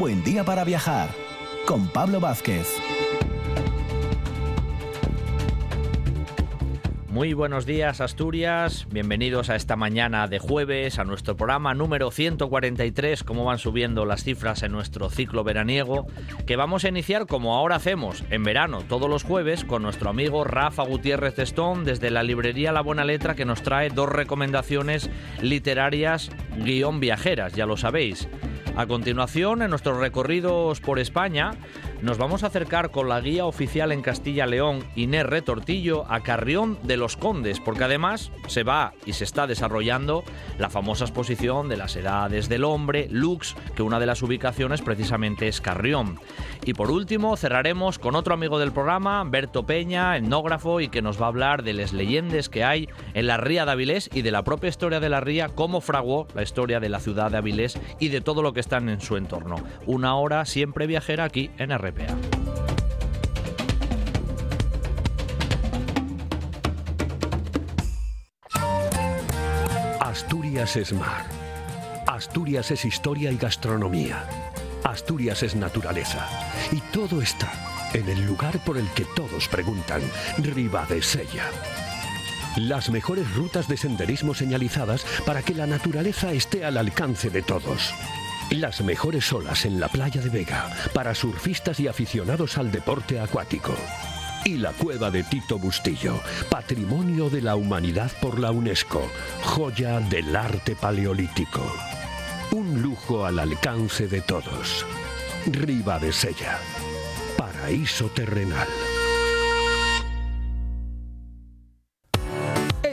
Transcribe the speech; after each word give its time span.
buen 0.00 0.24
día 0.24 0.44
para 0.44 0.64
viajar 0.64 1.10
con 1.66 1.86
Pablo 1.86 2.20
Vázquez. 2.20 2.66
Muy 7.10 7.34
buenos 7.34 7.66
días 7.66 8.00
Asturias, 8.00 8.86
bienvenidos 8.90 9.50
a 9.50 9.56
esta 9.56 9.76
mañana 9.76 10.26
de 10.26 10.38
jueves, 10.38 10.98
a 10.98 11.04
nuestro 11.04 11.36
programa 11.36 11.74
número 11.74 12.10
143, 12.10 13.24
cómo 13.24 13.44
van 13.44 13.58
subiendo 13.58 14.06
las 14.06 14.24
cifras 14.24 14.62
en 14.62 14.72
nuestro 14.72 15.10
ciclo 15.10 15.44
veraniego, 15.44 16.06
que 16.46 16.56
vamos 16.56 16.86
a 16.86 16.88
iniciar 16.88 17.26
como 17.26 17.54
ahora 17.54 17.76
hacemos, 17.76 18.24
en 18.30 18.42
verano, 18.42 18.84
todos 18.88 19.10
los 19.10 19.22
jueves, 19.22 19.66
con 19.66 19.82
nuestro 19.82 20.08
amigo 20.08 20.44
Rafa 20.44 20.82
Gutiérrez 20.84 21.38
Stone 21.40 21.84
desde 21.84 22.10
la 22.10 22.22
librería 22.22 22.72
La 22.72 22.80
Buena 22.80 23.04
Letra 23.04 23.34
que 23.34 23.44
nos 23.44 23.60
trae 23.60 23.90
dos 23.90 24.08
recomendaciones 24.08 25.10
literarias 25.42 26.30
guion 26.56 27.00
viajeras, 27.00 27.52
ya 27.52 27.66
lo 27.66 27.76
sabéis. 27.76 28.30
A 28.76 28.86
continuación, 28.86 29.62
en 29.62 29.70
nuestros 29.70 29.98
recorridos 29.98 30.80
por 30.80 30.98
España, 30.98 31.52
nos 32.02 32.18
vamos 32.18 32.42
a 32.42 32.46
acercar 32.46 32.90
con 32.90 33.08
la 33.08 33.20
guía 33.20 33.44
oficial 33.44 33.92
en 33.92 34.02
Castilla-León, 34.02 34.84
Inés 34.96 35.26
Retortillo, 35.26 36.04
a 36.08 36.20
Carrión 36.20 36.78
de 36.82 36.96
los 36.96 37.16
Condes, 37.16 37.60
porque 37.60 37.84
además 37.84 38.30
se 38.46 38.62
va 38.62 38.92
y 39.04 39.12
se 39.12 39.24
está 39.24 39.46
desarrollando 39.46 40.24
la 40.58 40.70
famosa 40.70 41.04
exposición 41.04 41.68
de 41.68 41.76
las 41.76 41.96
edades 41.96 42.48
del 42.48 42.64
hombre, 42.64 43.08
Lux, 43.10 43.54
que 43.74 43.82
una 43.82 44.00
de 44.00 44.06
las 44.06 44.22
ubicaciones 44.22 44.82
precisamente 44.82 45.48
es 45.48 45.60
Carrión. 45.60 46.18
Y 46.64 46.74
por 46.74 46.90
último, 46.90 47.36
cerraremos 47.36 47.98
con 47.98 48.14
otro 48.14 48.34
amigo 48.34 48.58
del 48.58 48.72
programa, 48.72 49.22
Berto 49.24 49.64
Peña, 49.64 50.16
etnógrafo, 50.16 50.80
y 50.80 50.88
que 50.88 51.02
nos 51.02 51.20
va 51.20 51.26
a 51.26 51.28
hablar 51.28 51.62
de 51.62 51.72
las 51.72 51.92
leyendas 51.92 52.48
que 52.48 52.64
hay 52.64 52.88
en 53.14 53.26
la 53.26 53.36
Ría 53.36 53.64
de 53.64 53.72
Avilés 53.72 54.10
y 54.12 54.22
de 54.22 54.30
la 54.30 54.42
propia 54.42 54.68
historia 54.68 55.00
de 55.00 55.08
la 55.08 55.20
Ría, 55.20 55.48
cómo 55.48 55.80
fraguó 55.80 56.26
la 56.34 56.42
historia 56.42 56.80
de 56.80 56.88
la 56.88 57.00
ciudad 57.00 57.30
de 57.30 57.38
Avilés 57.38 57.78
y 57.98 58.08
de 58.08 58.20
todo 58.20 58.42
lo 58.42 58.52
que 58.52 58.60
están 58.60 58.88
en 58.88 59.00
su 59.00 59.16
entorno. 59.16 59.56
Una 59.86 60.14
hora 60.16 60.44
siempre 60.44 60.86
viajera 60.86 61.24
aquí 61.24 61.50
en 61.58 61.72
Asturias 70.00 70.76
es 70.76 70.92
mar. 70.92 71.24
Asturias 72.06 72.70
es 72.70 72.84
historia 72.84 73.30
y 73.32 73.36
gastronomía. 73.36 74.24
Asturias 74.84 75.42
es 75.42 75.54
naturaleza. 75.56 76.28
Y 76.70 76.80
todo 76.92 77.22
está 77.22 77.50
en 77.94 78.08
el 78.08 78.26
lugar 78.26 78.58
por 78.64 78.76
el 78.76 78.88
que 78.90 79.04
todos 79.16 79.48
preguntan, 79.48 80.02
Ribadesella. 80.38 81.44
Las 82.56 82.90
mejores 82.90 83.32
rutas 83.34 83.68
de 83.68 83.76
senderismo 83.76 84.34
señalizadas 84.34 85.04
para 85.24 85.42
que 85.42 85.54
la 85.54 85.66
naturaleza 85.66 86.32
esté 86.32 86.64
al 86.64 86.76
alcance 86.76 87.30
de 87.30 87.42
todos. 87.42 87.94
Las 88.50 88.80
mejores 88.80 89.32
olas 89.32 89.64
en 89.64 89.78
la 89.78 89.86
playa 89.86 90.20
de 90.20 90.28
Vega 90.28 90.68
para 90.92 91.14
surfistas 91.14 91.78
y 91.78 91.86
aficionados 91.86 92.58
al 92.58 92.72
deporte 92.72 93.20
acuático. 93.20 93.72
Y 94.44 94.56
la 94.56 94.72
cueva 94.72 95.10
de 95.12 95.22
Tito 95.22 95.56
Bustillo, 95.56 96.20
Patrimonio 96.50 97.30
de 97.30 97.42
la 97.42 97.54
Humanidad 97.54 98.10
por 98.20 98.40
la 98.40 98.50
UNESCO, 98.50 99.08
joya 99.44 100.00
del 100.00 100.34
arte 100.34 100.74
paleolítico. 100.74 101.62
Un 102.50 102.82
lujo 102.82 103.24
al 103.24 103.38
alcance 103.38 104.08
de 104.08 104.20
todos. 104.20 104.84
Riva 105.46 106.00
de 106.00 106.12
Sella, 106.12 106.58
paraíso 107.36 108.08
terrenal. 108.08 108.66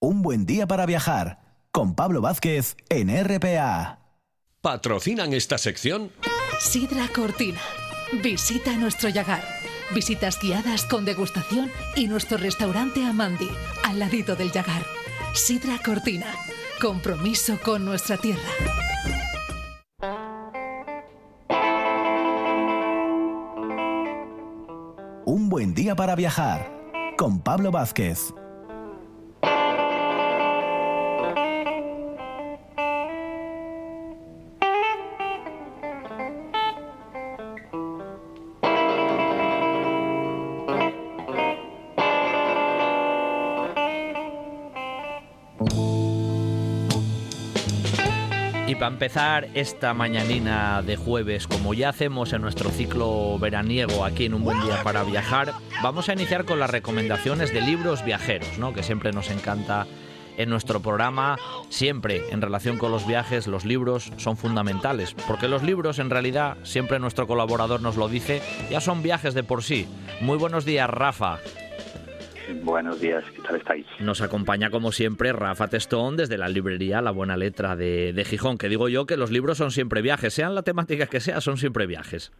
Un 0.00 0.22
buen 0.22 0.46
día 0.46 0.68
para 0.68 0.86
viajar 0.86 1.40
con 1.72 1.96
Pablo 1.96 2.20
Vázquez 2.20 2.76
en 2.88 3.08
RPA. 3.08 3.98
¿Patrocinan 4.60 5.32
esta 5.32 5.58
sección? 5.58 6.12
Sidra 6.60 7.08
Cortina. 7.12 7.58
Visita 8.22 8.76
nuestro 8.76 9.08
Yagar. 9.08 9.42
Visitas 9.92 10.38
guiadas 10.40 10.84
con 10.84 11.04
degustación 11.04 11.68
y 11.96 12.06
nuestro 12.06 12.38
restaurante 12.38 13.04
Amandi, 13.04 13.50
al 13.82 13.98
ladito 13.98 14.36
del 14.36 14.52
Yagar. 14.52 14.86
Sidra 15.34 15.80
Cortina. 15.84 16.32
Compromiso 16.80 17.58
con 17.60 17.84
nuestra 17.84 18.18
tierra. 18.18 18.40
Un 25.24 25.48
buen 25.48 25.74
día 25.74 25.96
para 25.96 26.14
viajar 26.14 26.70
con 27.16 27.40
Pablo 27.40 27.72
Vázquez. 27.72 28.32
Para 48.78 48.92
empezar 48.92 49.48
esta 49.54 49.92
mañanina 49.92 50.82
de 50.82 50.96
jueves, 50.96 51.48
como 51.48 51.74
ya 51.74 51.88
hacemos 51.88 52.32
en 52.32 52.42
nuestro 52.42 52.70
ciclo 52.70 53.36
veraniego 53.38 54.04
aquí 54.04 54.26
en 54.26 54.34
Un 54.34 54.44
Buen 54.44 54.60
Día 54.62 54.84
para 54.84 55.02
Viajar, 55.02 55.52
vamos 55.82 56.08
a 56.08 56.12
iniciar 56.12 56.44
con 56.44 56.60
las 56.60 56.70
recomendaciones 56.70 57.52
de 57.52 57.60
libros 57.60 58.04
viajeros, 58.04 58.56
¿no? 58.58 58.72
que 58.72 58.84
siempre 58.84 59.10
nos 59.10 59.30
encanta 59.30 59.86
en 60.36 60.48
nuestro 60.48 60.80
programa. 60.80 61.36
Siempre 61.70 62.22
en 62.30 62.40
relación 62.40 62.78
con 62.78 62.92
los 62.92 63.04
viajes, 63.04 63.48
los 63.48 63.64
libros 63.64 64.12
son 64.16 64.36
fundamentales, 64.36 65.14
porque 65.26 65.48
los 65.48 65.64
libros 65.64 65.98
en 65.98 66.10
realidad, 66.10 66.56
siempre 66.62 67.00
nuestro 67.00 67.26
colaborador 67.26 67.82
nos 67.82 67.96
lo 67.96 68.08
dice, 68.08 68.40
ya 68.70 68.80
son 68.80 69.02
viajes 69.02 69.34
de 69.34 69.42
por 69.42 69.64
sí. 69.64 69.88
Muy 70.20 70.38
buenos 70.38 70.64
días, 70.64 70.88
Rafa. 70.88 71.40
Buenos 72.62 73.00
días, 73.00 73.24
¿qué 73.34 73.42
tal 73.42 73.56
estáis? 73.56 73.86
Nos 74.00 74.22
acompaña 74.22 74.70
como 74.70 74.92
siempre 74.92 75.32
Rafa 75.32 75.68
Testón 75.68 76.16
desde 76.16 76.38
la 76.38 76.48
librería 76.48 77.02
La 77.02 77.10
Buena 77.10 77.36
Letra 77.36 77.76
de, 77.76 78.12
de, 78.12 78.24
Gijón, 78.24 78.56
que 78.58 78.68
digo 78.68 78.88
yo 78.88 79.06
que 79.06 79.16
los 79.16 79.30
libros 79.30 79.58
son 79.58 79.70
siempre 79.70 80.00
viajes, 80.02 80.32
sean 80.34 80.54
la 80.54 80.62
temática 80.62 81.06
que 81.06 81.20
sea, 81.20 81.40
son 81.40 81.56
siempre 81.58 81.86
viajes. 81.86 82.32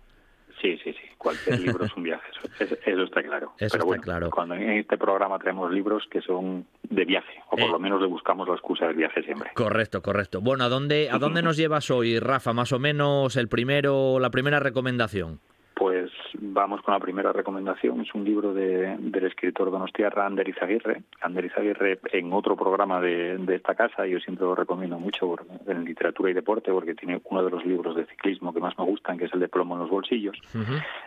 Sí, 0.62 0.76
sí, 0.82 0.92
sí, 0.92 0.98
cualquier 1.19 1.60
libro 1.60 1.84
es 1.84 1.94
un 1.96 2.02
viaje, 2.04 2.26
eso, 2.58 2.74
eso 2.84 3.02
está 3.02 3.22
claro. 3.22 3.52
Eso 3.58 3.72
Pero 3.72 3.74
está 3.74 3.84
bueno, 3.84 4.02
claro. 4.02 4.30
cuando 4.30 4.54
en 4.54 4.70
este 4.70 4.96
programa 4.96 5.38
tenemos 5.38 5.70
libros 5.70 6.02
que 6.10 6.20
son 6.22 6.66
de 6.82 7.04
viaje, 7.04 7.40
o 7.48 7.56
por 7.56 7.60
Eh. 7.69 7.72
lo 7.72 7.78
menos 7.78 8.00
le 8.00 8.06
buscamos 8.06 8.48
la 8.48 8.54
excusa 8.54 8.86
del 8.86 8.96
viaje 8.96 9.22
siempre. 9.22 9.50
Correcto, 9.54 10.00
correcto. 10.02 10.40
Bueno, 10.40 10.64
¿a 10.64 10.69
dónde, 10.69 11.10
¿a 11.10 11.19
dónde 11.19 11.42
nos 11.42 11.56
llevas 11.56 11.90
hoy, 11.90 12.19
Rafa? 12.19 12.52
Más 12.52 12.72
o 12.72 12.78
menos 12.78 13.36
el 13.36 13.48
primero, 13.48 14.19
la 14.19 14.30
primera 14.30 14.58
recomendación. 14.58 15.38
Pues 15.75 16.10
vamos 16.41 16.83
con 16.83 16.94
la 16.94 17.00
primera 17.00 17.33
recomendación. 17.33 18.00
Es 18.00 18.15
un 18.15 18.25
libro 18.25 18.53
de, 18.53 18.97
del 18.99 19.27
escritor 19.27 19.71
donostiarra 19.71 20.27
Ander 20.27 20.49
Izaguirre. 20.49 21.03
Ander 21.21 21.44
Izaguirre, 21.44 21.99
en 22.12 22.32
otro 22.32 22.56
programa 22.56 23.00
de, 23.00 23.38
de 23.38 23.56
esta 23.56 23.75
casa, 23.75 24.06
yo 24.06 24.19
siempre 24.20 24.44
lo 24.44 24.55
recomiendo 24.55 24.99
mucho 24.99 25.37
en 25.67 25.85
literatura 25.85 26.31
y 26.31 26.35
deporte, 26.35 26.73
porque 26.73 26.94
tiene 26.94 27.20
uno 27.25 27.44
de 27.44 27.50
los 27.50 27.64
libros 27.64 27.97
de 27.97 28.06
ciclismo 28.06 28.52
que 28.52 28.61
más 28.61 28.79
me 28.79 28.85
gustan, 28.85 29.19
que 29.19 29.26
es 29.26 29.35
el 29.35 29.41
de 29.41 29.49
Plomo 29.49 29.75
en 29.75 29.81
los 29.81 29.91
bolsillos. 29.91 30.37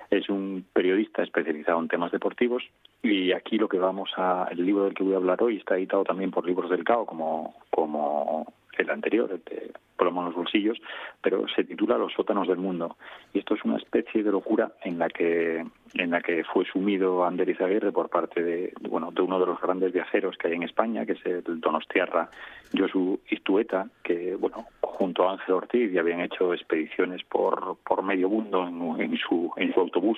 Es 0.10 0.30
un 0.30 0.66
periodista 0.74 1.24
especializado 1.24 1.80
en 1.80 1.88
temas 1.88 2.12
deportivos 2.12 2.64
y 3.04 3.32
aquí 3.32 3.58
lo 3.58 3.68
que 3.68 3.80
vamos 3.80 4.12
a, 4.18 4.48
el 4.52 4.66
libro 4.66 4.86
del 4.86 4.94
que 4.94 5.04
voy 5.04 5.14
a 5.14 5.18
hablar 5.18 5.42
hoy 5.42 5.58
está 5.58 5.76
editado 5.76 6.04
también 6.04 6.32
por 6.32 6.46
Libros 6.46 6.70
del 6.70 6.84
Cao, 6.84 7.06
como, 7.06 7.56
como 7.70 8.46
el 8.82 8.90
anterior, 8.90 9.30
el 9.32 9.44
de 9.44 9.72
Plomo 9.98 10.22
en 10.22 10.28
los 10.28 10.36
bolsillos, 10.36 10.78
pero 11.22 11.48
se 11.56 11.64
titula 11.64 11.98
Los 11.98 12.14
sótanos 12.14 12.48
del 12.48 12.58
mundo. 12.58 12.98
Y 13.34 13.40
esto 13.40 13.54
es 13.56 13.64
una 13.64 13.78
especie 13.78 14.24
de 14.24 14.32
locura 14.32 14.72
en 14.84 14.98
la 15.00 15.08
que 15.10 15.64
en 15.94 16.10
la 16.10 16.22
que 16.22 16.44
fue 16.46 16.66
sumido 16.66 17.26
Ander 17.26 17.50
Izaguirre 17.50 17.92
por 17.92 18.10
parte 18.10 18.42
de 18.42 18.74
bueno 18.90 19.12
de 19.12 19.22
uno 19.22 19.40
de 19.40 19.46
los 19.46 19.60
grandes 19.62 19.92
viajeros 19.94 20.38
que 20.38 20.48
hay 20.48 20.54
en 20.56 20.64
España, 20.64 21.06
que 21.06 21.14
es 21.14 21.26
el 21.26 21.60
donostiarra 21.60 22.30
Josu 22.76 23.20
Istueta, 23.30 23.88
que 24.04 24.36
bueno 24.36 24.66
junto 24.82 25.28
a 25.28 25.34
Ángel 25.34 25.56
Ortiz 25.56 25.92
ya 25.92 26.02
habían 26.02 26.22
hecho 26.22 26.54
expediciones 26.54 27.24
por 27.26 27.78
por 27.86 28.02
medio 28.04 28.30
mundo 28.30 28.68
en, 28.68 29.02
en 29.02 29.18
su 29.18 29.52
en 29.58 29.74
su 29.74 29.80
autobús, 29.82 30.18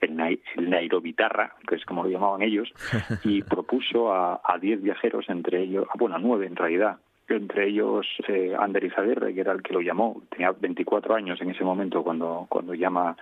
el, 0.00 0.14
Nai- 0.16 0.40
el 0.56 0.68
Nairobitarra, 0.68 1.54
que 1.68 1.76
es 1.76 1.84
como 1.86 2.02
lo 2.02 2.10
llamaban 2.10 2.42
ellos, 2.42 2.72
y 3.24 3.42
propuso 3.42 4.12
a 4.12 4.40
a 4.44 4.58
10 4.58 4.82
viajeros, 4.82 5.26
entre 5.28 5.62
ellos, 5.62 5.86
bueno, 5.98 6.16
a 6.16 6.18
nueve 6.18 6.46
en 6.46 6.56
realidad, 6.56 6.98
entre 7.28 7.68
ellos 7.68 8.06
eh, 8.28 8.54
Ander 8.58 8.84
Izaguirre, 8.84 9.34
que 9.34 9.40
era 9.40 9.52
el 9.52 9.62
que 9.62 9.72
lo 9.72 9.80
llamó, 9.80 10.22
tenía 10.30 10.52
24 10.52 11.14
años 11.14 11.40
en 11.40 11.50
ese 11.50 11.64
momento 11.64 12.02
cuando, 12.02 12.46
cuando 12.48 12.74
llama 12.74 13.16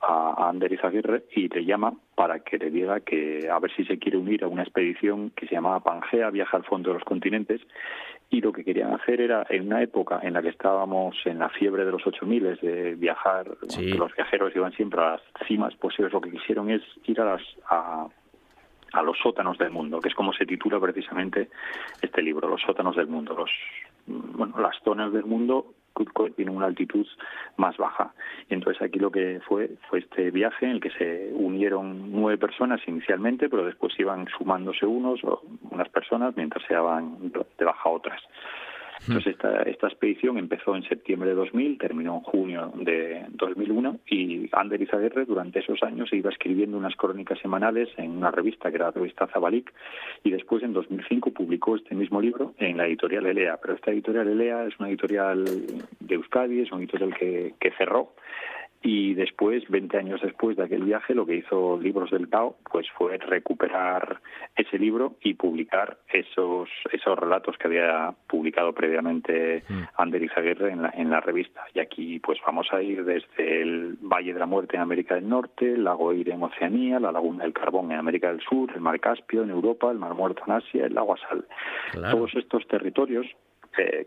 a, 0.00 0.48
Ander 0.48 0.72
Izaguirre 0.72 1.24
y 1.34 1.48
le 1.48 1.64
llama 1.64 1.94
para 2.14 2.40
que 2.40 2.58
le 2.58 2.70
diga 2.70 3.00
que 3.00 3.48
a 3.50 3.58
ver 3.58 3.72
si 3.74 3.84
se 3.84 3.98
quiere 3.98 4.18
unir 4.18 4.44
a 4.44 4.48
una 4.48 4.62
expedición 4.62 5.30
que 5.30 5.46
se 5.46 5.54
llamaba 5.54 5.80
Pangea, 5.80 6.30
viaja 6.30 6.56
al 6.56 6.64
fondo 6.64 6.90
de 6.90 6.94
los 6.94 7.04
continentes, 7.04 7.60
y 8.30 8.40
lo 8.40 8.52
que 8.52 8.64
querían 8.64 8.92
hacer 8.92 9.20
era, 9.20 9.46
en 9.48 9.66
una 9.66 9.82
época 9.82 10.20
en 10.22 10.32
la 10.32 10.42
que 10.42 10.48
estábamos 10.48 11.14
en 11.24 11.38
la 11.38 11.48
fiebre 11.50 11.84
de 11.84 11.92
los 11.92 12.06
8000, 12.06 12.58
de 12.60 12.94
viajar, 12.96 13.46
que 13.68 13.94
los 13.94 14.14
viajeros 14.14 14.54
iban 14.56 14.72
siempre 14.72 15.00
a 15.00 15.12
las 15.12 15.20
cimas, 15.46 15.74
pues 15.76 15.94
ellos 15.98 16.12
lo 16.12 16.20
que 16.20 16.30
quisieron 16.30 16.70
es 16.70 16.82
ir 17.04 17.20
a 17.20 17.24
las... 17.24 17.42
A, 17.68 18.08
a 18.94 19.02
los 19.02 19.18
sótanos 19.18 19.58
del 19.58 19.70
mundo, 19.70 20.00
que 20.00 20.08
es 20.08 20.14
como 20.14 20.32
se 20.32 20.46
titula 20.46 20.80
precisamente 20.80 21.50
este 22.00 22.22
libro, 22.22 22.48
los 22.48 22.62
sótanos 22.62 22.96
del 22.96 23.08
mundo, 23.08 23.34
los 23.34 23.50
bueno, 24.06 24.58
las 24.58 24.76
zonas 24.84 25.12
del 25.12 25.24
mundo 25.24 25.74
tienen 26.34 26.56
una 26.56 26.66
altitud 26.66 27.06
más 27.56 27.76
baja. 27.76 28.12
Y 28.50 28.54
entonces 28.54 28.82
aquí 28.82 28.98
lo 28.98 29.10
que 29.10 29.40
fue 29.46 29.70
fue 29.88 30.00
este 30.00 30.30
viaje 30.30 30.66
en 30.66 30.72
el 30.72 30.80
que 30.80 30.90
se 30.90 31.30
unieron 31.32 32.10
nueve 32.10 32.38
personas 32.38 32.80
inicialmente, 32.86 33.48
pero 33.48 33.64
después 33.64 33.98
iban 33.98 34.26
sumándose 34.36 34.86
unos 34.86 35.22
o 35.24 35.42
unas 35.70 35.88
personas 35.88 36.36
mientras 36.36 36.64
se 36.66 36.74
daban 36.74 37.32
de 37.58 37.64
baja 37.64 37.88
otras. 37.88 38.20
Entonces 39.06 39.34
esta, 39.34 39.62
esta 39.62 39.86
expedición 39.88 40.38
empezó 40.38 40.74
en 40.74 40.82
septiembre 40.84 41.30
de 41.30 41.34
2000, 41.34 41.78
terminó 41.78 42.14
en 42.16 42.20
junio 42.20 42.72
de 42.76 43.24
2001 43.30 44.00
y 44.06 44.48
Ander 44.52 44.80
Izaguirre 44.80 45.24
durante 45.24 45.58
esos 45.58 45.82
años 45.82 46.12
iba 46.12 46.30
escribiendo 46.30 46.78
unas 46.78 46.96
crónicas 46.96 47.38
semanales 47.40 47.88
en 47.96 48.12
una 48.12 48.30
revista 48.30 48.70
que 48.70 48.76
era 48.76 48.86
la 48.86 48.92
revista 48.92 49.26
Zabalik 49.26 49.72
y 50.22 50.30
después 50.30 50.62
en 50.62 50.72
2005 50.72 51.32
publicó 51.32 51.76
este 51.76 51.94
mismo 51.94 52.20
libro 52.20 52.54
en 52.58 52.76
la 52.76 52.86
editorial 52.86 53.26
Elea. 53.26 53.58
Pero 53.60 53.74
esta 53.74 53.90
editorial 53.90 54.28
Elea 54.28 54.64
es 54.64 54.78
una 54.78 54.88
editorial 54.88 55.44
de 55.44 56.14
Euskadi, 56.14 56.60
es 56.60 56.72
una 56.72 56.80
editorial 56.80 57.14
que, 57.14 57.54
que 57.60 57.70
cerró 57.72 58.12
y 58.86 59.14
después, 59.14 59.64
20 59.70 59.96
años 59.96 60.20
después 60.20 60.58
de 60.58 60.64
aquel 60.64 60.84
viaje, 60.84 61.14
lo 61.14 61.24
que 61.24 61.36
hizo 61.36 61.80
Libros 61.80 62.10
del 62.10 62.28
Tao 62.28 62.58
pues 62.70 62.86
fue 62.90 63.16
recuperar 63.16 64.20
ese 64.54 64.78
libro 64.78 65.16
y 65.22 65.34
publicar 65.34 65.96
esos 66.12 66.68
esos 66.92 67.18
relatos 67.18 67.56
que 67.56 67.66
había 67.66 68.14
publicado 68.28 68.74
previamente 68.74 69.64
mm. 69.66 69.82
Ander 69.96 70.22
Izaguirre 70.22 70.70
en 70.72 70.82
la, 70.82 70.90
en 70.90 71.08
la 71.08 71.20
revista. 71.20 71.64
Y 71.72 71.80
aquí 71.80 72.18
pues 72.18 72.38
vamos 72.46 72.66
a 72.72 72.82
ir 72.82 73.06
desde 73.06 73.62
el 73.62 73.96
Valle 74.02 74.34
de 74.34 74.38
la 74.38 74.44
Muerte 74.46 74.76
en 74.76 74.82
América 74.82 75.14
del 75.14 75.30
Norte, 75.30 75.72
el 75.72 75.84
lago 75.84 76.12
Eire 76.12 76.34
en 76.34 76.42
Oceanía, 76.42 77.00
la 77.00 77.10
Laguna 77.10 77.44
del 77.44 77.54
Carbón 77.54 77.90
en 77.90 77.96
América 77.96 78.28
del 78.28 78.42
Sur, 78.42 78.70
el 78.74 78.82
Mar 78.82 79.00
Caspio 79.00 79.44
en 79.44 79.50
Europa, 79.50 79.90
el 79.90 79.98
Mar 79.98 80.12
Muerto 80.12 80.42
en 80.46 80.52
Asia, 80.52 80.84
el 80.84 80.92
lago 80.92 81.16
Sal. 81.16 81.46
Todos 82.10 82.34
estos 82.34 82.68
territorios 82.68 83.26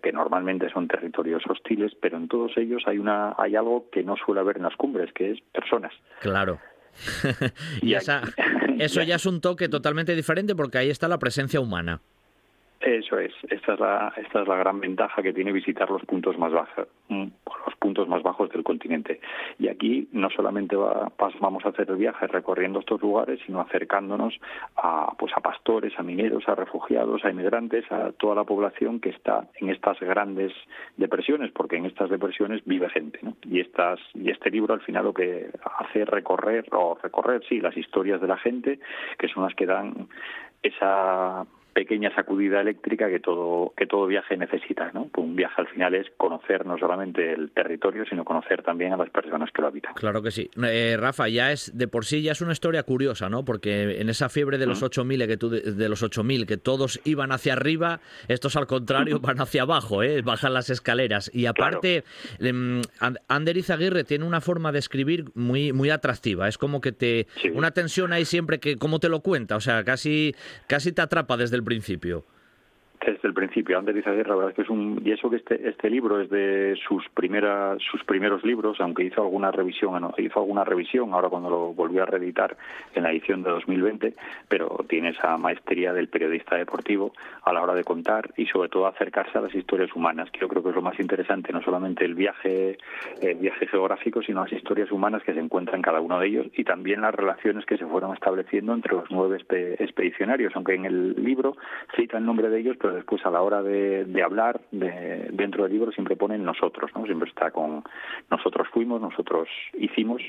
que 0.01 0.11
normalmente 0.11 0.69
son 0.69 0.87
territorios 0.87 1.43
hostiles, 1.47 1.93
pero 2.01 2.17
en 2.17 2.27
todos 2.27 2.57
ellos 2.57 2.83
hay 2.85 2.97
una 2.97 3.35
hay 3.37 3.55
algo 3.55 3.89
que 3.91 4.03
no 4.03 4.15
suele 4.15 4.41
haber 4.41 4.57
en 4.57 4.63
las 4.63 4.75
cumbres, 4.75 5.11
que 5.13 5.31
es 5.31 5.41
personas. 5.51 5.93
Claro. 6.21 6.59
y, 7.81 7.93
esa, 7.93 8.21
eso 8.79 9.01
ya 9.03 9.15
es 9.15 9.25
un 9.25 9.41
toque 9.41 9.69
totalmente 9.69 10.15
diferente 10.15 10.55
porque 10.55 10.77
ahí 10.79 10.89
está 10.89 11.07
la 11.07 11.19
presencia 11.19 11.59
humana. 11.59 12.01
Eso 12.79 13.17
es, 13.17 13.33
esta 13.49 13.73
es 13.73 13.79
la, 13.79 14.13
esta 14.17 14.41
es 14.41 14.47
la 14.47 14.55
gran 14.55 14.79
ventaja 14.79 15.23
que 15.23 15.33
tiene 15.33 15.51
visitar 15.51 15.89
los 15.89 16.03
puntos 16.05 16.37
más 16.37 16.51
bajos, 16.51 16.87
mm, 17.09 17.25
los 17.65 17.75
puntos 17.79 18.07
más 18.07 18.21
bajos 18.21 18.51
del 18.51 18.63
continente. 18.63 19.19
Y 19.57 19.67
aquí 19.67 20.07
no 20.11 20.29
solamente 20.29 20.75
va, 20.75 21.11
vamos 21.39 21.65
a 21.65 21.69
hacer 21.69 21.89
el 21.89 21.95
viaje 21.95 22.27
recorriendo 22.27 22.79
estos 22.79 23.01
lugares, 23.01 23.39
sino 23.45 23.61
acercándonos 23.61 24.39
a, 24.75 25.11
pues 25.17 25.33
a 25.35 25.41
pastores, 25.41 25.97
a 25.97 26.03
mineros, 26.03 26.47
a 26.47 26.53
refugiados, 26.53 27.25
a 27.25 27.31
inmigrantes, 27.31 27.91
a 27.91 28.11
toda 28.11 28.35
la 28.35 28.43
población 28.43 28.99
que 28.99 29.09
está 29.09 29.47
en 29.55 29.69
estas 29.69 29.99
grandes 29.99 30.53
depresiones, 30.97 31.51
porque 31.51 31.77
en 31.77 31.87
estas 31.87 32.11
depresiones 32.11 32.61
vive 32.65 32.89
gente, 32.89 33.19
¿no? 33.23 33.35
Y 33.43 33.59
estas 33.59 33.99
y 34.13 34.29
este 34.29 34.51
libro 34.51 34.75
al 34.75 34.81
final 34.81 35.05
lo 35.05 35.13
que 35.13 35.49
hace 35.79 36.03
es 36.03 36.07
recorrer 36.07 36.65
o 36.71 36.97
recorrer 37.01 37.43
sí 37.49 37.59
las 37.59 37.75
historias 37.75 38.21
de 38.21 38.27
la 38.27 38.37
gente, 38.37 38.79
que 39.17 39.27
son 39.29 39.43
las 39.43 39.55
que 39.55 39.65
dan 39.65 40.07
esa 40.61 41.45
pequeña 41.77 42.09
sacudida 42.15 42.61
eléctrica 42.61 43.07
que 43.07 43.19
todo 43.19 43.71
que 43.77 43.85
todo 43.85 44.07
viaje 44.07 44.35
necesita 44.35 44.89
no 44.95 45.11
un 45.15 45.35
viaje 45.35 45.61
al 45.61 45.67
final 45.67 45.93
es 45.93 46.07
conocer 46.17 46.65
no 46.65 46.75
solamente 46.79 47.33
el 47.33 47.51
territorio 47.51 48.03
sino 48.09 48.25
conocer 48.25 48.63
también 48.63 48.93
a 48.93 48.97
las 48.97 49.11
personas 49.11 49.51
que 49.51 49.61
lo 49.61 49.67
habitan. 49.67 49.93
Claro 49.93 50.23
que 50.23 50.31
sí. 50.31 50.49
Eh, 50.63 50.97
Rafa 50.99 51.27
ya 51.27 51.51
es 51.51 51.77
de 51.77 51.87
por 51.87 52.05
sí 52.05 52.23
ya 52.23 52.31
es 52.31 52.41
una 52.41 52.53
historia 52.53 52.81
curiosa 52.81 53.29
no 53.29 53.45
porque 53.45 54.01
en 54.01 54.09
esa 54.09 54.27
fiebre 54.27 54.57
de 54.57 54.65
los 54.65 54.81
8000 54.81 55.27
que 55.27 55.37
tú 55.37 55.51
de 55.51 55.87
los 55.89 56.01
8000 56.01 56.47
que 56.47 56.57
todos 56.57 56.99
iban 57.03 57.31
hacia 57.31 57.53
arriba 57.53 57.99
estos 58.27 58.55
al 58.55 58.65
contrario 58.65 59.19
van 59.19 59.39
hacia 59.39 59.61
abajo 59.61 60.01
eh 60.01 60.23
bajan 60.23 60.55
las 60.55 60.71
escaleras. 60.71 61.29
Y 61.31 61.45
aparte 61.45 62.03
em, 62.39 62.81
Ander 63.27 63.55
Izaguirre 63.55 64.03
tiene 64.03 64.25
una 64.25 64.41
forma 64.41 64.71
de 64.71 64.79
escribir 64.79 65.25
muy 65.35 65.73
muy 65.73 65.91
atractiva. 65.91 66.47
Es 66.47 66.57
como 66.57 66.81
que 66.81 66.91
te 66.91 67.27
una 67.53 67.69
tensión 67.69 68.13
ahí 68.13 68.25
siempre 68.25 68.59
que 68.59 68.77
cómo 68.77 68.99
te 68.99 69.09
lo 69.09 69.19
cuenta 69.19 69.55
o 69.55 69.61
sea 69.61 69.83
casi 69.83 70.33
casi 70.65 70.91
te 70.91 71.03
atrapa 71.03 71.37
desde 71.37 71.55
el 71.55 71.66
principio 71.67 72.23
desde 73.11 73.27
el 73.27 73.33
principio. 73.33 73.77
Ander 73.77 73.95
Izaguirre, 73.95 74.29
la 74.29 74.35
verdad 74.35 74.49
es 74.51 74.55
que 74.55 74.61
es 74.63 74.69
un 74.69 75.01
y 75.03 75.11
eso 75.11 75.29
que 75.29 75.37
este 75.37 75.69
este 75.69 75.89
libro 75.89 76.19
es 76.19 76.29
de 76.29 76.77
sus 76.87 77.07
primeras 77.09 77.81
sus 77.81 78.03
primeros 78.03 78.43
libros, 78.43 78.79
aunque 78.81 79.03
hizo 79.03 79.21
alguna 79.21 79.51
revisión, 79.51 80.11
hizo 80.17 80.39
alguna 80.39 80.63
revisión 80.63 81.13
ahora 81.13 81.29
cuando 81.29 81.49
lo 81.49 81.73
volvió 81.73 82.03
a 82.03 82.05
reeditar 82.05 82.57
en 82.93 83.03
la 83.03 83.11
edición 83.11 83.43
de 83.43 83.51
2020, 83.51 84.13
pero 84.49 84.85
tiene 84.89 85.09
esa 85.09 85.37
maestría 85.37 85.93
del 85.93 86.09
periodista 86.09 86.55
deportivo 86.57 87.13
a 87.43 87.53
la 87.53 87.61
hora 87.61 87.73
de 87.73 87.83
contar 87.83 88.31
y 88.35 88.45
sobre 88.47 88.69
todo 88.69 88.87
acercarse 88.87 89.37
a 89.37 89.41
las 89.41 89.55
historias 89.55 89.95
humanas, 89.95 90.29
que 90.31 90.39
yo 90.39 90.47
creo 90.47 90.61
que 90.61 90.69
es 90.69 90.75
lo 90.75 90.81
más 90.81 90.99
interesante, 90.99 91.53
no 91.53 91.61
solamente 91.61 92.03
el 92.03 92.15
viaje 92.15 92.77
el 93.21 93.35
viaje 93.35 93.67
geográfico, 93.67 94.21
sino 94.21 94.43
las 94.43 94.51
historias 94.51 94.91
humanas 94.91 95.23
que 95.23 95.33
se 95.33 95.39
encuentran 95.39 95.77
en 95.77 95.81
cada 95.81 96.01
uno 96.01 96.19
de 96.19 96.27
ellos 96.27 96.47
y 96.55 96.63
también 96.63 97.01
las 97.01 97.15
relaciones 97.15 97.65
que 97.65 97.77
se 97.77 97.85
fueron 97.85 98.13
estableciendo 98.13 98.73
entre 98.73 98.93
los 98.93 99.09
nueve 99.09 99.37
expedicionarios, 99.79 100.53
aunque 100.55 100.75
en 100.75 100.85
el 100.85 101.23
libro 101.23 101.55
cita 101.95 102.17
el 102.17 102.25
nombre 102.25 102.49
de 102.49 102.59
ellos, 102.59 102.77
pero 102.79 102.96
después 102.97 103.25
a 103.25 103.31
la 103.31 103.41
hora 103.41 103.63
de, 103.63 104.05
hablar 104.23 104.59
de, 104.71 105.29
dentro 105.31 105.63
del 105.63 105.73
libro 105.73 105.91
siempre 105.91 106.15
ponen 106.15 106.43
nosotros, 106.43 106.91
¿no? 106.95 107.05
Siempre 107.05 107.29
está 107.29 107.51
con 107.51 107.83
nosotros 108.29 108.67
fuimos, 108.73 109.01
nosotros 109.01 109.47
hicimos, 109.77 110.21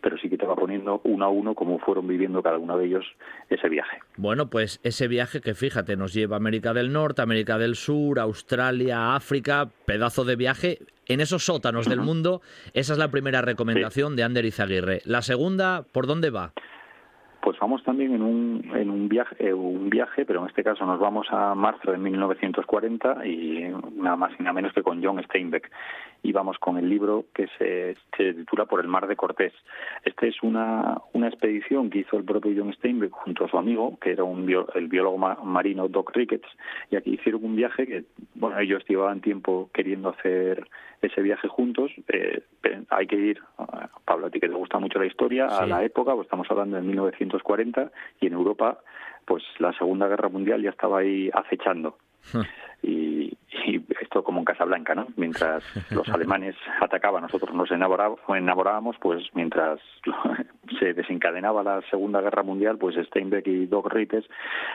pero 0.00 0.16
sí 0.18 0.28
que 0.30 0.38
te 0.38 0.46
va 0.46 0.56
poniendo 0.56 1.00
uno 1.04 1.24
a 1.24 1.28
uno 1.28 1.54
cómo 1.54 1.78
fueron 1.78 2.06
viviendo 2.06 2.42
cada 2.42 2.58
uno 2.58 2.78
de 2.78 2.86
ellos 2.86 3.04
ese 3.48 3.68
viaje. 3.68 3.98
Bueno, 4.16 4.48
pues 4.48 4.80
ese 4.82 5.08
viaje 5.08 5.40
que 5.40 5.54
fíjate, 5.54 5.96
nos 5.96 6.14
lleva 6.14 6.36
a 6.36 6.38
América 6.38 6.72
del 6.72 6.92
Norte, 6.92 7.22
América 7.22 7.58
del 7.58 7.74
Sur, 7.74 8.18
Australia, 8.18 9.14
África, 9.14 9.68
pedazo 9.86 10.24
de 10.24 10.36
viaje 10.36 10.78
en 11.06 11.20
esos 11.20 11.44
sótanos 11.44 11.86
del 11.86 12.00
mundo. 12.00 12.40
Esa 12.72 12.92
es 12.94 12.98
la 12.98 13.10
primera 13.10 13.42
recomendación 13.42 14.16
de 14.16 14.22
Ander 14.22 14.44
Izaguirre. 14.44 15.00
La 15.04 15.22
segunda, 15.22 15.84
¿por 15.92 16.06
dónde 16.06 16.30
va? 16.30 16.52
Pues 17.44 17.58
vamos 17.58 17.84
también 17.84 18.14
en 18.14 18.22
un, 18.22 18.72
en 18.74 18.88
un 18.88 19.06
viaje, 19.06 19.36
eh, 19.38 19.52
un 19.52 19.90
viaje, 19.90 20.24
pero 20.24 20.40
en 20.40 20.48
este 20.48 20.64
caso 20.64 20.86
nos 20.86 20.98
vamos 20.98 21.26
a 21.30 21.54
marzo 21.54 21.92
de 21.92 21.98
1940 21.98 23.26
y 23.26 23.70
nada 23.96 24.16
más 24.16 24.32
y 24.40 24.42
nada 24.42 24.54
menos 24.54 24.72
que 24.72 24.82
con 24.82 25.04
John 25.04 25.22
Steinbeck. 25.22 25.70
Y 26.24 26.32
vamos 26.32 26.58
con 26.58 26.78
el 26.78 26.88
libro 26.88 27.26
que 27.32 27.46
se, 27.58 27.96
titula 28.16 28.64
Por 28.64 28.80
el 28.80 28.88
mar 28.88 29.06
de 29.06 29.14
Cortés. 29.14 29.52
Este 30.04 30.28
es 30.28 30.42
una, 30.42 30.98
una 31.12 31.28
expedición 31.28 31.90
que 31.90 32.00
hizo 32.00 32.16
el 32.16 32.24
propio 32.24 32.52
John 32.56 32.72
Steinbeck 32.72 33.12
junto 33.12 33.44
a 33.44 33.48
su 33.48 33.56
amigo, 33.58 33.96
que 34.00 34.10
era 34.10 34.24
un 34.24 34.44
el 34.74 34.88
biólogo 34.88 35.18
marino 35.18 35.86
Doc 35.88 36.16
Ricketts, 36.16 36.48
y 36.90 36.96
aquí 36.96 37.14
hicieron 37.14 37.44
un 37.44 37.54
viaje 37.54 37.86
que, 37.86 38.04
bueno, 38.34 38.58
ellos 38.58 38.82
llevaban 38.88 39.20
tiempo 39.20 39.70
queriendo 39.72 40.08
hacer 40.08 40.66
ese 41.02 41.22
viaje 41.22 41.46
juntos. 41.46 41.92
Eh, 42.08 42.42
hay 42.88 43.06
que 43.06 43.16
ir, 43.16 43.40
Pablo, 44.04 44.26
a 44.26 44.30
ti 44.30 44.40
que 44.40 44.48
te 44.48 44.54
gusta 44.54 44.78
mucho 44.78 44.98
la 44.98 45.06
historia, 45.06 45.46
a 45.46 45.66
la 45.66 45.84
época, 45.84 46.14
pues 46.14 46.26
estamos 46.26 46.50
hablando 46.50 46.76
de 46.76 46.82
1940 46.82 47.90
y 48.20 48.26
en 48.26 48.32
Europa, 48.32 48.78
pues 49.26 49.42
la 49.58 49.72
Segunda 49.74 50.08
Guerra 50.08 50.28
Mundial 50.28 50.62
ya 50.62 50.70
estaba 50.70 51.00
ahí 51.00 51.30
acechando. 51.32 51.98
y, 52.82 53.36
esto 54.00 54.22
como 54.22 54.40
en 54.40 54.44
Casablanca, 54.44 54.94
¿no? 54.94 55.06
Mientras 55.16 55.64
los 55.90 56.08
alemanes 56.10 56.54
atacaban, 56.80 57.22
nosotros 57.22 57.54
nos 57.54 57.70
enamorábamos, 57.70 58.96
pues 59.00 59.24
mientras 59.34 59.80
se 60.78 60.92
desencadenaba 60.92 61.62
la 61.62 61.80
Segunda 61.90 62.20
Guerra 62.20 62.42
Mundial, 62.42 62.76
pues 62.78 62.96
Steinbeck 63.06 63.46
y 63.46 63.66
Doc 63.66 63.92
Rittes 63.92 64.24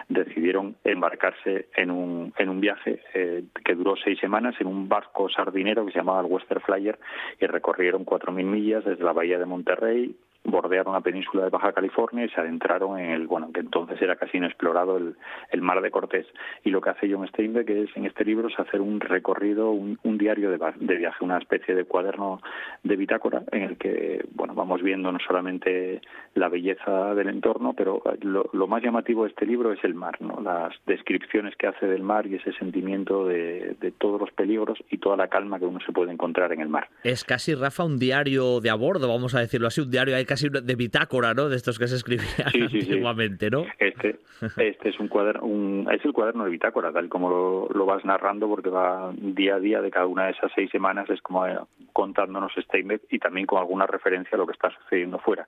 decidieron 0.08 0.76
embarcarse 0.84 1.68
en 1.76 1.92
un, 1.92 2.34
en 2.38 2.50
un 2.50 2.60
viaje 2.60 3.02
eh, 3.14 3.44
que 3.64 3.76
duró 3.76 3.96
seis 3.96 4.20
semanas 4.20 4.56
en 4.60 4.68
un 4.68 4.90
barco 4.90 5.30
sardinero 5.30 5.86
que 5.86 5.92
se 5.92 6.00
llamaba 6.00 6.22
el 6.22 6.28
Western 6.28 6.62
Flyer 6.62 7.00
y 7.40 7.46
recorrieron 7.46 8.06
4.000 8.06 8.44
millas 8.44 8.86
desde 8.86 9.04
la 9.04 9.14
bahía 9.14 9.38
de 9.38 9.46
Monterrey 9.46 10.16
bordearon 10.44 10.94
la 10.94 11.02
península 11.02 11.44
de 11.44 11.50
Baja 11.50 11.74
California 11.74 12.26
y 12.26 12.30
se 12.30 12.40
adentraron 12.40 13.00
en 13.00 13.12
el, 13.12 13.28
bueno, 13.28 13.52
que 13.54 13.60
entonces 13.60 14.02
era 14.02 14.16
casi 14.16 14.38
inexplorado 14.38 14.98
el, 14.98 15.16
el 15.52 15.62
mar 15.62 15.82
de 15.82 15.92
Cortés. 15.92 16.26
Y 16.64 16.70
lo 16.70 16.82
que 16.82 16.92
hace 16.92 17.12
John 17.12 17.28
Steinbeck 17.28 17.70
es, 17.70 17.90
en 17.96 18.06
este 18.06 18.26
libro, 18.26 18.48
es 18.48 18.60
hacer 18.60 18.82
un 18.82 19.00
recorrido, 19.00 19.72
un, 19.72 19.98
diario 20.18 20.52
de, 20.52 20.60
de, 20.80 20.96
viaje, 20.98 21.24
una 21.24 21.38
especie 21.38 21.76
de 21.76 21.86
cuaderno 21.86 22.42
de 22.84 22.96
bitácora 22.96 23.44
en 23.52 23.64
el 23.64 23.78
que, 23.78 24.26
bueno, 24.34 24.54
vamos 24.54 24.82
viendo 24.82 25.12
no 25.12 25.20
solamente 25.20 26.02
la 26.36 26.50
belleza 26.50 27.14
del 27.16 27.30
entorno, 27.30 27.74
pero 27.74 28.02
lo, 28.22 28.68
más 28.68 28.84
llamativo 28.84 29.24
de 29.24 29.30
este 29.30 29.46
libro 29.46 29.72
es 29.72 29.84
el 29.84 29.96
mar, 29.96 30.22
¿no? 30.22 30.42
Las 30.42 30.74
descripciones 30.86 31.56
que 31.56 31.68
hace 31.68 31.88
del 31.88 32.04
mar 32.04 32.28
y 32.28 32.36
ese 32.36 32.54
sentimiento 32.54 33.26
de, 33.26 33.76
de 33.80 33.92
todos 33.92 34.20
los 34.20 34.32
peligros 34.32 34.78
y 34.90 34.98
toda 34.98 35.18
la 35.18 35.28
calma 35.28 35.58
que 35.58 35.66
uno 35.66 35.80
se 35.86 35.92
puede 35.92 36.12
encontrar 36.12 36.52
en 36.54 36.62
el 36.62 36.70
mar. 36.70 36.90
Es 37.04 37.24
casi, 37.24 37.56
Rafa, 37.56 37.84
un 37.84 37.98
diario 37.98 38.60
de 38.60 38.70
a 38.70 38.76
bordo, 38.76 39.08
vamos 39.08 39.34
a 39.36 39.40
decirlo 39.40 39.68
así, 39.68 39.82
un 39.82 39.90
diario 39.90 40.16
hay 40.16 40.26
de 40.42 40.76
bitácora, 40.76 41.34
¿no? 41.34 41.50
De 41.50 41.56
estos 41.56 41.78
que 41.78 41.88
se 41.88 41.96
escribían 41.96 42.28
sí, 42.52 42.62
antiguamente, 42.62 43.50
¿no? 43.50 43.66
Este, 43.78 44.20
este 44.58 44.90
es 44.90 45.00
un 45.00 45.08
cuaderno, 45.08 45.46
un, 45.46 45.88
es 45.92 46.04
el 46.04 46.14
cuaderno 46.14 46.46
de 46.46 46.52
bitácora, 46.52 46.92
tal 46.92 47.10
como 47.10 47.68
lo, 47.74 47.86
vas 47.86 48.06
narrando, 48.06 48.48
porque 48.48 48.70
va 48.70 49.12
día 49.16 49.56
a 49.56 49.60
día 49.60 49.82
de 49.82 49.92
cada 49.92 50.06
una 50.06 50.26
de 50.26 50.32
esas 50.32 50.52
seis 50.56 50.70
semanas, 50.72 51.10
es 51.10 51.22
como 51.22 51.46
eh, 51.46 51.58
contándonos 51.94 52.54
Steinbeck 52.54 53.04
y 53.10 53.20
también 53.20 53.46
con 53.46 53.60
alguna 53.60 53.88
referencia 53.88 54.36
a 54.36 54.38
lo 54.38 54.46
que 54.46 54.54
está 54.54 54.70
sucediendo 54.72 55.20
fuera, 55.20 55.48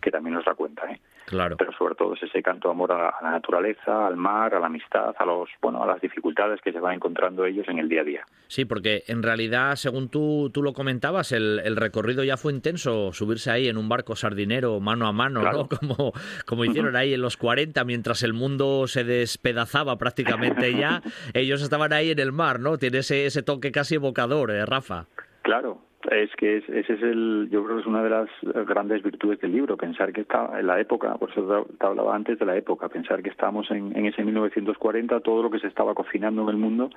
que 0.00 0.10
también 0.10 0.34
nos 0.34 0.44
da 0.44 0.54
cuenta, 0.54 0.90
¿eh? 0.90 1.00
Claro. 1.26 1.56
Pero 1.58 1.72
sobre 1.72 1.94
todo 1.94 2.14
es 2.14 2.22
ese 2.22 2.42
canto 2.42 2.68
de 2.68 2.72
amor 2.72 2.90
a, 2.92 3.14
la 3.20 3.30
naturaleza, 3.30 4.06
al 4.06 4.16
mar, 4.16 4.54
a 4.54 4.60
la 4.60 4.66
amistad, 4.66 5.14
a 5.18 5.24
los, 5.26 5.50
bueno, 5.60 5.82
a 5.82 5.86
las 5.86 6.00
dificultades 6.00 6.60
que 6.62 6.72
se 6.72 6.80
van 6.80 6.94
encontrando 6.94 7.44
ellos 7.44 7.68
en 7.68 7.78
el 7.78 7.88
día 7.88 8.00
a 8.00 8.04
día. 8.04 8.26
Sí, 8.46 8.64
porque 8.64 9.04
en 9.08 9.22
realidad, 9.22 9.76
según 9.76 10.08
tú, 10.08 10.50
tú 10.54 10.62
lo 10.62 10.72
comentabas, 10.72 11.32
el, 11.32 11.60
el 11.62 11.76
recorrido 11.76 12.24
ya 12.24 12.38
fue 12.38 12.54
intenso, 12.54 13.12
subirse 13.12 13.50
ahí 13.50 13.68
en 13.68 13.76
un 13.76 13.90
barco 13.90 14.16
sardinero 14.16 14.80
mano 14.80 15.06
a 15.06 15.12
mano, 15.12 15.42
¿no? 15.42 15.68
Como, 15.78 16.12
como 16.46 16.64
hicieron 16.64 16.96
ahí 16.96 17.12
en 17.12 17.20
los 17.20 17.36
40, 17.36 17.84
mientras 17.84 18.22
el 18.22 18.32
mundo 18.32 18.86
se 18.86 19.04
despedazaba 19.04 19.98
prácticamente 19.98 20.74
ya, 20.74 21.02
ellos 21.34 21.62
estaban 21.62 21.92
ahí 21.92 22.10
en 22.10 22.18
el 22.18 22.32
mar, 22.32 22.58
¿no? 22.58 22.78
Tiene 22.78 22.98
ese, 22.98 23.26
ese 23.26 23.42
toque 23.42 23.70
casi 23.70 23.96
evocador, 23.96 24.50
¿eh, 24.50 24.64
Rafa? 24.64 25.06
Claro, 25.42 25.80
es 26.10 26.30
que 26.36 26.58
ese 26.58 26.80
es 26.80 27.02
el, 27.02 27.48
yo 27.50 27.64
creo 27.64 27.76
que 27.76 27.82
es 27.82 27.86
una 27.86 28.02
de 28.02 28.10
las 28.10 28.28
grandes 28.66 29.02
virtudes 29.02 29.40
del 29.40 29.52
libro, 29.52 29.76
pensar 29.76 30.12
que 30.12 30.22
está 30.22 30.58
en 30.58 30.66
la 30.66 30.80
época, 30.80 31.14
por 31.16 31.30
eso 31.30 31.66
te 31.78 31.86
hablaba 31.86 32.14
antes 32.14 32.38
de 32.38 32.46
la 32.46 32.56
época, 32.56 32.88
pensar 32.88 33.22
que 33.22 33.30
estamos 33.30 33.70
en, 33.70 33.96
en 33.96 34.06
ese 34.06 34.24
1940, 34.24 35.20
todo 35.20 35.42
lo 35.42 35.50
que 35.50 35.58
se 35.58 35.66
estaba 35.66 35.94
cocinando 35.94 36.42
en 36.42 36.48
el 36.50 36.56
mundo 36.56 36.90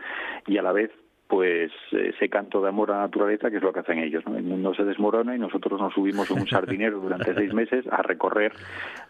y 0.47 0.57
a 0.57 0.61
la 0.61 0.71
vez 0.71 0.91
pues 1.31 1.71
ese 1.93 2.27
canto 2.27 2.61
de 2.61 2.67
amor 2.67 2.91
a 2.91 2.95
la 2.95 3.01
naturaleza, 3.03 3.49
que 3.49 3.55
es 3.55 3.63
lo 3.63 3.71
que 3.71 3.79
hacen 3.79 3.99
ellos. 3.99 4.21
¿no? 4.27 4.35
El 4.35 4.43
mundo 4.43 4.73
se 4.73 4.83
desmorona 4.83 5.33
y 5.33 5.39
nosotros 5.39 5.79
nos 5.79 5.93
subimos 5.93 6.29
en 6.29 6.41
un 6.41 6.47
sardinero 6.47 6.99
durante 6.99 7.33
seis 7.33 7.53
meses 7.53 7.85
a 7.89 8.01
recorrer 8.01 8.51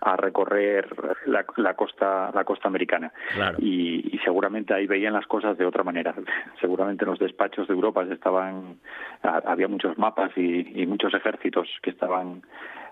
a 0.01 0.15
recorrer 0.17 0.87
la, 1.25 1.73
costa 1.73 2.29
la 2.31 2.43
costa 2.43 2.67
americana. 2.67 3.11
Y, 3.57 4.19
seguramente 4.23 4.71
ahí 4.71 4.85
veían 4.85 5.13
las 5.13 5.25
cosas 5.25 5.57
de 5.57 5.65
otra 5.65 5.83
manera. 5.83 6.13
Seguramente 6.59 7.05
en 7.05 7.09
los 7.09 7.17
despachos 7.17 7.67
de 7.67 7.73
Europa 7.73 8.03
estaban 8.03 8.77
había 9.23 9.67
muchos 9.67 9.97
mapas 9.97 10.29
y, 10.37 10.79
y 10.79 10.85
muchos 10.85 11.15
ejércitos 11.15 11.67
que 11.81 11.89
estaban 11.89 12.43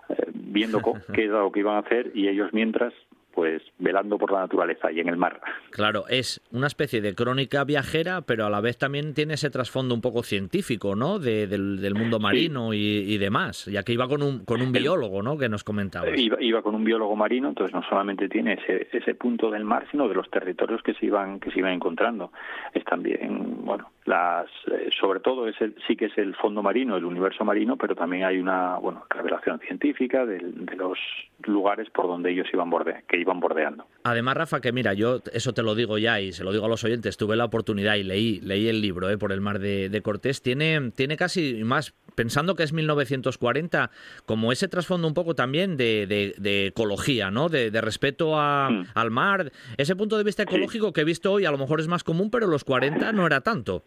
eh, 0.08 0.26
viendo 0.34 0.80
qué 1.14 1.26
era 1.26 1.38
lo 1.38 1.52
que 1.52 1.60
iban 1.60 1.76
a 1.76 1.86
hacer 1.86 2.10
y 2.14 2.26
ellos 2.26 2.52
mientras 2.52 2.92
pues 3.40 3.62
velando 3.78 4.18
por 4.18 4.32
la 4.32 4.40
naturaleza 4.40 4.92
y 4.92 5.00
en 5.00 5.08
el 5.08 5.16
mar. 5.16 5.40
Claro, 5.70 6.04
es 6.10 6.42
una 6.52 6.66
especie 6.66 7.00
de 7.00 7.14
crónica 7.14 7.64
viajera, 7.64 8.20
pero 8.20 8.44
a 8.44 8.50
la 8.50 8.60
vez 8.60 8.76
también 8.76 9.14
tiene 9.14 9.32
ese 9.32 9.48
trasfondo 9.48 9.94
un 9.94 10.02
poco 10.02 10.22
científico, 10.22 10.94
¿no? 10.94 11.18
del, 11.18 11.94
mundo 11.94 12.20
marino 12.20 12.74
y, 12.74 13.16
demás, 13.16 13.64
ya 13.64 13.82
que 13.82 13.94
iba 13.94 14.06
con 14.08 14.22
un, 14.22 14.44
con 14.44 14.60
un 14.60 14.72
biólogo, 14.72 15.22
¿no? 15.22 15.38
Que 15.38 15.48
nos 15.48 15.64
comentaba. 15.64 16.06
Iba, 16.14 16.60
con 16.60 16.74
un 16.74 16.84
biólogo 16.84 17.16
marino, 17.16 17.48
entonces 17.48 17.74
no 17.74 17.82
solamente 17.88 18.28
tiene 18.28 18.58
ese, 18.62 18.88
ese 18.92 19.14
punto 19.14 19.50
del 19.50 19.64
mar, 19.64 19.86
sino 19.90 20.06
de 20.06 20.14
los 20.14 20.28
territorios 20.28 20.82
que 20.82 20.92
se 20.92 21.06
iban 21.06 21.40
que 21.40 21.50
se 21.50 21.60
iban 21.60 21.72
encontrando. 21.72 22.32
Es 22.74 22.84
también, 22.84 23.64
bueno, 23.64 23.88
las 24.10 24.46
eh, 24.66 24.90
sobre 25.00 25.20
todo 25.20 25.46
es 25.46 25.54
sí 25.86 25.96
que 25.96 26.06
es 26.06 26.18
el 26.18 26.34
fondo 26.34 26.62
marino, 26.62 26.96
el 26.96 27.04
universo 27.04 27.44
marino, 27.44 27.76
pero 27.76 27.94
también 27.94 28.24
hay 28.24 28.38
una, 28.38 28.76
bueno, 28.76 29.06
revelación 29.08 29.60
científica 29.60 30.26
de, 30.26 30.38
de 30.38 30.76
los 30.76 30.98
lugares 31.44 31.88
por 31.90 32.08
donde 32.08 32.32
ellos 32.32 32.46
iban 32.52 32.68
borde, 32.68 33.04
que 33.08 33.18
iban 33.18 33.38
bordeando. 33.38 33.86
Además, 34.02 34.36
Rafa, 34.36 34.60
que 34.60 34.72
mira, 34.72 34.94
yo 34.94 35.20
eso 35.32 35.52
te 35.52 35.62
lo 35.62 35.74
digo 35.74 35.96
ya 35.96 36.20
y 36.20 36.32
se 36.32 36.42
lo 36.42 36.52
digo 36.52 36.66
a 36.66 36.68
los 36.68 36.82
oyentes, 36.82 37.16
tuve 37.16 37.36
la 37.36 37.44
oportunidad 37.44 37.94
y 37.94 38.02
leí, 38.02 38.40
leí 38.40 38.68
el 38.68 38.80
libro 38.80 39.08
eh, 39.08 39.16
por 39.16 39.30
el 39.30 39.40
mar 39.40 39.60
de, 39.60 40.00
Cortés, 40.02 40.42
tiene, 40.42 40.90
tiene 40.90 41.16
casi 41.16 41.62
más, 41.62 41.94
pensando 42.16 42.56
que 42.56 42.64
es 42.64 42.72
1940, 42.72 43.90
como 44.26 44.50
ese 44.50 44.66
trasfondo 44.66 45.06
un 45.06 45.14
poco 45.14 45.34
también 45.34 45.76
de, 45.76 46.06
de, 46.06 46.66
ecología, 46.66 47.30
¿no? 47.30 47.48
De, 47.48 47.80
respeto 47.80 48.38
a, 48.38 48.70
mm. 48.70 48.86
al 48.94 49.10
mar, 49.10 49.52
ese 49.76 49.94
punto 49.94 50.18
de 50.18 50.24
vista 50.24 50.42
ecológico 50.42 50.92
que 50.92 51.02
he 51.02 51.04
visto 51.04 51.32
hoy 51.32 51.44
a 51.44 51.50
lo 51.50 51.58
mejor 51.58 51.78
es 51.78 51.86
más 51.86 52.02
común, 52.02 52.30
pero 52.30 52.48
los 52.48 52.64
40 52.64 53.12
no 53.12 53.26
era 53.26 53.40
tanto. 53.40 53.84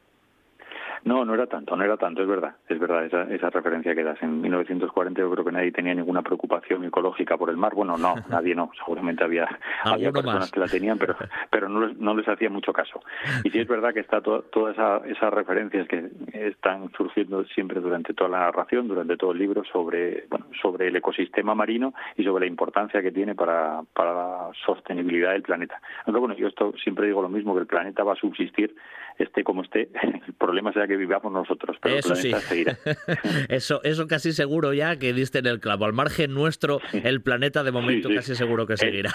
No, 1.05 1.25
no 1.25 1.33
era 1.33 1.47
tanto, 1.47 1.75
no 1.75 1.83
era 1.83 1.97
tanto, 1.97 2.21
es 2.21 2.27
verdad, 2.27 2.55
es 2.69 2.79
verdad 2.79 3.05
esa, 3.05 3.23
esa 3.23 3.49
referencia 3.49 3.93
que 3.93 4.03
das. 4.03 4.21
En 4.23 4.41
1940 4.41 5.19
yo 5.19 5.31
creo 5.31 5.45
que 5.45 5.51
nadie 5.51 5.71
tenía 5.71 5.93
ninguna 5.93 6.21
preocupación 6.21 6.85
ecológica 6.85 7.37
por 7.37 7.49
el 7.49 7.57
mar. 7.57 7.73
Bueno, 7.75 7.97
no, 7.97 8.15
nadie 8.29 8.55
no, 8.55 8.71
seguramente 8.77 9.23
había, 9.23 9.47
había 9.83 10.11
personas 10.11 10.49
que 10.51 10.59
la 10.59 10.67
tenían, 10.67 10.97
pero, 10.97 11.15
pero 11.49 11.67
no, 11.67 11.87
les, 11.87 11.97
no 11.97 12.15
les 12.15 12.27
hacía 12.27 12.49
mucho 12.49 12.71
caso. 12.71 13.01
Y 13.43 13.49
sí 13.49 13.59
es 13.59 13.67
verdad 13.67 13.93
que 13.93 13.99
está 13.99 14.21
todas 14.21 14.77
esas 15.05 15.33
referencias 15.33 15.87
que 15.87 16.09
están 16.33 16.89
surgiendo 16.91 17.43
siempre 17.45 17.81
durante 17.81 18.13
toda 18.13 18.29
la 18.29 18.39
narración, 18.39 18.87
durante 18.87 19.17
todo 19.17 19.33
el 19.33 19.39
libro, 19.39 19.63
sobre, 19.65 20.25
bueno, 20.29 20.45
sobre 20.61 20.87
el 20.87 20.95
ecosistema 20.95 21.53
marino 21.53 21.93
y 22.15 22.23
sobre 22.23 22.45
la 22.45 22.51
importancia 22.51 23.01
que 23.01 23.11
tiene 23.11 23.35
para, 23.35 23.81
para 23.93 24.13
la 24.13 24.51
sostenibilidad 24.65 25.31
del 25.31 25.41
planeta. 25.41 25.81
Aunque 26.05 26.19
bueno, 26.19 26.35
yo 26.35 26.47
esto 26.47 26.73
siempre 26.81 27.07
digo 27.07 27.21
lo 27.21 27.29
mismo, 27.29 27.53
que 27.53 27.61
el 27.61 27.67
planeta 27.67 28.03
va 28.03 28.13
a 28.13 28.17
subsistir 28.17 28.73
esté 29.17 29.43
como 29.43 29.61
esté, 29.61 29.89
el 30.27 30.33
problema 30.33 30.71
será 30.73 30.87
que 30.87 30.97
vivamos 30.97 31.31
nosotros, 31.31 31.77
pero 31.81 31.95
eso 31.95 32.13
el 32.13 32.19
planeta 32.19 32.39
sí. 32.39 32.47
seguirá. 32.47 32.77
eso, 33.49 33.81
eso 33.83 34.07
casi 34.07 34.31
seguro 34.31 34.73
ya 34.73 34.97
que 34.97 35.13
diste 35.13 35.39
en 35.39 35.47
el 35.47 35.59
clavo. 35.59 35.85
Al 35.85 35.93
margen 35.93 36.33
nuestro, 36.33 36.79
el 36.91 37.21
planeta 37.21 37.63
de 37.63 37.71
momento 37.71 38.09
casi 38.09 38.35
seguro 38.35 38.65
que 38.65 38.77
seguirá. 38.77 39.11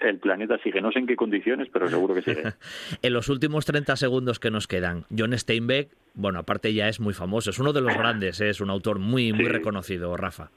El, 0.00 0.18
planeta 0.18 0.58
sigue, 0.58 0.80
no 0.80 0.92
sé 0.92 1.00
en 1.00 1.06
qué 1.06 1.16
condiciones, 1.16 1.68
pero 1.72 1.88
seguro 1.88 2.14
que 2.14 2.22
sigue. 2.22 2.42
en 3.02 3.12
los 3.12 3.28
últimos 3.28 3.64
30 3.64 3.96
segundos 3.96 4.38
que 4.38 4.50
nos 4.50 4.66
quedan, 4.66 5.04
John 5.16 5.36
Steinbeck, 5.36 5.90
bueno, 6.14 6.40
aparte 6.40 6.72
ya 6.72 6.88
es 6.88 7.00
muy 7.00 7.14
famoso, 7.14 7.50
es 7.50 7.58
uno 7.58 7.72
de 7.72 7.80
los 7.80 7.96
grandes, 7.96 8.40
¿eh? 8.40 8.48
es 8.48 8.60
un 8.60 8.70
autor 8.70 8.98
muy, 8.98 9.32
muy 9.32 9.46
reconocido, 9.46 10.16
Rafa. 10.16 10.50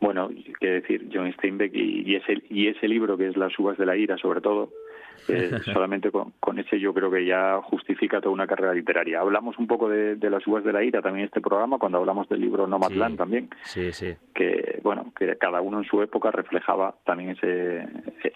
Bueno, 0.00 0.28
qué 0.60 0.66
decir, 0.66 1.08
John 1.12 1.32
Steinbeck 1.32 1.74
y, 1.74 2.16
ese, 2.16 2.42
y 2.50 2.66
ese 2.68 2.88
libro 2.88 3.16
que 3.16 3.28
es 3.28 3.36
Las 3.36 3.58
uvas 3.58 3.78
de 3.78 3.86
la 3.86 3.96
ira, 3.96 4.18
sobre 4.18 4.40
todo, 4.40 4.70
solamente 5.72 6.10
con, 6.10 6.32
ese 6.58 6.78
yo 6.78 6.94
creo 6.94 7.10
que 7.10 7.24
ya 7.26 7.60
justifica 7.62 8.20
toda 8.20 8.32
una 8.32 8.46
carrera 8.46 8.72
literaria. 8.72 9.20
Hablamos 9.20 9.58
un 9.58 9.66
poco 9.66 9.88
de, 9.88 10.16
las 10.30 10.46
uvas 10.46 10.64
de 10.64 10.72
la 10.72 10.82
ira 10.82 11.02
también 11.02 11.22
en 11.22 11.26
este 11.26 11.40
programa, 11.40 11.78
cuando 11.78 11.98
hablamos 11.98 12.28
del 12.28 12.40
libro 12.40 12.66
Nomadland 12.66 13.16
también, 13.16 13.48
sí, 13.62 13.92
sí. 13.92 14.14
que 14.34 14.80
bueno, 14.82 15.12
que 15.16 15.36
cada 15.36 15.60
uno 15.60 15.78
en 15.78 15.84
su 15.84 16.02
época 16.02 16.30
reflejaba 16.30 16.94
también 17.04 17.30
ese, 17.30 17.86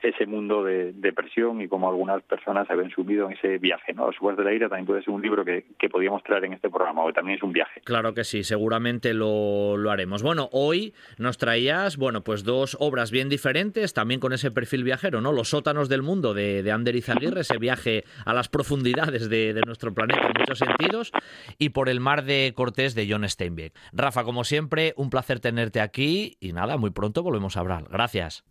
ese 0.02 0.26
mundo 0.26 0.64
de 0.64 0.92
depresión 0.92 1.60
y 1.60 1.68
como 1.68 1.88
algunas 1.88 2.22
personas 2.22 2.66
se 2.66 2.72
habían 2.72 2.90
subido 2.90 3.26
en 3.26 3.36
ese 3.36 3.58
viaje. 3.58 3.92
¿no? 3.92 4.06
Las 4.06 4.20
uvas 4.20 4.36
de 4.36 4.44
la 4.44 4.52
ira 4.52 4.68
también 4.68 4.86
puede 4.86 5.02
ser 5.02 5.14
un 5.14 5.22
libro 5.22 5.44
que, 5.44 5.64
que 5.78 5.88
podíamos 5.88 6.22
traer 6.22 6.44
en 6.44 6.54
este 6.54 6.70
programa, 6.70 7.04
o 7.04 7.12
también 7.12 7.38
es 7.38 7.42
un 7.42 7.52
viaje. 7.52 7.80
Claro 7.84 8.14
que 8.14 8.24
sí, 8.24 8.44
seguramente 8.44 9.14
lo, 9.14 9.76
lo 9.76 9.90
haremos. 9.90 10.22
Bueno, 10.22 10.48
hoy 10.52 10.94
nos 11.18 11.38
traías, 11.38 11.96
bueno, 11.96 12.22
pues 12.22 12.44
dos 12.44 12.76
obras 12.80 13.10
bien 13.10 13.28
diferentes, 13.28 13.94
también 13.94 14.20
con 14.20 14.32
ese 14.32 14.50
perfil 14.50 14.84
viajero, 14.84 15.20
¿no? 15.20 15.32
Los 15.32 15.50
sótanos 15.50 15.88
del 15.88 16.02
mundo 16.02 16.34
de, 16.34 16.62
de 16.62 16.72
Ander 16.78 16.96
Izaguirre, 16.96 17.42
ese 17.42 17.58
viaje 17.58 18.04
a 18.24 18.32
las 18.32 18.48
profundidades 18.48 19.28
de, 19.28 19.60
nuestro 19.66 19.92
planeta 19.92 20.28
en 20.28 20.32
muchos 20.38 20.58
sentidos, 20.58 21.12
y 21.58 21.70
por 21.70 21.88
el 21.88 22.00
mar 22.00 22.24
de 22.24 22.52
Cortés 22.54 22.94
de 22.94 23.06
John 23.10 23.28
Steinbeck. 23.28 23.74
Rafa, 23.92 24.24
como 24.24 24.44
siempre, 24.44 24.94
un 24.96 25.10
placer 25.10 25.40
tenerte 25.40 25.80
aquí 25.80 26.36
y 26.40 26.52
nada, 26.52 26.76
muy 26.76 26.90
pronto 26.90 27.22
volvemos 27.22 27.56
a 27.56 27.60
hablar. 27.60 27.86
Gracias. 27.90 28.44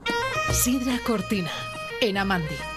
Sidra 0.51 1.00
Cortina, 1.05 1.51
en 2.01 2.17
Amandi. 2.17 2.76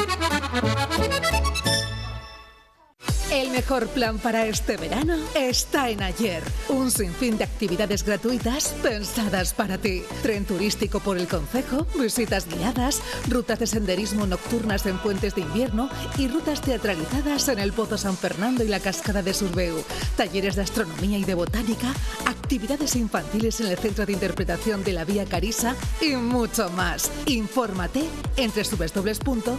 E 3.31 3.40
mejor 3.61 3.87
plan 3.89 4.17
para 4.17 4.47
este 4.47 4.75
verano 4.75 5.15
está 5.35 5.91
en 5.91 6.01
Ayer. 6.01 6.41
Un 6.67 6.89
sinfín 6.89 7.37
de 7.37 7.43
actividades 7.43 8.03
gratuitas 8.03 8.73
pensadas 8.81 9.53
para 9.53 9.77
ti. 9.77 10.01
Tren 10.23 10.45
turístico 10.45 10.99
por 10.99 11.15
el 11.15 11.27
Concejo, 11.27 11.85
visitas 11.99 12.47
guiadas, 12.47 13.03
rutas 13.29 13.59
de 13.59 13.67
senderismo 13.67 14.25
nocturnas 14.25 14.87
en 14.87 14.97
puentes 14.97 15.35
de 15.35 15.41
invierno 15.41 15.91
y 16.17 16.27
rutas 16.27 16.61
teatralizadas 16.61 17.49
en 17.49 17.59
el 17.59 17.71
Pozo 17.71 17.99
San 17.99 18.17
Fernando 18.17 18.63
y 18.63 18.67
la 18.67 18.79
Cascada 18.79 19.21
de 19.21 19.35
Surbeu. 19.35 19.83
Talleres 20.17 20.55
de 20.55 20.63
astronomía 20.63 21.19
y 21.19 21.23
de 21.23 21.35
botánica, 21.35 21.93
actividades 22.25 22.95
infantiles 22.95 23.59
en 23.59 23.67
el 23.67 23.77
Centro 23.77 24.07
de 24.07 24.13
Interpretación 24.13 24.83
de 24.83 24.93
la 24.93 25.05
Vía 25.05 25.25
Carisa 25.25 25.75
y 26.01 26.15
mucho 26.15 26.71
más. 26.71 27.11
Infórmate 27.27 28.05
en 28.37 28.51
www.ayer.es. 28.51 29.55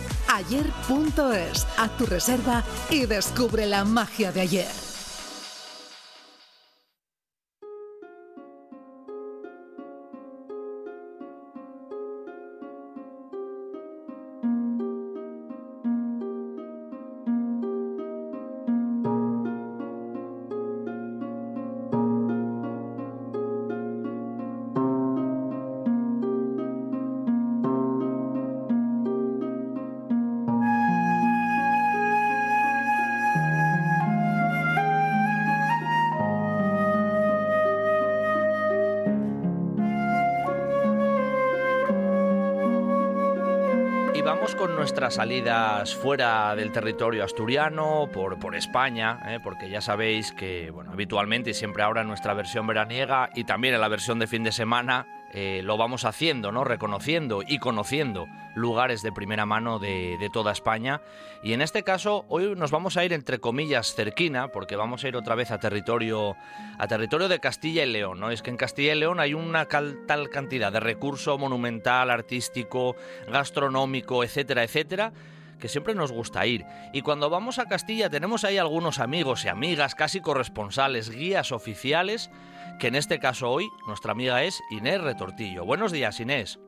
Haz 1.78 1.96
tu 1.96 2.06
reserva 2.06 2.64
y 2.90 3.06
descubre 3.06 3.64
la 3.66 3.84
magia 3.92 4.32
de 4.32 4.40
ayer. 4.40 4.91
Nuestras 44.82 45.14
salidas 45.14 45.94
fuera 45.94 46.56
del 46.56 46.72
territorio 46.72 47.22
asturiano, 47.22 48.08
por, 48.12 48.40
por 48.40 48.56
España, 48.56 49.20
¿eh? 49.28 49.38
porque 49.40 49.70
ya 49.70 49.80
sabéis 49.80 50.32
que 50.32 50.72
bueno, 50.72 50.90
habitualmente 50.90 51.50
y 51.50 51.54
siempre 51.54 51.84
ahora 51.84 52.00
en 52.00 52.08
nuestra 52.08 52.34
versión 52.34 52.66
veraniega 52.66 53.30
y 53.32 53.44
también 53.44 53.74
en 53.74 53.80
la 53.80 53.86
versión 53.86 54.18
de 54.18 54.26
fin 54.26 54.42
de 54.42 54.50
semana 54.50 55.06
eh, 55.34 55.62
lo 55.64 55.78
vamos 55.78 56.04
haciendo, 56.04 56.52
¿no? 56.52 56.62
reconociendo 56.62 57.42
y 57.46 57.58
conociendo 57.58 58.26
lugares 58.54 59.00
de 59.00 59.12
primera 59.12 59.46
mano 59.46 59.78
de, 59.78 60.28
toda 60.32 60.52
España. 60.52 61.00
Y 61.42 61.54
en 61.54 61.62
este 61.62 61.82
caso, 61.82 62.26
hoy 62.28 62.54
nos 62.54 62.70
vamos 62.70 62.98
a 62.98 63.04
ir 63.04 63.14
entre 63.14 63.38
comillas 63.38 63.94
cerquina, 63.94 64.48
porque 64.48 64.76
vamos 64.76 65.04
a 65.04 65.08
ir 65.08 65.16
otra 65.16 65.34
vez 65.34 65.50
a 65.50 65.58
territorio, 65.58 66.36
a 66.78 66.86
territorio 66.86 67.28
de 67.28 67.40
Castilla 67.40 67.84
y 67.84 67.90
León. 67.90 68.20
¿no? 68.20 68.30
Es 68.30 68.42
que 68.42 68.50
en 68.50 68.58
Castilla 68.58 68.92
y 68.92 68.98
León 68.98 69.20
hay 69.20 69.32
una 69.32 69.66
tal 69.66 70.28
cantidad 70.30 70.70
de 70.70 70.80
recurso 70.80 71.38
monumental, 71.38 72.10
artístico, 72.10 72.94
gastronómico, 73.26 74.24
etcétera, 74.24 74.64
etcétera 74.64 75.12
que 75.62 75.68
siempre 75.68 75.94
nos 75.94 76.10
gusta 76.10 76.44
ir. 76.44 76.66
Y 76.92 77.02
cuando 77.02 77.30
vamos 77.30 77.60
a 77.60 77.66
Castilla 77.66 78.10
tenemos 78.10 78.42
ahí 78.42 78.58
algunos 78.58 78.98
amigos 78.98 79.44
y 79.44 79.48
amigas, 79.48 79.94
casi 79.94 80.20
corresponsales, 80.20 81.08
guías 81.08 81.52
oficiales, 81.52 82.30
que 82.82 82.88
en 82.88 82.96
este 82.96 83.20
caso 83.20 83.48
hoy 83.48 83.70
nuestra 83.86 84.10
amiga 84.10 84.42
es 84.42 84.60
Inés 84.68 85.00
Retortillo. 85.00 85.64
Buenos 85.64 85.92
días, 85.92 86.18
Inés. 86.18 86.58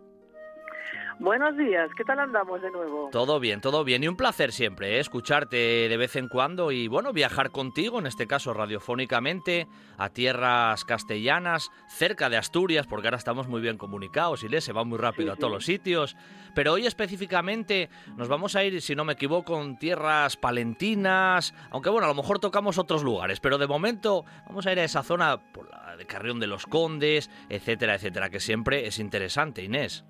Buenos 1.20 1.56
días, 1.56 1.90
¿qué 1.96 2.04
tal 2.04 2.18
andamos 2.18 2.60
de 2.60 2.70
nuevo? 2.72 3.08
Todo 3.12 3.38
bien, 3.38 3.60
todo 3.60 3.84
bien 3.84 4.02
y 4.02 4.08
un 4.08 4.16
placer 4.16 4.50
siempre 4.50 4.96
¿eh? 4.96 5.00
escucharte 5.00 5.56
de 5.88 5.96
vez 5.96 6.16
en 6.16 6.28
cuando 6.28 6.72
y 6.72 6.88
bueno, 6.88 7.12
viajar 7.12 7.50
contigo, 7.50 8.00
en 8.00 8.06
este 8.06 8.26
caso 8.26 8.52
radiofónicamente, 8.52 9.68
a 9.96 10.08
tierras 10.08 10.84
castellanas, 10.84 11.70
cerca 11.88 12.28
de 12.28 12.36
Asturias, 12.36 12.88
porque 12.88 13.06
ahora 13.06 13.18
estamos 13.18 13.46
muy 13.46 13.60
bien 13.60 13.78
comunicados 13.78 14.42
y 14.42 14.60
se 14.60 14.72
va 14.72 14.84
muy 14.84 14.98
rápido 14.98 15.32
a 15.32 15.36
todos 15.36 15.52
los 15.52 15.64
sitios, 15.64 16.16
pero 16.54 16.72
hoy 16.72 16.86
específicamente 16.86 17.90
nos 18.16 18.28
vamos 18.28 18.56
a 18.56 18.64
ir, 18.64 18.82
si 18.82 18.96
no 18.96 19.04
me 19.04 19.12
equivoco, 19.12 19.60
en 19.62 19.78
tierras 19.78 20.36
palentinas, 20.36 21.54
aunque 21.70 21.90
bueno, 21.90 22.06
a 22.06 22.08
lo 22.08 22.16
mejor 22.16 22.40
tocamos 22.40 22.76
otros 22.76 23.04
lugares, 23.04 23.38
pero 23.38 23.58
de 23.58 23.68
momento 23.68 24.24
vamos 24.46 24.66
a 24.66 24.72
ir 24.72 24.80
a 24.80 24.84
esa 24.84 25.04
zona 25.04 25.38
por 25.52 25.70
la 25.70 25.96
de 25.96 26.06
Carrión 26.06 26.40
de 26.40 26.48
los 26.48 26.66
Condes, 26.66 27.30
etcétera, 27.48 27.94
etcétera, 27.94 28.30
que 28.30 28.40
siempre 28.40 28.86
es 28.86 28.98
interesante, 28.98 29.62
Inés. 29.62 30.04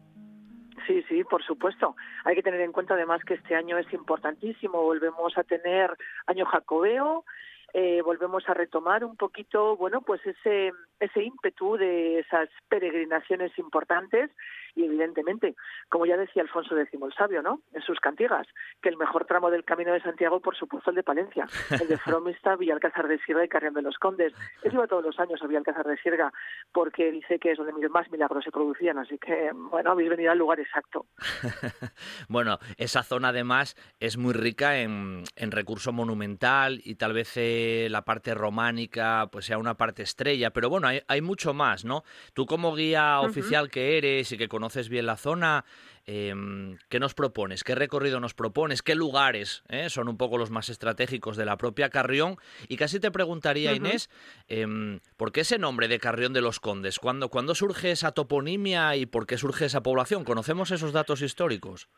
Sí, 0.86 1.02
sí, 1.08 1.24
por 1.24 1.42
supuesto. 1.42 1.96
Hay 2.24 2.34
que 2.34 2.42
tener 2.42 2.60
en 2.60 2.72
cuenta 2.72 2.94
además 2.94 3.22
que 3.24 3.34
este 3.34 3.54
año 3.54 3.78
es 3.78 3.90
importantísimo. 3.92 4.82
Volvemos 4.82 5.36
a 5.38 5.44
tener 5.44 5.96
año 6.26 6.44
jacobeo, 6.44 7.24
eh, 7.72 8.02
volvemos 8.02 8.48
a 8.48 8.54
retomar 8.54 9.04
un 9.04 9.16
poquito, 9.16 9.76
bueno, 9.76 10.00
pues 10.02 10.20
ese, 10.26 10.72
ese 11.00 11.22
ímpetu 11.22 11.76
de 11.76 12.20
esas 12.20 12.48
peregrinaciones 12.68 13.56
importantes 13.58 14.30
y 14.76 14.84
evidentemente, 14.84 15.54
como 15.88 16.06
ya 16.06 16.16
decía 16.16 16.42
Alfonso 16.42 16.76
X 16.76 17.00
el 17.00 17.12
Sabio, 17.14 17.42
¿no? 17.42 17.60
En 17.72 17.82
sus 17.82 18.00
cantigas, 18.00 18.46
que 18.82 18.88
el 18.88 18.96
mejor 18.96 19.24
tramo 19.24 19.50
del 19.50 19.64
Camino 19.64 19.92
de 19.92 20.00
Santiago, 20.00 20.40
por 20.40 20.56
supuesto, 20.56 20.90
el 20.90 20.96
de 20.96 21.02
Palencia, 21.02 21.46
el 21.70 21.86
de 21.86 21.98
Fromista, 21.98 22.56
Villalcázar 22.56 23.06
de 23.06 23.18
Sierra 23.18 23.44
y 23.44 23.48
Carrión 23.48 23.74
de 23.74 23.82
los 23.82 23.98
Condes. 23.98 24.32
Él 24.62 24.72
iba 24.72 24.86
todos 24.86 25.04
los 25.04 25.18
años 25.20 25.40
a 25.42 25.46
Villalcázar 25.46 25.86
de 25.86 25.96
Sierra 25.98 26.32
porque 26.72 27.12
dice 27.12 27.38
que 27.38 27.52
es 27.52 27.58
donde 27.58 27.88
más 27.88 28.10
milagros 28.10 28.44
se 28.44 28.50
producían, 28.50 28.98
así 28.98 29.18
que, 29.18 29.50
bueno, 29.54 29.92
habéis 29.92 30.10
venido 30.10 30.32
al 30.32 30.38
lugar 30.38 30.58
exacto. 30.58 31.06
bueno, 32.28 32.58
esa 32.76 33.02
zona 33.02 33.28
además 33.28 33.76
es 34.00 34.16
muy 34.16 34.32
rica 34.32 34.78
en, 34.78 35.22
en 35.36 35.50
recurso 35.52 35.92
monumental 35.92 36.80
y 36.84 36.96
tal 36.96 37.12
vez 37.12 37.36
eh, 37.36 37.88
la 37.90 38.02
parte 38.02 38.34
románica 38.34 39.28
pues 39.30 39.46
sea 39.46 39.58
una 39.58 39.74
parte 39.74 40.02
estrella, 40.02 40.50
pero 40.50 40.68
bueno, 40.68 40.83
hay, 40.88 41.02
hay 41.06 41.20
mucho 41.20 41.54
más, 41.54 41.84
¿no? 41.84 42.02
Tú 42.32 42.44
como 42.46 42.74
guía 42.74 43.20
oficial 43.20 43.70
que 43.70 43.98
eres 43.98 44.32
y 44.32 44.36
que 44.36 44.48
conoces 44.48 44.64
conoces 44.64 44.88
bien 44.88 45.04
la 45.04 45.18
zona, 45.18 45.66
em, 46.06 46.78
¿qué 46.88 46.98
nos 46.98 47.12
propones? 47.12 47.64
¿Qué 47.64 47.74
recorrido 47.74 48.18
nos 48.18 48.32
propones? 48.32 48.80
¿Qué 48.80 48.94
lugares 48.94 49.62
eh, 49.68 49.90
son 49.90 50.08
un 50.08 50.16
poco 50.16 50.38
los 50.38 50.50
más 50.50 50.70
estratégicos 50.70 51.36
de 51.36 51.44
la 51.44 51.58
propia 51.58 51.90
Carrión? 51.90 52.38
Y 52.66 52.78
casi 52.78 52.98
te 52.98 53.10
preguntaría, 53.10 53.74
Inés, 53.74 54.08
em, 54.48 55.00
¿por 55.18 55.32
qué 55.32 55.42
ese 55.42 55.58
nombre 55.58 55.86
de 55.86 55.98
Carrión 55.98 56.32
de 56.32 56.40
los 56.40 56.60
Condes? 56.60 56.98
¿Cuándo, 56.98 57.28
¿Cuándo 57.28 57.54
surge 57.54 57.90
esa 57.90 58.12
toponimia 58.12 58.96
y 58.96 59.04
por 59.04 59.26
qué 59.26 59.36
surge 59.36 59.66
esa 59.66 59.82
población? 59.82 60.24
¿Conocemos 60.24 60.70
esos 60.70 60.94
datos 60.94 61.20
históricos? 61.20 61.90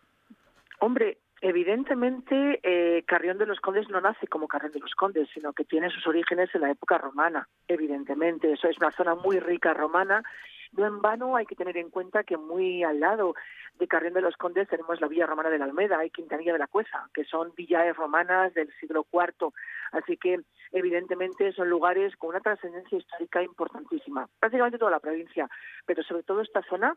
Hombre, 0.80 1.18
Evidentemente, 1.48 2.58
eh, 2.64 3.04
Carrión 3.06 3.38
de 3.38 3.46
los 3.46 3.60
Condes 3.60 3.88
no 3.88 4.00
nace 4.00 4.26
como 4.26 4.48
Carrión 4.48 4.72
de 4.72 4.80
los 4.80 4.96
Condes, 4.96 5.28
sino 5.32 5.52
que 5.52 5.64
tiene 5.64 5.90
sus 5.90 6.04
orígenes 6.08 6.52
en 6.52 6.62
la 6.62 6.72
época 6.72 6.98
romana, 6.98 7.46
evidentemente. 7.68 8.50
Eso 8.50 8.66
es 8.68 8.76
una 8.78 8.90
zona 8.90 9.14
muy 9.14 9.38
rica 9.38 9.72
romana 9.72 10.24
no 10.72 10.86
en 10.86 11.00
vano 11.00 11.36
hay 11.36 11.46
que 11.46 11.54
tener 11.54 11.76
en 11.76 11.90
cuenta 11.90 12.24
que 12.24 12.36
muy 12.36 12.82
al 12.82 13.00
lado 13.00 13.34
de 13.78 13.88
Carrión 13.88 14.14
de 14.14 14.20
los 14.20 14.36
Condes 14.36 14.68
tenemos 14.68 15.00
la 15.00 15.08
Villa 15.08 15.26
Romana 15.26 15.50
de 15.50 15.58
la 15.58 15.66
Almeda 15.66 16.04
y 16.04 16.10
Quintanilla 16.10 16.52
de 16.52 16.58
la 16.58 16.66
Cueza, 16.66 17.08
que 17.14 17.24
son 17.24 17.52
villas 17.56 17.96
romanas 17.96 18.54
del 18.54 18.72
siglo 18.80 19.06
IV. 19.12 19.52
Así 19.92 20.16
que, 20.16 20.40
evidentemente, 20.72 21.52
son 21.52 21.68
lugares 21.68 22.16
con 22.16 22.30
una 22.30 22.40
trascendencia 22.40 22.98
histórica 22.98 23.42
importantísima. 23.42 24.28
Prácticamente 24.38 24.78
toda 24.78 24.90
la 24.90 25.00
provincia, 25.00 25.48
pero 25.84 26.02
sobre 26.02 26.22
todo 26.22 26.40
esta 26.40 26.62
zona 26.62 26.96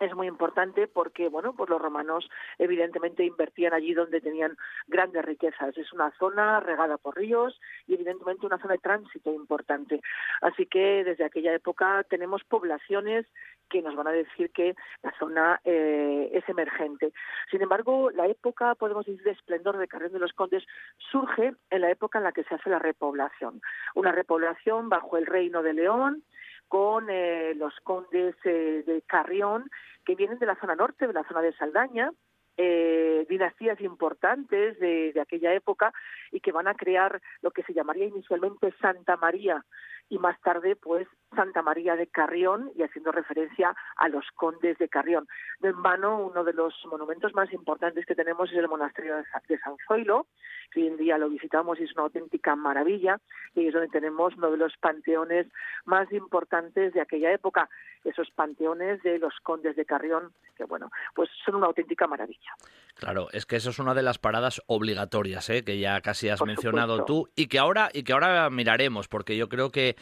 es 0.00 0.14
muy 0.14 0.26
importante 0.26 0.88
porque, 0.88 1.28
bueno, 1.28 1.54
pues 1.54 1.68
los 1.68 1.80
romanos 1.80 2.28
evidentemente 2.58 3.24
invertían 3.24 3.74
allí 3.74 3.94
donde 3.94 4.20
tenían 4.20 4.56
grandes 4.88 5.24
riquezas. 5.24 5.76
Es 5.76 5.92
una 5.92 6.10
zona 6.18 6.58
regada 6.60 6.96
por 6.98 7.16
ríos 7.16 7.60
y 7.86 7.94
evidentemente 7.94 8.46
una 8.46 8.58
zona 8.58 8.74
de 8.74 8.80
tránsito 8.80 9.32
importante. 9.32 10.00
Así 10.40 10.66
que 10.66 11.04
desde 11.04 11.24
aquella 11.24 11.54
época 11.54 12.04
tenemos 12.08 12.42
poblaciones 12.44 13.26
que 13.68 13.82
nos 13.82 13.94
van 13.94 14.08
a 14.08 14.12
decir 14.12 14.50
que 14.50 14.74
la 15.02 15.12
zona 15.18 15.60
eh, 15.64 16.30
es 16.32 16.48
emergente. 16.48 17.12
Sin 17.50 17.62
embargo, 17.62 18.10
la 18.10 18.26
época, 18.26 18.74
podemos 18.74 19.06
decir, 19.06 19.22
de 19.22 19.30
esplendor 19.30 19.78
de 19.78 19.86
Carrión 19.86 20.12
de 20.12 20.18
los 20.18 20.32
Condes 20.32 20.64
surge 21.10 21.54
en 21.70 21.80
la 21.80 21.90
época 21.90 22.18
en 22.18 22.24
la 22.24 22.32
que 22.32 22.44
se 22.44 22.54
hace 22.54 22.68
la 22.68 22.78
repoblación. 22.78 23.60
Una 23.94 24.12
repoblación 24.12 24.88
bajo 24.88 25.16
el 25.16 25.26
reino 25.26 25.62
de 25.62 25.74
León, 25.74 26.24
con 26.70 27.10
eh, 27.10 27.52
los 27.56 27.74
condes 27.82 28.36
eh, 28.44 28.84
de 28.86 29.02
Carrión, 29.02 29.68
que 30.04 30.14
vienen 30.14 30.38
de 30.38 30.46
la 30.46 30.54
zona 30.60 30.76
norte, 30.76 31.08
de 31.08 31.12
la 31.12 31.26
zona 31.26 31.42
de 31.42 31.52
Saldaña, 31.54 32.12
eh, 32.56 33.26
dinastías 33.28 33.80
importantes 33.80 34.78
de, 34.78 35.12
de 35.12 35.20
aquella 35.20 35.52
época 35.52 35.92
y 36.30 36.38
que 36.38 36.52
van 36.52 36.68
a 36.68 36.74
crear 36.74 37.20
lo 37.42 37.50
que 37.50 37.64
se 37.64 37.74
llamaría 37.74 38.06
inicialmente 38.06 38.72
Santa 38.80 39.16
María. 39.16 39.66
Y 40.08 40.18
más 40.18 40.40
tarde 40.42 40.76
pues 40.76 41.08
Santa 41.34 41.62
María 41.62 41.96
de 41.96 42.06
Carrión 42.06 42.70
y 42.76 42.82
haciendo 42.82 43.12
referencia 43.12 43.74
a 43.96 44.08
los 44.08 44.24
condes 44.34 44.78
de 44.78 44.88
Carrión. 44.88 45.28
De 45.60 45.70
en 45.70 45.82
vano, 45.82 46.18
uno 46.18 46.44
de 46.44 46.52
los 46.52 46.74
monumentos 46.86 47.32
más 47.34 47.52
importantes 47.52 48.04
que 48.06 48.14
tenemos 48.14 48.50
es 48.50 48.58
el 48.58 48.68
monasterio 48.68 49.16
de 49.16 49.58
San 49.58 49.76
Zoilo, 49.86 50.26
que 50.72 50.80
hoy 50.80 50.88
en 50.88 50.96
día 50.96 51.18
lo 51.18 51.28
visitamos 51.28 51.78
y 51.78 51.84
es 51.84 51.92
una 51.94 52.04
auténtica 52.04 52.56
maravilla, 52.56 53.20
y 53.54 53.66
es 53.66 53.72
donde 53.72 53.88
tenemos 53.88 54.34
uno 54.36 54.50
de 54.50 54.56
los 54.56 54.76
panteones 54.78 55.46
más 55.84 56.10
importantes 56.12 56.92
de 56.92 57.00
aquella 57.00 57.32
época, 57.32 57.68
esos 58.04 58.30
panteones 58.30 59.02
de 59.02 59.18
los 59.18 59.34
condes 59.42 59.76
de 59.76 59.84
Carrión, 59.84 60.32
que 60.56 60.64
bueno, 60.64 60.90
pues 61.14 61.28
son 61.44 61.56
una 61.56 61.66
auténtica 61.66 62.06
maravilla. 62.06 62.54
Claro, 62.94 63.28
es 63.32 63.46
que 63.46 63.56
eso 63.56 63.70
es 63.70 63.78
una 63.78 63.94
de 63.94 64.02
las 64.02 64.18
paradas 64.18 64.62
obligatorias, 64.66 65.48
¿eh? 65.50 65.64
que 65.64 65.78
ya 65.78 66.00
casi 66.00 66.28
has 66.28 66.42
mencionado 66.42 67.04
tú, 67.04 67.28
y 67.36 67.46
que 67.46 67.58
ahora, 67.58 67.90
y 67.92 68.02
que 68.02 68.12
ahora 68.12 68.48
miraremos, 68.50 69.08
porque 69.08 69.36
yo 69.36 69.48
creo 69.48 69.70
que 69.70 69.96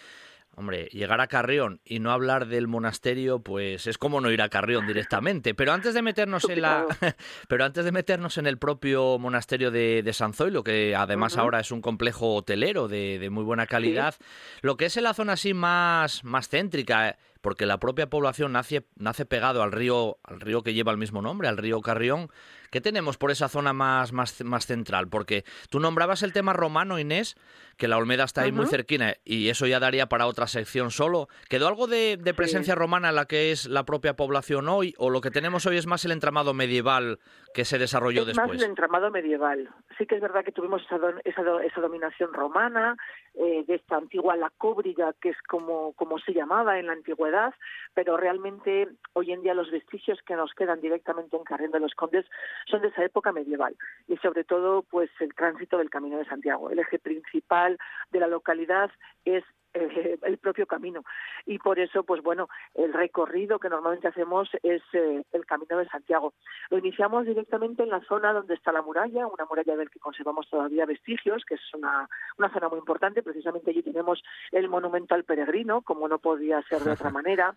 Hombre, 0.58 0.88
llegar 0.90 1.20
a 1.20 1.28
Carrión 1.28 1.80
y 1.84 2.00
no 2.00 2.10
hablar 2.10 2.48
del 2.48 2.66
monasterio, 2.66 3.38
pues 3.38 3.86
es 3.86 3.96
como 3.96 4.20
no 4.20 4.32
ir 4.32 4.42
a 4.42 4.48
Carrión 4.48 4.88
directamente. 4.88 5.54
Pero 5.54 5.72
antes 5.72 5.94
de 5.94 6.02
meternos 6.02 6.50
en 6.50 6.62
la, 6.62 6.84
pero 7.48 7.64
antes 7.64 7.84
de 7.84 7.92
meternos 7.92 8.38
en 8.38 8.48
el 8.48 8.58
propio 8.58 9.20
monasterio 9.20 9.70
de, 9.70 10.10
San 10.12 10.34
Zoilo, 10.34 10.64
que 10.64 10.96
además 10.96 11.36
ahora 11.36 11.60
es 11.60 11.70
un 11.70 11.80
complejo 11.80 12.34
hotelero 12.34 12.88
de, 12.88 13.28
muy 13.30 13.44
buena 13.44 13.68
calidad, 13.68 14.16
lo 14.60 14.76
que 14.76 14.86
es 14.86 14.96
en 14.96 15.04
la 15.04 15.14
zona 15.14 15.34
así 15.34 15.54
más, 15.54 16.24
más 16.24 16.48
céntrica, 16.48 17.16
porque 17.40 17.66
la 17.66 17.78
propia 17.78 18.08
población 18.08 18.52
nace, 18.52 18.86
nace 18.96 19.26
pegado 19.26 19.62
al 19.62 19.72
río, 19.72 20.18
al 20.24 20.40
río 20.40 20.62
que 20.62 20.74
lleva 20.74 20.92
el 20.92 20.98
mismo 20.98 21.22
nombre, 21.22 21.48
al 21.48 21.56
río 21.56 21.80
Carrión. 21.80 22.30
¿Qué 22.70 22.80
tenemos 22.80 23.16
por 23.16 23.30
esa 23.30 23.48
zona 23.48 23.72
más, 23.72 24.12
más, 24.12 24.44
más 24.44 24.66
central? 24.66 25.08
Porque 25.08 25.44
tú 25.70 25.80
nombrabas 25.80 26.22
el 26.22 26.34
tema 26.34 26.52
romano, 26.52 26.98
Inés, 26.98 27.36
que 27.78 27.88
la 27.88 27.96
Olmeda 27.96 28.24
está 28.24 28.42
ahí 28.42 28.52
muy 28.52 28.66
cerquina 28.66 29.14
y 29.24 29.48
eso 29.48 29.66
ya 29.66 29.80
daría 29.80 30.08
para 30.08 30.26
otra 30.26 30.46
sección 30.46 30.90
solo. 30.90 31.28
¿Quedó 31.48 31.68
algo 31.68 31.86
de, 31.86 32.18
presencia 32.36 32.74
romana 32.74 33.08
en 33.08 33.14
la 33.14 33.24
que 33.24 33.52
es 33.52 33.66
la 33.66 33.84
propia 33.84 34.16
población 34.16 34.68
hoy 34.68 34.94
o 34.98 35.08
lo 35.08 35.20
que 35.20 35.30
tenemos 35.30 35.64
hoy 35.64 35.78
es 35.78 35.86
más 35.86 36.04
el 36.04 36.12
entramado 36.12 36.52
medieval 36.52 37.20
que 37.54 37.64
se 37.64 37.78
desarrolló 37.78 38.22
es 38.22 38.28
después? 38.28 38.48
Más 38.48 38.56
el 38.58 38.64
entramado 38.64 39.10
medieval. 39.10 39.70
Sí 39.98 40.06
que 40.06 40.14
es 40.14 40.20
verdad 40.20 40.44
que 40.44 40.52
tuvimos 40.52 40.82
esa, 41.24 41.80
dominación 41.80 42.32
romana 42.32 42.96
eh, 43.34 43.64
de 43.66 43.74
esta 43.74 43.96
antigua 43.96 44.36
lacóbriga, 44.36 45.12
que 45.20 45.30
es 45.30 45.42
como, 45.48 45.92
como 45.94 46.18
se 46.20 46.32
llamaba 46.32 46.78
en 46.78 46.86
la 46.86 46.92
antigüedad, 46.92 47.52
pero 47.94 48.16
realmente 48.16 48.88
hoy 49.14 49.32
en 49.32 49.42
día 49.42 49.54
los 49.54 49.72
vestigios 49.72 50.20
que 50.22 50.36
nos 50.36 50.52
quedan 50.54 50.80
directamente 50.80 51.36
en 51.36 51.42
Carrión 51.42 51.72
de 51.72 51.80
los 51.80 51.94
Condes 51.94 52.26
son 52.66 52.80
de 52.82 52.88
esa 52.88 53.04
época 53.04 53.32
medieval 53.32 53.76
y 54.06 54.16
sobre 54.18 54.44
todo 54.44 54.82
pues 54.82 55.10
el 55.18 55.34
tránsito 55.34 55.78
del 55.78 55.90
Camino 55.90 56.18
de 56.18 56.26
Santiago. 56.26 56.70
El 56.70 56.78
eje 56.78 57.00
principal 57.00 57.76
de 58.10 58.20
la 58.20 58.28
localidad 58.28 58.90
es 59.24 59.44
eh, 59.74 60.18
el 60.22 60.38
propio 60.38 60.66
camino. 60.66 61.04
Y 61.46 61.58
por 61.58 61.78
eso 61.78 62.02
pues 62.04 62.22
bueno 62.22 62.48
el 62.74 62.92
recorrido 62.92 63.58
que 63.58 63.68
normalmente 63.68 64.08
hacemos 64.08 64.48
es 64.62 64.82
eh, 64.92 65.22
el 65.32 65.46
camino 65.46 65.78
de 65.78 65.88
Santiago. 65.88 66.34
Lo 66.70 66.78
iniciamos 66.78 67.26
directamente 67.26 67.82
en 67.82 67.90
la 67.90 68.00
zona 68.00 68.32
donde 68.32 68.54
está 68.54 68.72
la 68.72 68.82
muralla 68.82 69.26
una 69.26 69.44
muralla 69.44 69.76
del 69.76 69.90
que 69.90 70.00
conservamos 70.00 70.48
todavía 70.48 70.86
vestigios 70.86 71.44
que 71.44 71.54
es 71.54 71.74
una, 71.74 72.08
una 72.38 72.52
zona 72.52 72.68
muy 72.68 72.78
importante. 72.78 73.22
Precisamente 73.22 73.70
allí 73.70 73.82
tenemos 73.82 74.22
el 74.52 74.68
monumento 74.68 75.14
al 75.14 75.24
peregrino 75.24 75.82
como 75.82 76.08
no 76.08 76.18
podía 76.18 76.62
ser 76.62 76.80
de 76.80 76.92
otra 76.92 77.10
manera. 77.18 77.54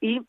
Y 0.00 0.20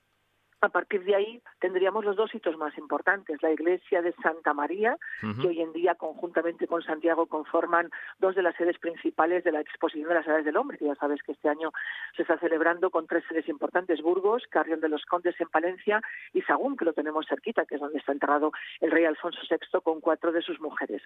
a 0.62 0.70
partir 0.70 1.04
de 1.04 1.16
ahí 1.16 1.42
tendríamos 1.60 2.04
los 2.04 2.16
dos 2.16 2.34
hitos 2.34 2.58
más 2.58 2.78
importantes, 2.78 3.42
la 3.42 3.52
iglesia 3.52 4.02
de 4.02 4.14
Santa 4.24 4.54
María, 4.54 4.98
que 5.42 5.48
hoy 5.48 5.62
en 5.62 5.72
día 5.74 5.96
conjuntamente 5.96 6.68
con 6.68 6.82
Santiago 6.82 7.28
conforman 7.28 7.90
dos 8.20 8.36
de 8.36 8.42
las 8.42 8.56
sedes 8.56 8.78
principales 8.80 9.44
de 9.44 9.52
la 9.52 9.62
exposición 9.62 10.10
de 10.10 10.16
las 10.16 10.28
edades 10.28 10.46
del 10.46 10.58
hombre, 10.58 10.78
que 10.78 10.86
ya 10.86 10.96
sabes 10.96 11.22
que 11.22 11.34
este 11.34 11.50
año 11.50 11.72
se 12.16 12.24
está 12.24 12.40
celebrando 12.40 12.90
con 12.90 13.06
tres 13.08 13.24
sedes 13.28 13.48
importantes, 13.50 14.02
Burgos, 14.02 14.44
Carrión 14.50 14.80
de 14.80 14.90
los 14.90 15.06
Condes 15.06 15.40
en 15.40 15.50
Palencia 15.50 16.02
y 16.34 16.42
Sagún, 16.42 16.76
que 16.76 16.86
lo 16.86 16.94
tenemos 16.94 17.28
cerquita, 17.28 17.66
que 17.66 17.76
es 17.76 17.82
donde 17.82 18.00
está 18.00 18.12
enterrado 18.12 18.52
el 18.80 18.92
rey 18.92 19.06
Alfonso 19.06 19.40
VI 19.50 19.82
con 19.84 20.02
cuatro 20.02 20.32
de 20.32 20.42
sus 20.42 20.60
mujeres. 20.60 21.04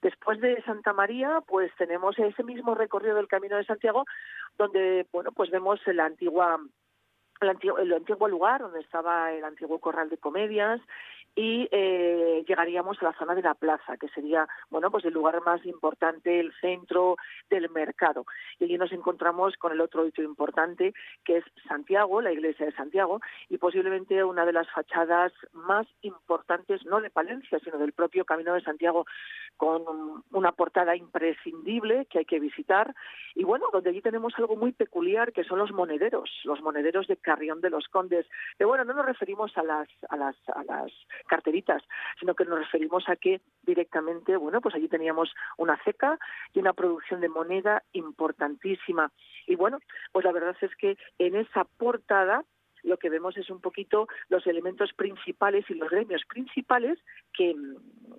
Después 0.00 0.40
de 0.40 0.60
Santa 0.62 0.92
María, 0.92 1.40
pues 1.46 1.70
tenemos 1.76 2.18
ese 2.18 2.42
mismo 2.42 2.74
recorrido 2.74 3.14
del 3.16 3.28
Camino 3.28 3.56
de 3.56 3.64
Santiago, 3.64 4.04
donde, 4.58 5.06
bueno, 5.12 5.30
pues 5.32 5.50
vemos 5.50 5.80
la 5.86 6.06
antigua 6.06 6.58
el 7.42 7.50
antiguo, 7.50 7.78
el 7.78 7.92
antiguo 7.92 8.28
lugar 8.28 8.60
donde 8.60 8.80
estaba 8.80 9.32
el 9.32 9.44
antiguo 9.44 9.78
corral 9.78 10.08
de 10.08 10.18
comedias 10.18 10.80
y 11.34 11.68
eh, 11.70 12.44
llegaríamos 12.46 12.98
a 13.00 13.06
la 13.06 13.18
zona 13.18 13.34
de 13.34 13.42
la 13.42 13.54
plaza, 13.54 13.96
que 13.96 14.08
sería, 14.08 14.46
bueno, 14.70 14.90
pues 14.90 15.04
el 15.04 15.14
lugar 15.14 15.40
más 15.44 15.64
importante, 15.64 16.40
el 16.40 16.52
centro 16.60 17.16
del 17.48 17.70
mercado. 17.70 18.26
Y 18.58 18.64
allí 18.64 18.78
nos 18.78 18.92
encontramos 18.92 19.56
con 19.56 19.72
el 19.72 19.80
otro 19.80 20.06
hito 20.06 20.22
importante, 20.22 20.92
que 21.24 21.38
es 21.38 21.44
Santiago, 21.66 22.20
la 22.20 22.32
iglesia 22.32 22.66
de 22.66 22.72
Santiago, 22.72 23.20
y 23.48 23.58
posiblemente 23.58 24.22
una 24.24 24.44
de 24.44 24.52
las 24.52 24.70
fachadas 24.70 25.32
más 25.52 25.86
importantes, 26.02 26.84
no 26.84 27.00
de 27.00 27.10
Palencia, 27.10 27.58
sino 27.60 27.78
del 27.78 27.92
propio 27.92 28.24
Camino 28.24 28.54
de 28.54 28.62
Santiago, 28.62 29.06
con 29.56 29.82
una 30.32 30.52
portada 30.52 30.96
imprescindible 30.96 32.06
que 32.06 32.20
hay 32.20 32.24
que 32.24 32.40
visitar. 32.40 32.94
Y 33.34 33.44
bueno, 33.44 33.66
donde 33.72 33.90
allí 33.90 34.02
tenemos 34.02 34.34
algo 34.36 34.56
muy 34.56 34.72
peculiar, 34.72 35.32
que 35.32 35.44
son 35.44 35.58
los 35.58 35.72
monederos, 35.72 36.30
los 36.44 36.60
monederos 36.60 37.06
de 37.06 37.16
Carrión 37.16 37.60
de 37.60 37.70
los 37.70 37.88
Condes. 37.88 38.26
Pero 38.58 38.68
bueno, 38.68 38.84
no 38.84 38.94
nos 38.94 39.06
referimos 39.06 39.56
a 39.56 39.62
las, 39.62 39.88
a 40.08 40.16
las, 40.16 40.36
a 40.48 40.64
las 40.64 40.92
carteritas, 41.26 41.82
sino 42.18 42.34
que 42.34 42.44
nos 42.44 42.58
referimos 42.58 43.08
a 43.08 43.16
que 43.16 43.40
directamente, 43.62 44.36
bueno, 44.36 44.60
pues 44.60 44.74
allí 44.74 44.88
teníamos 44.88 45.34
una 45.56 45.78
ceca 45.84 46.18
y 46.52 46.58
una 46.58 46.72
producción 46.72 47.20
de 47.20 47.28
moneda 47.28 47.82
importantísima. 47.92 49.12
Y 49.46 49.56
bueno, 49.56 49.78
pues 50.12 50.24
la 50.24 50.32
verdad 50.32 50.56
es 50.60 50.74
que 50.76 50.96
en 51.18 51.36
esa 51.36 51.64
portada 51.64 52.44
lo 52.82 52.96
que 52.96 53.10
vemos 53.10 53.36
es 53.36 53.50
un 53.50 53.60
poquito 53.60 54.08
los 54.28 54.46
elementos 54.46 54.92
principales 54.92 55.64
y 55.68 55.74
los 55.74 55.90
gremios 55.90 56.22
principales 56.28 56.98
que, 57.32 57.54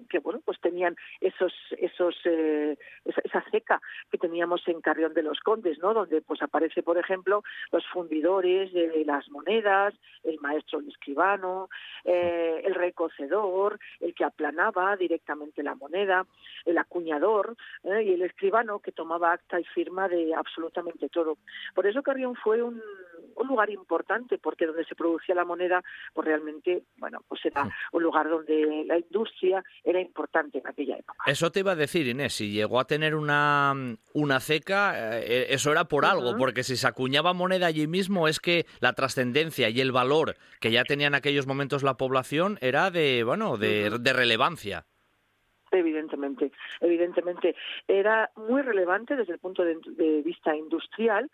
que 0.09 0.19
bueno 0.19 0.41
pues 0.43 0.59
tenían 0.59 0.95
esos 1.21 1.53
esos 1.77 2.15
eh, 2.25 2.77
esa, 3.05 3.43
ceca 3.51 3.81
que 4.11 4.17
teníamos 4.17 4.67
en 4.67 4.81
Carrión 4.81 5.13
de 5.13 5.23
los 5.23 5.39
Condes 5.39 5.79
no 5.79 5.93
donde 5.93 6.21
pues 6.21 6.41
aparece 6.41 6.83
por 6.83 6.97
ejemplo 6.97 7.43
los 7.71 7.85
fundidores 7.87 8.73
de 8.73 9.03
las 9.05 9.29
monedas 9.29 9.93
el 10.23 10.39
maestro 10.39 10.79
el 10.79 10.87
escribano 10.87 11.69
eh, 12.05 12.61
el 12.63 12.75
recocedor 12.75 13.79
el 13.99 14.13
que 14.13 14.23
aplanaba 14.23 14.95
directamente 14.95 15.63
la 15.63 15.75
moneda 15.75 16.25
el 16.65 16.77
acuñador 16.77 17.55
eh, 17.83 18.03
y 18.03 18.13
el 18.13 18.21
escribano 18.21 18.79
que 18.79 18.91
tomaba 18.91 19.33
acta 19.33 19.59
y 19.59 19.63
firma 19.65 20.07
de 20.07 20.33
absolutamente 20.33 21.09
todo. 21.09 21.37
Por 21.73 21.87
eso 21.87 22.03
Carrión 22.03 22.35
fue 22.35 22.61
un, 22.61 22.81
un 23.35 23.47
lugar 23.47 23.69
importante 23.69 24.37
porque 24.37 24.65
donde 24.65 24.85
se 24.85 24.95
producía 24.95 25.35
la 25.35 25.45
moneda 25.45 25.83
pues 26.13 26.27
realmente 26.27 26.83
bueno 26.97 27.23
pues 27.27 27.43
era 27.45 27.69
un 27.91 28.03
lugar 28.03 28.29
donde 28.29 28.83
la 28.85 28.97
industria 28.97 29.63
era 29.83 29.99
importante 29.99 30.59
en 30.59 30.67
aquella 30.67 30.97
época. 30.97 31.23
Eso 31.25 31.51
te 31.51 31.59
iba 31.59 31.71
a 31.71 31.75
decir, 31.75 32.07
Inés, 32.07 32.33
si 32.33 32.51
llegó 32.51 32.79
a 32.79 32.85
tener 32.85 33.15
una, 33.15 33.73
una 34.13 34.39
ceca, 34.39 35.19
eh, 35.19 35.47
eso 35.49 35.71
era 35.71 35.85
por 35.85 36.05
algo, 36.05 36.35
porque 36.37 36.63
si 36.63 36.75
se 36.75 36.87
acuñaba 36.87 37.33
moneda 37.33 37.67
allí 37.67 37.87
mismo 37.87 38.27
es 38.27 38.39
que 38.39 38.65
la 38.79 38.93
trascendencia 38.93 39.69
y 39.69 39.81
el 39.81 39.91
valor 39.91 40.35
que 40.59 40.71
ya 40.71 40.83
tenía 40.83 41.07
en 41.07 41.15
aquellos 41.15 41.47
momentos 41.47 41.83
la 41.83 41.97
población 41.97 42.57
era 42.61 42.91
de, 42.91 43.23
bueno, 43.23 43.57
de, 43.57 43.97
de 43.99 44.13
relevancia. 44.13 44.85
Evidentemente, 45.77 46.51
evidentemente. 46.81 47.55
Era 47.87 48.29
muy 48.35 48.61
relevante 48.61 49.15
desde 49.15 49.33
el 49.33 49.39
punto 49.39 49.63
de, 49.63 49.73
vista 50.23 50.55
industrial 50.55 51.29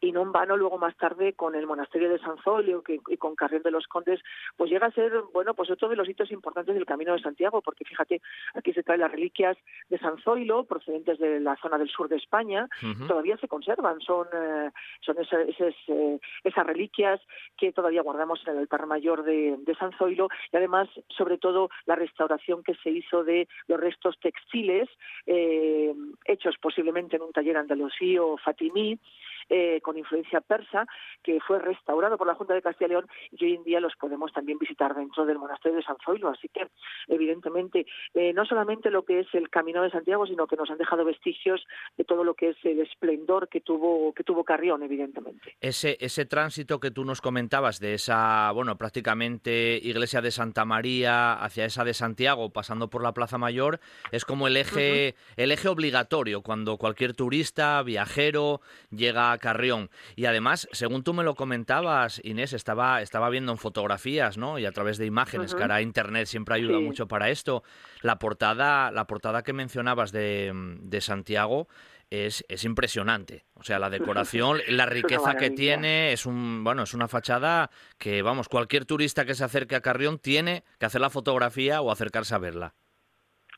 y 0.00 0.12
no 0.12 0.22
en 0.22 0.32
vano 0.32 0.56
luego 0.56 0.78
más 0.78 0.96
tarde 0.96 1.34
con 1.34 1.54
el 1.54 1.66
monasterio 1.66 2.08
de 2.08 2.18
San 2.18 2.38
Zolio 2.38 2.82
y 3.08 3.16
con 3.16 3.36
Carrión 3.36 3.62
de 3.62 3.70
los 3.70 3.86
Condes, 3.86 4.20
pues 4.56 4.70
llega 4.70 4.86
a 4.86 4.92
ser, 4.92 5.12
bueno, 5.32 5.54
pues 5.54 5.70
otro 5.70 5.88
de 5.88 5.96
los 5.96 6.08
hitos 6.08 6.30
importantes 6.32 6.74
del 6.74 6.86
Camino 6.86 7.12
de 7.12 7.20
Santiago, 7.20 7.60
porque 7.60 7.84
fíjate, 7.84 8.20
aquí 8.54 8.72
se 8.72 8.82
traen 8.82 9.00
las 9.00 9.12
reliquias 9.12 9.56
de 9.88 9.98
San 9.98 10.18
Zoilo, 10.18 10.64
procedentes 10.64 11.18
de 11.18 11.40
la 11.40 11.56
zona 11.56 11.78
del 11.78 11.90
sur 11.90 12.08
de 12.08 12.16
España, 12.16 12.68
todavía 13.06 13.36
se 13.36 13.48
conservan, 13.48 14.00
son, 14.00 14.26
eh, 14.32 14.70
son 15.00 15.18
esas, 15.18 15.74
eh, 15.88 16.18
esas 16.42 16.66
reliquias 16.66 17.20
que 17.56 17.72
todavía 17.72 18.02
guardamos 18.02 18.40
en 18.46 18.54
el 18.54 18.58
altar 18.60 18.86
mayor 18.86 19.22
de, 19.22 19.56
de 19.58 19.74
San 19.76 19.92
Zoilo 19.92 20.28
y 20.52 20.56
además, 20.56 20.88
sobre 21.16 21.38
todo, 21.38 21.68
la 21.86 21.96
restauración 21.96 22.62
que 22.62 22.74
se 22.76 22.90
hizo 22.90 23.24
de 23.24 23.48
los 23.66 23.80
restos 23.82 24.18
textiles 24.20 24.88
eh, 25.26 25.92
hechos 26.24 26.56
posiblemente 26.58 27.16
en 27.16 27.22
un 27.22 27.32
taller 27.32 27.56
andalusí 27.56 28.16
o 28.18 28.38
fatimí 28.38 28.98
eh, 29.48 29.80
con 29.82 29.98
influencia 29.98 30.40
persa, 30.40 30.86
que 31.22 31.40
fue 31.40 31.58
restaurado 31.58 32.18
por 32.18 32.26
la 32.26 32.34
Junta 32.34 32.54
de 32.54 32.62
Castilla 32.62 32.86
y 32.86 32.90
León 32.90 33.06
y 33.30 33.44
hoy 33.44 33.54
en 33.54 33.64
día 33.64 33.80
los 33.80 33.94
podemos 33.96 34.32
también 34.32 34.58
visitar 34.58 34.94
dentro 34.94 35.24
del 35.26 35.38
monasterio 35.38 35.76
de 35.76 35.84
San 35.84 35.96
Zoilo. 36.04 36.28
Así 36.28 36.48
que, 36.48 36.68
evidentemente, 37.08 37.86
eh, 38.14 38.32
no 38.32 38.44
solamente 38.44 38.90
lo 38.90 39.04
que 39.04 39.20
es 39.20 39.26
el 39.34 39.50
Camino 39.50 39.82
de 39.82 39.90
Santiago, 39.90 40.26
sino 40.26 40.46
que 40.46 40.56
nos 40.56 40.70
han 40.70 40.78
dejado 40.78 41.04
vestigios 41.04 41.64
de 41.96 42.04
todo 42.04 42.24
lo 42.24 42.34
que 42.34 42.50
es 42.50 42.56
el 42.64 42.80
esplendor 42.80 43.48
que 43.48 43.60
tuvo, 43.60 44.12
que 44.12 44.24
tuvo 44.24 44.44
Carrión, 44.44 44.82
evidentemente. 44.82 45.56
Ese, 45.60 45.96
ese 46.00 46.24
tránsito 46.24 46.80
que 46.80 46.90
tú 46.90 47.04
nos 47.04 47.20
comentabas 47.20 47.80
de 47.80 47.94
esa, 47.94 48.50
bueno, 48.52 48.76
prácticamente 48.76 49.78
iglesia 49.82 50.20
de 50.20 50.30
Santa 50.30 50.64
María 50.64 51.34
hacia 51.34 51.64
esa 51.64 51.84
de 51.84 51.94
Santiago, 51.94 52.50
pasando 52.50 52.90
por 52.90 53.02
la 53.02 53.12
Plaza 53.12 53.38
Mayor, 53.38 53.80
es 54.10 54.24
como 54.24 54.46
el 54.46 54.56
eje, 54.56 55.14
el 55.36 55.52
eje 55.52 55.68
obligatorio 55.68 56.42
cuando 56.42 56.76
cualquier 56.76 57.14
turista, 57.14 57.82
viajero, 57.82 58.60
llega 58.90 59.31
Carrión. 59.38 59.90
Y 60.16 60.26
además, 60.26 60.68
según 60.72 61.02
tú 61.02 61.14
me 61.14 61.24
lo 61.24 61.34
comentabas, 61.34 62.20
Inés, 62.24 62.52
estaba, 62.52 63.02
estaba 63.02 63.30
viendo 63.30 63.52
en 63.52 63.58
fotografías, 63.58 64.38
¿no? 64.38 64.58
Y 64.58 64.66
a 64.66 64.72
través 64.72 64.98
de 64.98 65.06
imágenes, 65.06 65.54
que 65.54 65.62
ahora 65.62 65.82
Internet 65.82 66.26
siempre 66.26 66.54
ayuda 66.54 66.80
mucho 66.80 67.08
para 67.08 67.30
esto. 67.30 67.62
La 68.00 68.18
portada, 68.18 68.90
la 68.90 69.06
portada 69.06 69.42
que 69.42 69.52
mencionabas 69.52 70.12
de, 70.12 70.52
de 70.54 71.00
Santiago 71.00 71.68
es, 72.10 72.44
es, 72.48 72.64
impresionante. 72.64 73.46
O 73.54 73.64
sea, 73.64 73.78
la 73.78 73.90
decoración, 73.90 74.60
la 74.68 74.86
riqueza 74.86 75.36
que 75.36 75.50
tiene, 75.50 76.12
es 76.12 76.26
un 76.26 76.62
bueno, 76.64 76.82
es 76.82 76.94
una 76.94 77.08
fachada 77.08 77.70
que, 77.98 78.22
vamos, 78.22 78.48
cualquier 78.48 78.84
turista 78.84 79.24
que 79.24 79.34
se 79.34 79.44
acerque 79.44 79.76
a 79.76 79.80
Carrión 79.80 80.18
tiene 80.18 80.64
que 80.78 80.86
hacer 80.86 81.00
la 81.00 81.10
fotografía 81.10 81.80
o 81.80 81.90
acercarse 81.90 82.34
a 82.34 82.38
verla 82.38 82.74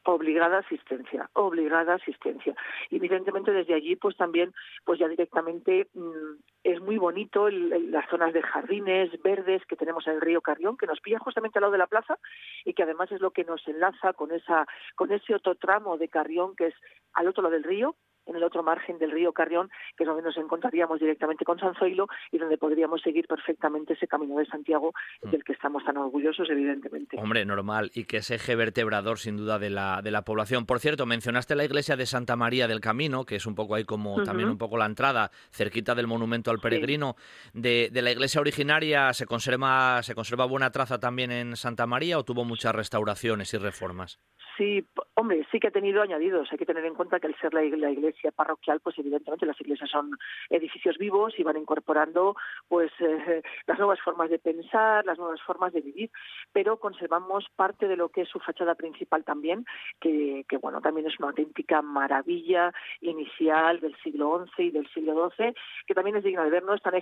obligada 0.05 0.59
asistencia, 0.59 1.29
obligada 1.35 1.95
asistencia. 1.95 2.55
Y 2.91 2.97
evidentemente 2.97 3.53
desde 3.53 3.75
allí, 3.75 3.97
pues 3.97 4.17
también, 4.17 4.53
pues 4.85 4.99
ya 4.99 5.09
directamente 5.09 5.89
mm, 5.95 6.37
es 6.63 6.81
muy 6.81 6.99
bonito 6.99 7.49
las 7.51 8.09
zonas 8.09 8.33
de 8.33 8.43
jardines 8.43 9.11
verdes 9.23 9.65
que 9.67 9.77
tenemos 9.77 10.07
en 10.07 10.15
el 10.15 10.21
río 10.21 10.41
Carrión, 10.41 10.77
que 10.77 10.87
nos 10.87 11.01
pilla 11.01 11.19
justamente 11.19 11.59
al 11.59 11.63
lado 11.63 11.73
de 11.73 11.79
la 11.79 11.87
plaza 11.87 12.19
y 12.65 12.75
que 12.75 12.83
además 12.83 13.11
es 13.13 13.21
lo 13.21 13.31
que 13.31 13.45
nos 13.45 13.67
enlaza 13.67 14.13
con 14.13 14.33
esa, 14.33 14.67
con 14.95 15.13
ese 15.13 15.35
otro 15.35 15.55
tramo 15.55 15.99
de 15.99 16.09
Carrión 16.09 16.55
que 16.57 16.69
es 16.69 16.75
al 17.15 17.29
otro 17.29 17.43
lado 17.43 17.55
del 17.55 17.65
río, 17.65 17.97
en 18.27 18.37
el 18.37 18.43
otro 18.43 18.63
margen 18.63 18.99
del 18.99 19.11
río 19.11 19.33
Carrión, 19.33 19.71
que 19.97 20.05
es 20.05 20.09
donde 20.09 20.23
nos 20.23 20.37
encontraríamos 20.37 21.01
directamente 21.01 21.45
con 21.45 21.59
San 21.59 21.75
Zoilo 21.75 22.09
y 22.31 22.39
donde 22.39 22.59
podríamos 22.59 23.03
seguir 23.03 23.27
perfectamente 23.27 23.95
ese 23.95 24.07
camino 24.07 24.39
de 24.39 24.47
Santiago 24.47 24.93
mm. 25.23 25.31
del 25.31 25.45
que 25.45 25.53
estamos 25.53 25.85
tan 25.85 25.97
orgullosos, 25.97 26.49
evidentemente. 26.51 27.17
Hombre, 27.19 27.45
normal, 27.45 27.91
y 27.95 28.05
que 28.05 28.19
es 28.19 28.31
eje 28.31 28.57
vertebrador 28.57 29.19
sin 29.19 29.37
duda 29.37 29.59
de 29.59 29.71
la, 29.71 30.01
de 30.03 30.11
la 30.11 30.23
población. 30.23 30.67
Por 30.67 30.81
cierto, 30.81 31.07
mencionaste 31.07 31.55
la 31.55 31.65
iglesia 31.65 31.97
de 31.97 32.07
Santa 32.07 32.37
María 32.37 32.69
del 32.69 32.81
Camino, 32.81 33.25
que 33.25 33.37
es 33.37 33.47
un 33.47 33.55
poco 33.55 33.75
ahí 33.75 33.85
como 33.85 34.23
también 34.23 34.49
un 34.49 34.59
poco 34.59 34.77
la 34.77 34.87
entrada, 34.87 35.31
cerquita 35.51 35.95
del 35.95 36.07
monumento 36.07 36.51
al 36.51 36.59
peregrino. 36.59 37.17
De, 37.53 37.91
de, 37.93 38.03
la 38.03 38.11
iglesia 38.11 38.41
originaria, 38.41 39.13
¿se 39.13 39.27
conserva, 39.27 40.03
¿se 40.03 40.15
conserva 40.15 40.47
buena 40.47 40.71
traza 40.71 40.99
también 40.99 41.31
en 41.31 41.57
Santa 41.57 41.87
María 41.87 42.19
o 42.19 42.25
tuvo 42.25 42.45
muchas 42.45 42.75
restauraciones 42.75 43.53
y 43.55 43.59
reformas? 43.59 44.21
Sí, 44.57 44.85
hombre, 45.15 45.45
sí 45.51 45.59
que 45.59 45.69
ha 45.69 45.73
tenido 45.73 46.01
añadidos. 46.01 46.49
Hay 46.53 46.59
que 46.59 46.67
tener 46.67 46.85
en 46.85 46.95
cuenta 46.95 47.19
que 47.19 47.27
al 47.27 47.37
ser 47.41 47.53
la, 47.55 47.65
iglesia 47.65 48.14
parroquial, 48.33 48.81
pues 48.81 48.99
evidentemente 48.99 49.47
las 49.47 49.61
iglesias 49.61 49.91
son 49.91 50.11
edificios 50.51 50.99
vivos 50.99 51.35
y 51.39 51.43
van 51.43 51.57
incorporando 51.57 52.37
pues 52.69 52.91
eh, 53.01 53.43
las 53.67 53.79
nuevas 53.79 54.01
formas 54.01 54.31
de 54.31 54.39
pensar, 54.39 55.05
las 55.05 55.19
nuevas 55.19 55.41
formas 55.43 55.73
de 55.73 55.81
vivir, 55.81 56.11
pero 56.53 56.79
conservamos 56.79 57.47
parte 57.57 57.89
de 57.89 57.97
lo 57.97 58.09
que 58.09 58.23
es 58.23 58.29
su 58.29 58.41
fachada 58.41 58.75
principal 58.75 59.25
también, 59.25 59.65
que, 60.01 60.45
que 60.49 60.57
bueno, 60.57 60.81
también 60.81 61.07
es 61.07 61.19
una 61.19 61.29
auténtica 61.29 61.83
maravilla 61.83 62.73
inicial 63.01 63.81
del 63.81 63.97
siglo 64.03 64.45
XI 64.57 64.65
y 64.65 64.71
del 64.71 64.89
siglo 64.89 65.31
XII, 65.31 65.55
que 65.87 65.95
también 65.95 66.17
es 66.17 66.25
digna 66.25 66.45
de 66.45 66.51
ver. 66.51 66.65
No 66.65 66.75
es 66.75 66.83
tan, 66.83 66.95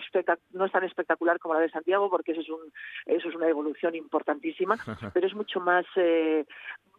no 0.52 0.64
es 0.64 0.72
tan 0.72 0.84
espectacular 0.84 1.38
como 1.38 1.54
la 1.54 1.60
de 1.60 1.70
Santiago, 1.70 2.10
porque 2.10 2.32
eso 2.32 2.40
es, 2.40 2.48
un, 2.48 2.72
eso 3.06 3.28
es 3.28 3.34
una 3.34 3.48
evolución 3.48 3.94
importantísima, 3.94 4.76
pero 5.14 5.26
es 5.26 5.34
mucho 5.34 5.60
más, 5.60 5.84
eh, 5.96 6.44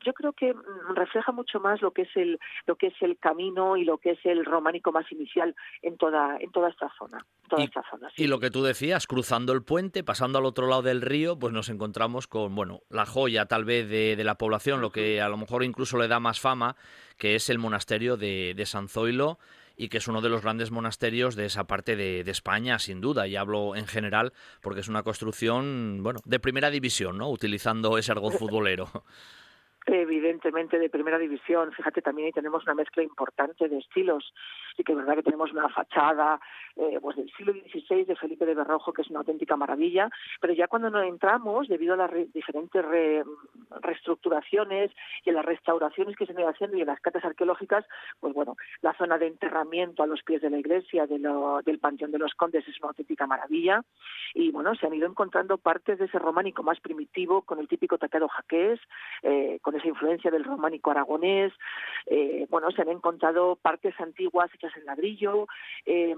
yo 0.03 0.13
creo 0.13 0.33
que 0.33 0.53
mm, 0.53 0.95
refleja 0.95 1.31
mucho 1.31 1.59
más 1.59 1.81
lo 1.81 1.91
que 1.91 2.03
es 2.03 2.15
el 2.15 2.39
lo 2.65 2.75
que 2.75 2.87
es 2.87 3.01
el 3.01 3.17
camino 3.17 3.77
y 3.77 3.85
lo 3.85 3.97
que 4.03 4.11
es 4.11 4.19
el 4.25 4.45
románico 4.45 4.91
más 4.91 5.09
inicial 5.11 5.55
en 5.81 5.97
toda 5.97 6.37
en 6.39 6.51
toda 6.51 6.69
esta 6.69 6.91
zona 6.99 7.25
toda 7.49 7.61
y, 7.61 7.65
esta 7.65 7.81
zona 7.89 8.11
y 8.17 8.27
lo 8.27 8.39
que 8.39 8.51
tú 8.51 8.61
decías 8.61 9.07
cruzando 9.07 9.53
el 9.53 9.63
puente 9.63 10.03
pasando 10.03 10.37
al 10.37 10.45
otro 10.45 10.67
lado 10.67 10.81
del 10.81 11.01
río 11.01 11.39
pues 11.39 11.53
nos 11.53 11.69
encontramos 11.69 12.27
con 12.27 12.53
bueno 12.53 12.81
la 12.89 13.05
joya 13.05 13.45
tal 13.45 13.63
vez 13.63 13.89
de, 13.89 14.21
la 14.23 14.35
población 14.35 14.81
lo 14.81 14.91
que 14.91 15.21
a 15.21 15.29
lo 15.29 15.37
mejor 15.37 15.63
incluso 15.63 15.97
le 15.97 16.07
da 16.07 16.19
más 16.19 16.39
fama 16.39 16.75
que 17.17 17.35
es 17.35 17.49
el 17.49 17.57
monasterio 17.57 18.17
de, 18.17 18.53
de 18.55 18.65
San 18.65 18.89
Zoilo 18.89 19.39
y 19.75 19.89
que 19.89 19.97
es 19.97 20.07
uno 20.07 20.21
de 20.21 20.29
los 20.29 20.41
grandes 20.41 20.69
monasterios 20.69 21.35
de 21.35 21.45
esa 21.45 21.65
parte 21.65 21.95
de, 21.95 22.23
de, 22.23 22.31
España, 22.31 22.77
sin 22.77 23.01
duda, 23.01 23.27
y 23.27 23.35
hablo 23.35 23.75
en 23.75 23.87
general 23.87 24.31
porque 24.61 24.81
es 24.81 24.87
una 24.87 25.01
construcción, 25.01 26.01
bueno, 26.03 26.19
de 26.25 26.39
primera 26.39 26.69
división, 26.69 27.17
¿no? 27.17 27.27
Utilizando 27.31 27.97
ese 27.97 28.11
argot 28.11 28.33
futbolero 28.37 29.03
evidentemente 29.85 30.79
de 30.79 30.89
primera 30.89 31.17
división. 31.17 31.71
Fíjate, 31.73 32.01
también 32.01 32.27
ahí 32.27 32.31
tenemos 32.31 32.63
una 32.63 32.75
mezcla 32.75 33.03
importante 33.03 33.67
de 33.67 33.79
estilos. 33.79 34.33
Sí 34.75 34.83
que 34.83 34.93
es 34.93 34.97
verdad 34.97 35.15
que 35.15 35.23
tenemos 35.23 35.51
una 35.51 35.69
fachada 35.69 36.39
eh, 36.75 36.99
pues 37.01 37.17
del 37.17 37.31
siglo 37.33 37.53
XVI 37.53 38.05
de 38.05 38.15
Felipe 38.15 38.45
de 38.45 38.55
Berrojo, 38.55 38.93
que 38.93 39.01
es 39.01 39.09
una 39.09 39.19
auténtica 39.19 39.55
maravilla, 39.55 40.09
pero 40.41 40.53
ya 40.53 40.67
cuando 40.67 40.89
nos 40.89 41.05
entramos, 41.05 41.67
debido 41.67 41.93
a 41.93 41.97
las 41.97 42.11
diferentes 42.33 42.83
reestructuraciones 43.81 44.91
y 45.23 45.29
a 45.29 45.33
las 45.33 45.45
restauraciones 45.45 46.15
que 46.15 46.25
se 46.25 46.31
han 46.31 46.39
ido 46.39 46.49
haciendo 46.49 46.77
y 46.77 46.81
en 46.81 46.87
las 46.87 46.99
catas 46.99 47.25
arqueológicas, 47.25 47.85
pues 48.19 48.33
bueno, 48.33 48.55
la 48.81 48.93
zona 48.93 49.17
de 49.17 49.27
enterramiento 49.27 50.03
a 50.03 50.07
los 50.07 50.23
pies 50.23 50.41
de 50.41 50.49
la 50.49 50.57
iglesia 50.57 51.07
de 51.07 51.23
del 51.65 51.79
Panteón 51.79 52.11
de 52.11 52.19
los 52.19 52.33
Condes 52.33 52.67
es 52.67 52.77
una 52.79 52.89
auténtica 52.89 53.27
maravilla 53.27 53.81
y 54.33 54.51
bueno, 54.51 54.75
se 54.75 54.85
han 54.85 54.93
ido 54.93 55.07
encontrando 55.07 55.57
partes 55.57 55.99
de 55.99 56.05
ese 56.05 56.19
románico 56.19 56.63
más 56.63 56.79
primitivo 56.79 57.43
con 57.43 57.59
el 57.59 57.67
típico 57.67 57.97
taquero 57.97 58.27
jaqués, 58.27 58.79
eh, 59.21 59.59
esa 59.75 59.87
influencia 59.87 60.31
del 60.31 60.43
románico 60.43 60.91
aragonés, 60.91 61.53
eh, 62.05 62.45
bueno, 62.49 62.71
se 62.71 62.81
han 62.81 62.89
encontrado 62.89 63.55
partes 63.55 63.99
antiguas 63.99 64.53
hechas 64.53 64.75
en 64.77 64.85
ladrillo, 64.85 65.47
eh, 65.85 66.15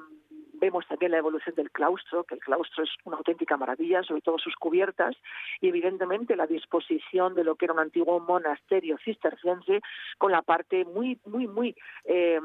vemos 0.54 0.88
también 0.88 1.12
la 1.12 1.18
evolución 1.18 1.56
del 1.56 1.72
claustro, 1.72 2.24
que 2.24 2.36
el 2.36 2.42
claustro 2.42 2.84
es 2.84 2.90
una 3.04 3.18
auténtica 3.18 3.58
maravilla, 3.58 4.04
sobre 4.04 4.22
todo 4.22 4.38
sus 4.38 4.56
cubiertas, 4.56 5.16
y 5.62 5.68
evidentemente 5.68 6.36
la 6.36 6.48
disposición 6.48 7.36
de 7.36 7.44
lo 7.44 7.56
que 7.56 7.66
era 7.66 7.74
un 7.74 7.80
antiguo 7.80 8.20
monasterio 8.20 8.98
cisterciense 9.04 9.82
con 10.18 10.32
la 10.32 10.42
parte 10.42 10.86
muy, 10.86 11.20
muy, 11.26 11.48
muy 11.48 11.76
eh, 12.06 12.40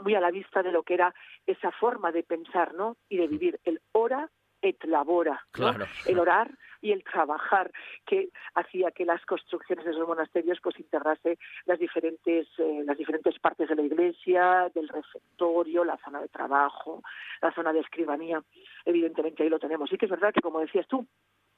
muy 0.00 0.14
a 0.14 0.20
la 0.20 0.30
vista 0.30 0.62
de 0.62 0.72
lo 0.72 0.82
que 0.82 0.94
era 0.94 1.14
esa 1.46 1.70
forma 1.72 2.12
de 2.12 2.22
pensar, 2.22 2.74
¿no? 2.74 2.96
Y 3.08 3.18
de 3.18 3.28
vivir 3.28 3.60
el 3.64 3.80
ora 3.92 4.30
et 4.62 4.82
labora, 4.84 5.44
el 6.06 6.18
orar 6.18 6.50
y 6.80 6.92
el 6.92 7.04
trabajar, 7.04 7.70
que 8.06 8.30
hacía 8.54 8.90
que 8.90 9.04
las 9.04 9.24
construcciones 9.26 9.84
de 9.84 9.92
esos 9.92 10.06
monasterios 10.06 10.58
pues 10.62 10.78
integrase 10.80 11.38
las 11.64 11.78
diferentes 11.78 12.48
eh, 12.58 12.82
las 12.84 12.98
diferentes 12.98 13.38
partes 13.38 13.68
de 13.68 13.76
la 13.76 13.82
iglesia, 13.82 14.70
del 14.74 14.88
refectorio, 14.88 15.84
la 15.84 15.98
zona 16.04 16.20
de 16.20 16.28
trabajo, 16.28 17.02
la 17.40 17.52
zona 17.52 17.72
de 17.72 17.80
escribanía. 17.80 18.42
Evidentemente 18.84 19.42
ahí 19.42 19.48
lo 19.48 19.58
tenemos. 19.58 19.92
Y 19.92 19.98
que 19.98 20.06
es 20.06 20.10
verdad 20.10 20.32
que 20.32 20.40
como 20.40 20.60
decías 20.60 20.86
tú, 20.88 21.06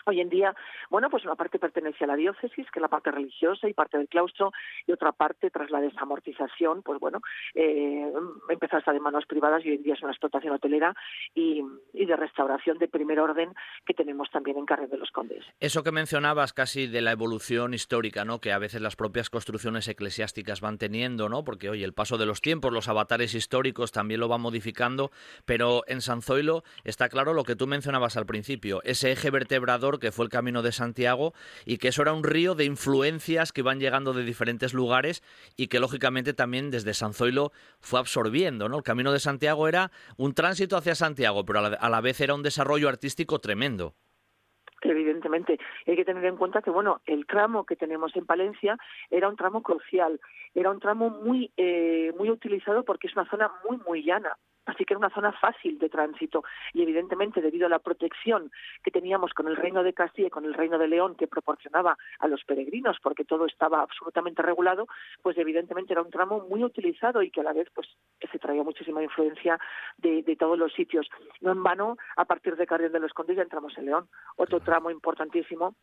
Hoy 0.07 0.21
en 0.21 0.29
día, 0.29 0.55
bueno, 0.91 1.09
pues 1.09 1.25
una 1.25 1.35
parte 1.35 1.59
pertenece 1.59 2.05
a 2.05 2.07
la 2.07 2.17
diócesis, 2.17 2.71
que 2.71 2.79
es 2.79 2.83
la 2.83 2.89
parte 2.89 3.11
religiosa 3.11 3.69
y 3.69 3.73
parte 3.73 3.97
del 3.97 4.09
claustro, 4.09 4.53
y 4.87 4.93
otra 4.93 5.13
parte, 5.13 5.51
tras 5.51 5.71
la 5.71 5.81
desamortización, 5.81 6.83
pues 6.83 7.01
bueno, 7.01 7.21
eh, 7.55 8.13
empezó 8.51 8.77
a 8.77 8.79
estar 8.81 8.95
en 8.95 9.03
manos 9.03 9.25
privadas 9.27 9.65
y 9.65 9.71
hoy 9.71 9.77
en 9.77 9.83
día 9.83 9.95
es 9.95 10.03
una 10.03 10.13
explotación 10.13 10.53
hotelera 10.53 10.95
y, 11.35 11.63
de 11.93 12.17
restauración 12.17 12.77
de 12.79 12.87
primer 12.87 13.19
orden 13.19 13.55
que 13.87 13.95
tenemos 13.95 14.31
también 14.31 14.59
en 14.59 14.67
Carrer 14.67 14.91
de 14.91 14.99
los 14.99 15.11
Condes. 15.11 15.43
Eso 15.59 15.83
que 15.83 15.91
mencionabas 15.91 16.53
casi 16.53 16.87
de 16.87 17.01
la 17.01 17.13
evolución 17.13 17.73
histórica, 17.73 18.27
¿no? 18.27 18.41
Que 18.41 18.53
a 18.53 18.59
veces 18.59 18.83
las 18.83 18.97
propias 18.97 19.31
construcciones 19.31 19.89
eclesiásticas 19.89 20.61
van 20.61 20.77
teniendo, 20.77 21.31
¿no? 21.31 21.45
Porque, 21.45 21.71
oye, 21.71 21.85
el 21.85 21.95
paso 21.95 22.19
de 22.19 22.27
los 22.27 22.43
tiempos, 22.43 22.73
los 22.73 22.89
avatares 22.89 23.35
históricos 23.35 23.91
también 23.91 24.21
lo 24.21 24.29
van 24.29 24.43
modificando, 24.43 25.11
pero 25.47 25.83
en 25.87 26.03
San 26.03 26.21
Zoilo 26.21 26.63
está 26.85 27.09
claro 27.09 27.33
lo 27.33 27.45
que 27.45 27.57
tú 27.57 27.67
mencionabas 27.67 28.19
al 28.19 28.27
principio, 28.27 28.83
ese 28.85 29.11
eje 29.11 29.31
vertebrador 29.31 29.94
que 29.99 30.13
fue 30.13 30.25
el 30.25 30.31
Camino 30.31 30.63
de 30.63 30.73
Santiago 30.73 31.33
y 31.65 31.79
que 31.79 31.89
eso 31.89 32.03
era 32.03 32.13
un 32.13 32.25
río 32.25 32.55
de 32.55 32.65
influencias 32.65 33.53
que 33.53 33.61
iban 33.61 33.81
llegando 33.81 34.13
de 34.13 34.25
diferentes 34.25 34.75
lugares 34.75 35.23
y 35.57 35.69
que 35.69 35.81
lógicamente 35.81 36.35
también 36.35 36.71
desde 36.71 36.95
San 36.95 37.15
Zoilo 37.15 37.53
fue 37.81 38.01
absorbiendo, 38.01 38.69
¿no? 38.69 38.79
El 38.79 38.83
Camino 38.83 39.13
de 39.13 39.21
Santiago 39.21 39.69
era 39.69 39.91
un 40.17 40.35
tránsito 40.35 40.77
hacia 40.77 40.95
Santiago, 40.95 41.45
pero 41.45 41.61
a 41.61 41.89
la, 41.89 42.01
vez 42.01 42.21
era 42.21 42.35
un 42.35 42.43
desarrollo 42.43 42.89
artístico 42.89 43.39
tremendo 43.39 43.95
evidentemente. 44.87 45.59
Hay 45.87 45.97
que 45.97 46.05
tener 46.05 46.23
en 46.27 46.37
cuenta 46.37 46.61
que, 46.61 46.69
bueno, 46.69 47.01
el 47.07 47.25
tramo 47.25 47.65
que 47.65 47.75
tenemos 47.75 48.15
en 48.17 48.27
Palencia 48.27 48.77
era 49.11 49.31
un 49.31 49.37
tramo 49.37 49.63
crucial, 49.63 50.21
era 50.55 50.71
un 50.71 50.79
tramo 50.79 51.09
muy, 51.09 51.51
eh, 51.57 52.13
muy 52.19 52.29
utilizado 52.29 52.85
porque 52.85 53.07
es 53.07 53.17
una 53.17 53.25
zona 53.31 53.51
muy, 53.67 53.79
muy 53.87 54.05
llana 54.05 54.37
Así 54.67 54.85
que 54.85 54.95
era 54.95 54.99
una 54.99 55.11
zona 55.11 55.33
fácil 55.33 55.79
de 55.79 55.89
tránsito. 55.89 56.45
Y 56.73 56.83
evidentemente 56.83 57.41
debido 57.41 57.67
a 57.67 57.71
la 57.71 57.79
protección 57.79 58.51
que 58.83 58.91
teníamos 58.91 59.33
con 59.33 59.49
el 59.49 59.57
Reino 59.57 59.83
de 59.83 59.93
Castilla 59.93 60.29
y 60.29 60.31
con 60.31 60.45
el 60.45 60.55
Reino 60.55 60.79
de 60.79 60.89
León 60.89 61.15
que 61.17 61.27
proporcionaba 61.27 61.97
a 62.19 62.29
los 62.29 62.45
peregrinos 62.45 62.99
porque 63.03 63.25
todo 63.25 63.47
estaba 63.47 63.83
absolutamente 63.83 64.43
regulado, 64.43 64.87
pues 65.23 65.37
evidentemente 65.39 65.93
era 65.93 66.03
un 66.03 66.11
tramo 66.11 66.47
muy 66.49 66.65
utilizado 66.65 67.23
y 67.23 67.31
que 67.31 67.41
a 67.41 67.45
la 67.45 67.53
vez 67.53 67.69
pues 67.75 67.89
se 68.31 68.39
traía 68.39 68.63
muchísima 68.63 69.03
influencia 69.03 69.59
de, 69.99 70.23
de 70.23 70.37
todos 70.37 70.59
los 70.59 70.73
sitios. 70.73 71.09
No 71.41 71.53
en 71.53 71.63
vano, 71.63 71.97
a 72.17 72.25
partir 72.25 72.57
de 72.57 72.67
Carrión 72.67 72.93
de 72.93 73.01
los 73.01 73.13
Condes 73.13 73.37
ya 73.37 73.43
entramos 73.43 73.77
en 73.79 73.87
León, 73.87 74.09
otro 74.37 74.61
tramo 74.61 74.91
importantísimo 74.91 75.75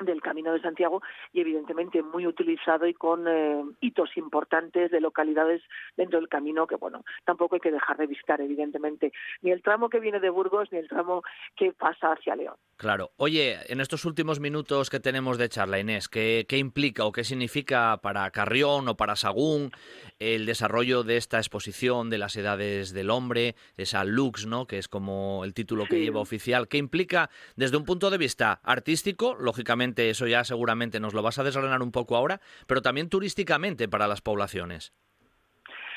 del 0.00 0.20
Camino 0.20 0.52
de 0.52 0.60
Santiago 0.60 1.02
y 1.32 1.40
evidentemente 1.40 2.02
muy 2.02 2.26
utilizado 2.26 2.86
y 2.86 2.94
con 2.94 3.26
eh, 3.28 3.62
hitos 3.80 4.16
importantes 4.16 4.90
de 4.90 5.00
localidades 5.00 5.62
dentro 5.96 6.18
del 6.18 6.28
camino 6.28 6.66
que 6.66 6.76
bueno 6.76 7.04
tampoco 7.24 7.54
hay 7.56 7.60
que 7.60 7.70
dejar 7.70 7.96
de 7.96 8.06
visitar 8.06 8.40
evidentemente 8.40 9.12
ni 9.42 9.50
el 9.50 9.62
tramo 9.62 9.88
que 9.88 10.00
viene 10.00 10.20
de 10.20 10.30
Burgos 10.30 10.68
ni 10.72 10.78
el 10.78 10.88
tramo 10.88 11.22
que 11.56 11.72
pasa 11.72 12.12
hacia 12.12 12.34
León. 12.36 12.54
Claro. 12.76 13.10
Oye, 13.16 13.56
en 13.72 13.80
estos 13.80 14.04
últimos 14.04 14.40
minutos 14.40 14.90
que 14.90 14.98
tenemos 15.00 15.38
de 15.38 15.48
charla, 15.48 15.78
Inés, 15.78 16.08
¿qué, 16.08 16.44
qué 16.48 16.58
implica 16.58 17.04
o 17.04 17.12
qué 17.12 17.22
significa 17.22 17.98
para 18.02 18.28
Carrión 18.30 18.88
o 18.88 18.96
para 18.96 19.14
Sagún 19.16 19.70
el 20.18 20.44
desarrollo 20.46 21.02
de 21.04 21.16
esta 21.16 21.38
exposición 21.38 22.10
de 22.10 22.18
las 22.18 22.36
edades 22.36 22.92
del 22.92 23.10
hombre, 23.10 23.54
esa 23.76 24.04
Lux, 24.04 24.46
¿no? 24.46 24.66
que 24.66 24.78
es 24.78 24.88
como 24.88 25.44
el 25.44 25.54
título 25.54 25.84
que 25.86 25.96
Sí. 25.96 26.02
lleva 26.02 26.20
oficial? 26.20 26.66
¿Qué 26.66 26.78
implica 26.78 27.30
desde 27.56 27.76
un 27.76 27.84
punto 27.84 28.10
de 28.10 28.18
vista 28.18 28.60
artístico? 28.64 29.34
Lógicamente, 29.38 29.83
eso 29.96 30.26
ya 30.26 30.44
seguramente 30.44 31.00
nos 31.00 31.14
lo 31.14 31.22
vas 31.22 31.38
a 31.38 31.44
desgranar 31.44 31.82
un 31.82 31.92
poco 31.92 32.16
ahora, 32.16 32.40
pero 32.66 32.82
también 32.82 33.08
turísticamente 33.08 33.88
para 33.88 34.08
las 34.08 34.20
poblaciones. 34.20 34.92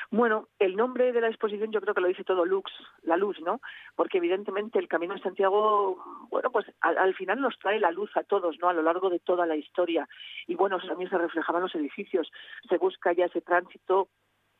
Bueno, 0.10 0.48
el 0.60 0.78
nombre 0.78 1.12
de 1.12 1.20
la 1.20 1.28
exposición 1.28 1.72
yo 1.72 1.82
creo 1.82 1.94
que 1.94 2.00
lo 2.00 2.08
dice 2.08 2.24
todo 2.24 2.46
Lux, 2.46 2.72
la 3.04 3.18
luz, 3.18 3.38
¿no? 3.42 3.60
Porque 3.96 4.20
evidentemente 4.20 4.80
el 4.80 4.88
Camino 4.88 5.14
de 5.14 5.22
Santiago, 5.22 6.02
bueno, 6.30 6.50
pues 6.50 6.66
al, 6.80 6.98
al 6.98 7.14
final 7.14 7.42
nos 7.42 7.60
trae 7.60 7.78
la 7.78 7.92
luz 7.92 8.16
a 8.16 8.24
todos, 8.24 8.58
¿no? 8.60 8.70
A 8.70 8.74
lo 8.74 8.84
largo 8.84 9.10
de 9.10 9.20
toda 9.20 9.46
la 9.46 9.58
historia. 9.58 10.08
Y 10.48 10.56
bueno, 10.56 10.80
también 10.80 11.10
se 11.10 11.18
reflejaba 11.18 11.60
en 11.60 11.64
los 11.64 11.76
edificios. 11.76 12.32
Se 12.70 12.78
busca 12.78 13.12
ya 13.12 13.26
ese 13.26 13.42
tránsito 13.42 14.08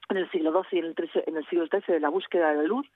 en 0.10 0.18
el 0.18 0.30
siglo 0.32 0.52
XII 0.64 0.78
y 0.78 0.80
en 0.80 0.86
el, 0.86 0.96
XIII 0.96 1.24
en 1.28 1.38
el 1.38 1.46
siglo 1.48 1.68
XIII 1.68 1.94
de 1.96 2.00
la 2.00 2.10
búsqueda 2.10 2.50
de 2.52 2.58
la 2.58 2.64
luz 2.64 2.88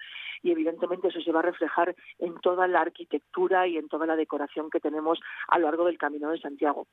y 0.43 0.51
evidentemente 0.51 1.09
eso 1.09 1.21
se 1.21 1.31
va 1.31 1.39
a 1.39 1.43
reflejar 1.43 1.95
en 2.19 2.39
toda 2.39 2.67
la 2.67 2.81
arquitectura 2.81 3.67
y 3.67 3.77
en 3.77 3.87
toda 3.89 4.05
la 4.05 4.15
decoración 4.15 4.69
que 4.69 4.79
tenemos 4.79 5.19
a 5.47 5.59
lo 5.59 5.65
largo 5.67 5.85
del 5.85 5.97
Camino 5.97 6.29
de 6.29 6.39
Santiago. 6.39 6.87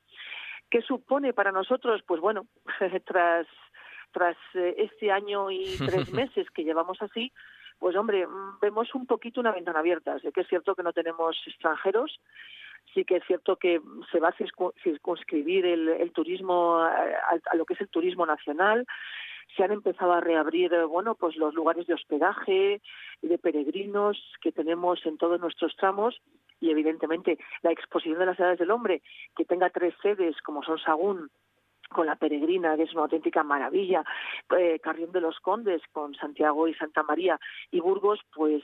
¿Qué 0.69 0.81
supone 0.81 1.33
para 1.33 1.51
nosotros? 1.51 2.01
Pues 2.05 2.21
bueno, 2.21 2.45
tras 3.05 3.47
tras 4.11 4.35
eh, 4.55 4.73
este 4.77 5.11
año 5.11 5.51
y 5.51 5.65
tres 6.05 6.11
meses 6.11 6.49
que 6.49 6.63
llevamos 6.63 6.99
así, 7.01 7.31
pues 7.77 7.95
hombre, 7.95 8.25
mm, 8.27 8.59
vemos 8.59 8.93
un 8.95 9.05
poquito 9.05 9.39
una 9.39 9.51
ventana 9.51 9.79
abierta. 9.79 10.17
Sé 10.19 10.31
que 10.31 10.41
es 10.41 10.47
cierto 10.47 10.75
que 10.75 10.83
no 10.83 10.93
tenemos 10.93 11.37
extranjeros, 11.47 12.19
sí 12.93 13.05
que 13.05 13.17
es 13.17 13.23
cierto 13.25 13.55
que 13.57 13.79
se 14.11 14.19
va 14.19 14.29
a 14.29 14.33
circu- 14.35 14.73
circunscribir 14.83 15.65
el, 15.65 15.87
el 15.89 16.11
turismo 16.11 16.77
a- 16.77 17.37
a 17.51 17.55
lo 17.55 17.65
que 17.65 17.75
es 17.75 17.81
el 17.81 17.89
turismo 17.89 18.25
nacional. 18.25 18.85
Se 19.55 19.63
han 19.63 19.71
empezado 19.71 20.13
a 20.13 20.21
reabrir, 20.21 20.73
eh, 20.73 20.83
bueno, 20.83 21.15
pues 21.15 21.35
los 21.35 21.53
lugares 21.53 21.87
de 21.87 21.93
hospedaje, 21.93 22.81
de 23.21 23.37
peregrinos 23.37 24.17
que 24.41 24.51
tenemos 24.51 25.05
en 25.05 25.17
todos 25.17 25.39
nuestros 25.39 25.75
tramos 25.75 26.21
y 26.59 26.71
evidentemente 26.71 27.37
la 27.61 27.71
exposición 27.71 28.19
de 28.19 28.25
las 28.25 28.39
edades 28.39 28.59
del 28.59 28.71
hombre, 28.71 29.01
que 29.35 29.45
tenga 29.45 29.69
tres 29.69 29.93
sedes 30.01 30.39
como 30.41 30.63
son 30.63 30.77
Sagún, 30.79 31.29
con 31.89 32.05
la 32.05 32.15
peregrina, 32.15 32.75
que 32.77 32.83
es 32.83 32.93
una 32.93 33.03
auténtica 33.03 33.43
maravilla, 33.43 34.03
eh, 34.57 34.79
Carrión 34.79 35.11
de 35.11 35.21
los 35.21 35.39
Condes 35.39 35.81
con 35.91 36.13
Santiago 36.15 36.67
y 36.67 36.75
Santa 36.75 37.03
María 37.03 37.39
y 37.71 37.79
Burgos, 37.79 38.19
pues 38.33 38.63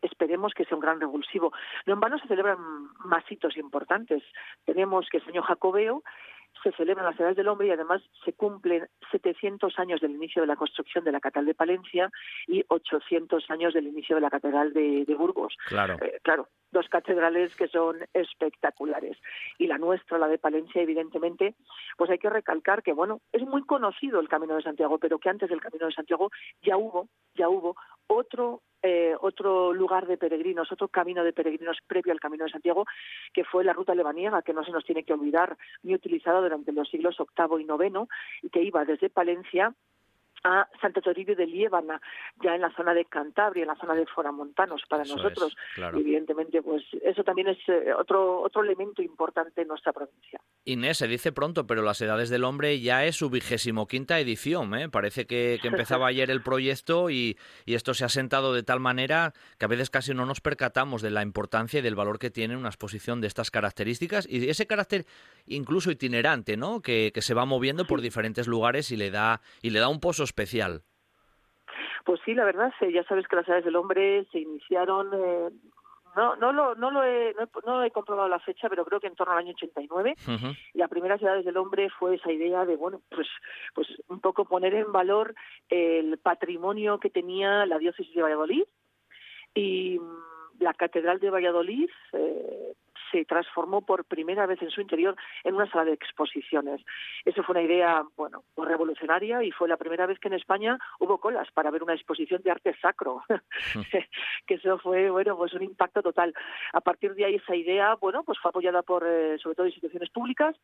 esperemos 0.00 0.52
que 0.54 0.64
sea 0.64 0.76
un 0.76 0.82
gran 0.82 1.00
revulsivo. 1.00 1.52
No 1.86 1.94
en 1.94 2.00
vano 2.00 2.18
se 2.18 2.26
celebran 2.26 2.58
más 3.04 3.30
hitos 3.30 3.56
importantes. 3.56 4.22
Tenemos 4.64 5.08
que 5.08 5.18
el 5.18 5.24
señor 5.24 5.44
Jacobeo 5.44 6.02
se 6.62 6.72
celebran 6.72 7.06
las 7.06 7.18
edades 7.18 7.36
del 7.36 7.48
hombre 7.48 7.68
y 7.68 7.70
además 7.70 8.02
se 8.24 8.32
cumplen 8.32 8.88
700 9.10 9.78
años 9.78 10.00
del 10.00 10.12
inicio 10.12 10.42
de 10.42 10.48
la 10.48 10.56
construcción 10.56 11.04
de 11.04 11.12
la 11.12 11.20
Catedral 11.20 11.46
de 11.46 11.54
Palencia 11.54 12.10
y 12.46 12.64
800 12.68 13.50
años 13.50 13.74
del 13.74 13.86
inicio 13.86 14.16
de 14.16 14.22
la 14.22 14.30
Catedral 14.30 14.72
de, 14.72 15.04
de 15.04 15.14
Burgos. 15.14 15.56
Claro. 15.66 15.96
Eh, 16.00 16.20
claro, 16.22 16.48
dos 16.72 16.88
catedrales 16.88 17.54
que 17.54 17.68
son 17.68 17.98
espectaculares. 18.14 19.16
Y 19.58 19.66
la 19.66 19.78
nuestra, 19.78 20.18
la 20.18 20.28
de 20.28 20.38
Palencia, 20.38 20.82
evidentemente, 20.82 21.54
pues 21.96 22.10
hay 22.10 22.18
que 22.18 22.30
recalcar 22.30 22.82
que, 22.82 22.92
bueno, 22.92 23.20
es 23.32 23.42
muy 23.42 23.64
conocido 23.64 24.20
el 24.20 24.28
Camino 24.28 24.56
de 24.56 24.62
Santiago, 24.62 24.98
pero 24.98 25.18
que 25.18 25.28
antes 25.28 25.50
del 25.50 25.60
Camino 25.60 25.86
de 25.86 25.92
Santiago 25.92 26.30
ya 26.62 26.76
hubo, 26.76 27.08
ya 27.34 27.48
hubo 27.48 27.76
otro 28.12 28.62
eh, 28.84 29.14
otro 29.20 29.72
lugar 29.72 30.08
de 30.08 30.16
peregrinos, 30.16 30.72
otro 30.72 30.88
camino 30.88 31.22
de 31.22 31.32
peregrinos 31.32 31.78
previo 31.86 32.12
al 32.12 32.18
Camino 32.18 32.44
de 32.44 32.50
Santiago, 32.50 32.84
que 33.32 33.44
fue 33.44 33.62
la 33.62 33.72
ruta 33.72 33.94
lebaniega, 33.94 34.42
que 34.42 34.52
no 34.52 34.64
se 34.64 34.72
nos 34.72 34.84
tiene 34.84 35.04
que 35.04 35.12
olvidar, 35.12 35.56
muy 35.84 35.94
utilizada 35.94 36.40
durante 36.40 36.72
los 36.72 36.88
siglos 36.88 37.16
VIII 37.16 37.62
y 37.62 37.86
IX, 37.86 38.08
y 38.42 38.50
que 38.50 38.60
iba 38.60 38.84
desde 38.84 39.08
Palencia 39.08 39.72
a 40.44 40.68
Santo 40.80 41.00
Toribio 41.00 41.36
de 41.36 41.46
Liébana, 41.46 42.00
ya 42.42 42.54
en 42.54 42.60
la 42.60 42.74
zona 42.74 42.94
de 42.94 43.04
Cantabria, 43.04 43.62
en 43.62 43.68
la 43.68 43.76
zona 43.76 43.94
de 43.94 44.06
Foramontanos 44.06 44.82
para 44.88 45.04
Eso 45.04 45.16
nosotros. 45.16 45.52
es, 45.52 45.74
claro. 45.74 45.98
Evidentemente, 45.98 46.62
pues 46.62 46.82
eso 47.02 47.22
también 47.24 47.48
es 47.48 47.58
eh, 47.68 47.92
otro 47.98 48.40
otro 48.40 48.62
elemento 48.62 49.02
importante 49.02 49.62
en 49.62 49.68
nuestra 49.68 49.92
provincia. 49.92 50.40
Inés, 50.64 50.98
se 50.98 51.08
dice 51.08 51.32
pronto, 51.32 51.66
pero 51.66 51.82
las 51.82 52.00
edades 52.00 52.30
del 52.30 52.44
hombre 52.44 52.80
ya 52.80 53.04
es 53.04 53.16
su 53.16 53.30
vigésimo 53.30 53.86
quinta 53.86 54.18
edición. 54.20 54.74
¿eh? 54.74 54.88
Parece 54.88 55.26
que, 55.26 55.58
que 55.60 55.68
empezaba 55.68 56.06
ayer 56.06 56.30
el 56.30 56.42
proyecto 56.42 57.10
y, 57.10 57.36
y 57.64 57.74
esto 57.74 57.94
se 57.94 58.04
ha 58.04 58.08
sentado 58.08 58.52
de 58.52 58.62
tal 58.62 58.80
manera 58.80 59.32
que 59.58 59.64
a 59.64 59.68
veces 59.68 59.90
casi 59.90 60.14
no 60.14 60.26
nos 60.26 60.40
percatamos 60.40 61.02
de 61.02 61.10
la 61.10 61.22
importancia 61.22 61.78
y 61.78 61.82
del 61.82 61.94
valor 61.94 62.18
que 62.18 62.30
tiene 62.30 62.56
una 62.56 62.68
exposición 62.68 63.20
de 63.20 63.26
estas 63.26 63.50
características 63.50 64.26
y 64.28 64.48
ese 64.48 64.66
carácter 64.66 65.06
incluso 65.46 65.90
itinerante, 65.90 66.56
¿no? 66.56 66.80
Que, 66.80 67.10
que 67.14 67.22
se 67.22 67.34
va 67.34 67.44
moviendo 67.44 67.86
por 67.86 68.00
diferentes 68.00 68.46
lugares 68.46 68.90
y 68.90 68.96
le 68.96 69.10
da 69.10 69.40
y 69.60 69.70
le 69.70 69.80
da 69.80 69.88
un 69.88 70.00
pozo 70.00 70.22
especial. 70.32 70.82
Pues 72.04 72.20
sí, 72.24 72.34
la 72.34 72.44
verdad, 72.44 72.72
sí, 72.80 72.92
ya 72.92 73.04
sabes 73.04 73.28
que 73.28 73.36
las 73.36 73.46
edades 73.46 73.64
del 73.64 73.76
hombre 73.76 74.26
se 74.32 74.40
iniciaron, 74.40 75.10
eh, 75.14 75.50
no, 76.16 76.36
no, 76.36 76.52
lo, 76.52 76.74
no, 76.74 76.90
lo 76.90 77.04
he, 77.04 77.32
no, 77.34 77.44
he, 77.44 77.48
no 77.64 77.84
he 77.84 77.90
comprobado 77.90 78.28
la 78.28 78.40
fecha, 78.40 78.68
pero 78.68 78.84
creo 78.84 78.98
que 78.98 79.06
en 79.06 79.14
torno 79.14 79.32
al 79.32 79.38
año 79.38 79.52
89. 79.52 80.14
Ujú. 80.26 80.46
Y 80.74 80.78
las 80.78 80.90
primeras 80.90 81.22
edades 81.22 81.44
del 81.44 81.56
hombre 81.56 81.88
fue 81.90 82.16
esa 82.16 82.32
idea 82.32 82.64
de, 82.64 82.76
bueno, 82.76 83.00
pues, 83.08 83.28
pues 83.74 83.88
un 84.08 84.20
poco 84.20 84.44
poner 84.44 84.74
en 84.74 84.90
valor 84.90 85.34
el 85.68 86.18
patrimonio 86.18 86.98
que 86.98 87.10
tenía 87.10 87.64
la 87.66 87.78
diócesis 87.78 88.14
de 88.14 88.22
Valladolid 88.22 88.64
y 89.54 89.98
mm, 89.98 90.62
la 90.62 90.74
catedral 90.74 91.20
de 91.20 91.30
Valladolid 91.30 91.88
eh, 92.12 92.74
se 93.12 93.24
transformó 93.24 93.82
por 93.82 94.04
primera 94.04 94.46
vez 94.46 94.60
en 94.62 94.70
su 94.70 94.80
interior 94.80 95.14
en 95.44 95.54
una 95.54 95.70
sala 95.70 95.84
de 95.84 95.92
exposiciones. 95.92 96.80
Eso 97.24 97.42
fue 97.42 97.52
una 97.52 97.62
idea, 97.62 98.02
bueno, 98.16 98.42
pues 98.54 98.68
revolucionaria 98.68 99.42
y 99.44 99.52
fue 99.52 99.68
la 99.68 99.76
primera 99.76 100.06
vez 100.06 100.18
que 100.18 100.28
en 100.28 100.34
España 100.34 100.78
hubo 100.98 101.18
colas 101.18 101.48
para 101.52 101.70
ver 101.70 101.82
una 101.82 101.94
exposición 101.94 102.42
de 102.42 102.50
arte 102.50 102.74
sacro. 102.80 103.22
que 104.46 104.54
eso 104.54 104.78
fue, 104.78 105.10
bueno, 105.10 105.36
pues 105.36 105.52
un 105.54 105.62
impacto 105.62 106.02
total. 106.02 106.34
A 106.72 106.80
partir 106.80 107.14
de 107.14 107.26
ahí 107.26 107.34
esa 107.36 107.54
idea, 107.54 107.94
bueno, 108.00 108.24
pues 108.24 108.38
fue 108.40 108.48
apoyada 108.48 108.82
por, 108.82 109.06
eh, 109.06 109.38
sobre 109.38 109.54
todo, 109.54 109.66
instituciones 109.66 110.10
públicas 110.10 110.56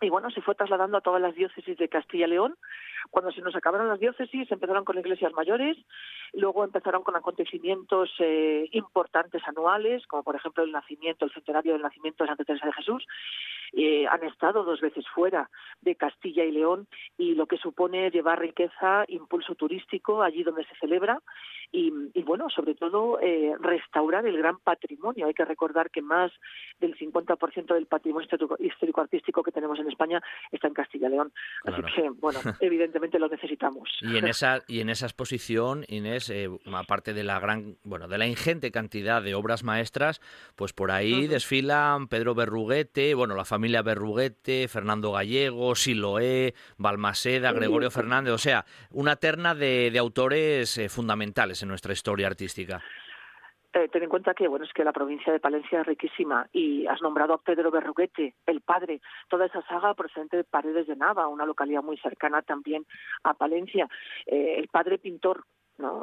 y 0.00 0.08
bueno, 0.08 0.30
se 0.30 0.40
fue 0.40 0.54
trasladando 0.54 0.98
a 0.98 1.00
todas 1.00 1.20
las 1.20 1.34
diócesis 1.34 1.76
de 1.76 1.88
Castilla 1.88 2.26
y 2.26 2.30
León. 2.30 2.56
Cuando 3.10 3.32
se 3.32 3.40
nos 3.40 3.54
acabaron 3.56 3.88
las 3.88 4.00
diócesis, 4.00 4.50
empezaron 4.50 4.84
con 4.84 4.98
iglesias 4.98 5.32
mayores, 5.32 5.76
luego 6.32 6.64
empezaron 6.64 7.02
con 7.02 7.16
acontecimientos 7.16 8.10
eh, 8.18 8.68
importantes 8.72 9.42
anuales, 9.46 10.06
como 10.06 10.22
por 10.22 10.36
ejemplo 10.36 10.64
el 10.64 10.72
nacimiento, 10.72 11.24
el 11.24 11.32
centenario 11.32 11.72
del 11.72 11.82
nacimiento 11.82 12.24
de 12.24 12.28
Santa 12.28 12.44
Teresa 12.44 12.66
de 12.66 12.72
Jesús. 12.72 13.06
Eh, 13.72 14.06
han 14.06 14.24
estado 14.24 14.64
dos 14.64 14.80
veces 14.80 15.06
fuera 15.14 15.48
de 15.80 15.94
Castilla 15.94 16.44
y 16.44 16.50
León 16.50 16.88
y 17.16 17.34
lo 17.34 17.46
que 17.46 17.56
supone 17.56 18.10
llevar 18.10 18.40
riqueza, 18.40 19.04
impulso 19.08 19.54
turístico 19.54 20.22
allí 20.22 20.42
donde 20.42 20.64
se 20.64 20.74
celebra 20.76 21.20
y, 21.72 21.92
y 22.14 22.22
bueno, 22.22 22.50
sobre 22.50 22.74
todo 22.74 23.20
eh, 23.20 23.54
restaurar 23.60 24.26
el 24.26 24.36
gran 24.36 24.58
patrimonio. 24.58 25.26
Hay 25.26 25.34
que 25.34 25.44
recordar 25.44 25.90
que 25.90 26.02
más 26.02 26.32
del 26.80 26.98
50% 26.98 27.74
del 27.74 27.86
patrimonio 27.86 28.28
histórico-artístico 28.58 29.42
que 29.42 29.52
tenemos 29.52 29.78
en 29.78 29.86
España 29.90 30.20
está 30.50 30.68
en 30.68 30.74
Castilla 30.74 31.08
y 31.08 31.10
León. 31.10 31.32
Claro. 31.62 31.86
Así 31.86 31.94
que, 31.94 32.10
bueno, 32.10 32.40
evidentemente 32.60 33.18
lo 33.18 33.28
necesitamos. 33.28 33.88
Y 34.00 34.16
en 34.16 34.26
esa 34.26 34.62
y 34.66 34.80
en 34.80 34.90
esa 34.90 35.06
exposición, 35.06 35.84
Inés, 35.88 36.30
eh, 36.30 36.48
aparte 36.72 37.12
de 37.12 37.24
la 37.24 37.38
gran, 37.40 37.76
bueno, 37.84 38.08
de 38.08 38.18
la 38.18 38.26
ingente 38.26 38.70
cantidad 38.70 39.22
de 39.22 39.34
obras 39.34 39.64
maestras, 39.64 40.20
pues 40.56 40.72
por 40.72 40.90
ahí 40.90 41.26
desfilan 41.26 42.08
Pedro 42.08 42.34
Berruguete, 42.34 43.14
bueno, 43.14 43.34
la 43.34 43.44
familia 43.44 43.82
Berruguete, 43.82 44.68
Fernando 44.68 45.12
Gallego, 45.12 45.74
Siloé, 45.74 46.54
Balmaseda. 46.76 47.52
Gregorio 47.52 47.90
Fernández, 47.90 48.32
o 48.32 48.38
sea, 48.38 48.64
una 48.90 49.16
terna 49.16 49.54
de, 49.54 49.90
de 49.90 49.98
autores 49.98 50.78
eh, 50.78 50.88
fundamentales 50.88 51.62
en 51.62 51.68
nuestra 51.68 51.92
historia 51.92 52.26
artística. 52.26 52.82
Eh, 53.72 53.88
ten 53.88 54.02
en 54.02 54.08
cuenta 54.08 54.34
que 54.34 54.48
bueno 54.48 54.64
es 54.64 54.72
que 54.72 54.82
la 54.82 54.92
provincia 54.92 55.32
de 55.32 55.38
Palencia 55.38 55.80
es 55.80 55.86
riquísima 55.86 56.48
y 56.52 56.86
has 56.88 57.00
nombrado 57.02 57.34
a 57.34 57.38
Pedro 57.38 57.70
Berruguete, 57.70 58.34
el 58.46 58.62
padre, 58.62 59.00
toda 59.28 59.46
esa 59.46 59.62
saga 59.62 59.94
procedente 59.94 60.36
de 60.36 60.44
Paredes 60.44 60.88
de 60.88 60.96
Nava, 60.96 61.28
una 61.28 61.46
localidad 61.46 61.82
muy 61.82 61.96
cercana 61.98 62.42
también 62.42 62.84
a 63.22 63.34
Palencia. 63.34 63.88
Eh, 64.26 64.56
el 64.58 64.66
padre 64.68 64.98
pintor 64.98 65.44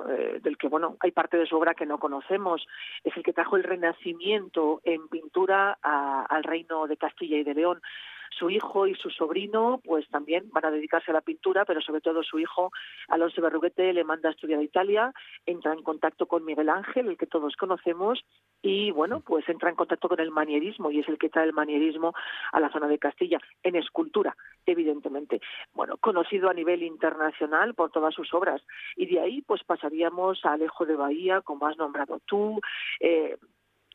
eh, 0.10 0.40
del 0.42 0.58
que 0.58 0.70
bueno 0.70 0.98
hay 1.02 1.12
parte 1.12 1.38
de 1.38 1.46
su 1.46 1.58
obra 1.58 1.74
que 1.74 1.86
no 1.86 2.00
conocemos. 2.00 2.66
Es 3.04 3.16
el 3.18 3.24
que 3.24 3.34
trajo 3.34 3.58
el 3.58 3.64
Renacimiento 3.64 4.80
en 4.86 5.08
pintura 5.10 5.78
al 5.82 6.44
reino 6.44 6.88
de 6.88 6.98
Castilla 6.98 7.38
y 7.38 7.44
de 7.44 7.54
León 7.54 7.82
su 8.32 8.50
hijo 8.50 8.88
y 8.88 8.96
su 8.96 9.10
sobrino 9.10 9.82
pues 9.84 10.08
también 10.10 10.50
van 10.52 10.66
a 10.66 10.72
dedicarse 10.72 11.12
a 11.12 11.14
la 11.14 11.22
pintura, 11.22 11.66
pero 11.66 11.82
sobre 11.82 12.02
todo 12.02 12.24
su 12.24 12.40
hijo 12.40 12.72
Alonso 13.08 13.42
Berruguete 13.42 13.94
le 13.94 14.04
manda 14.04 14.30
a 14.30 14.32
estudiar 14.32 14.60
a 14.60 14.64
Italia, 14.64 15.14
entra 15.46 15.74
en 15.74 15.84
contacto 15.84 16.28
con 16.28 16.46
Miguel 16.46 16.70
Ángel, 16.70 17.08
el 17.08 17.18
que 17.18 17.28
todos 17.28 17.56
conocemos, 17.56 18.24
y 18.62 18.92
bueno, 18.92 19.22
pues 19.22 19.48
entra 19.50 19.70
en 19.70 19.76
contacto 19.76 20.10
con 20.10 20.20
el 20.20 20.32
manierismo 20.32 20.92
y 20.92 21.00
es 21.00 21.08
el 21.08 21.18
que 21.18 21.30
trae 21.30 21.46
el 21.46 21.54
manierismo 21.54 22.14
a 22.52 22.60
la 22.60 22.72
zona 22.72 22.88
de 22.88 23.00
Castilla, 23.00 23.40
en 23.64 23.76
escultura, 23.76 24.36
evidentemente. 24.66 25.42
Bueno, 25.74 25.98
conocido 25.98 26.50
a 26.50 26.54
nivel 26.54 26.84
internacional 26.84 27.74
por 27.76 27.92
todas 27.92 28.14
sus 28.14 28.34
obras. 28.34 28.62
Y 28.96 29.06
de 29.06 29.20
ahí 29.20 29.42
pues 29.42 29.64
pasaríamos 29.64 30.44
a 30.46 30.54
Alejo 30.54 30.86
de 30.86 30.96
Bahía, 30.96 31.42
como 31.42 31.68
has 31.68 31.78
nombrado 31.78 32.20
tú, 32.26 32.60
eh, 33.00 33.38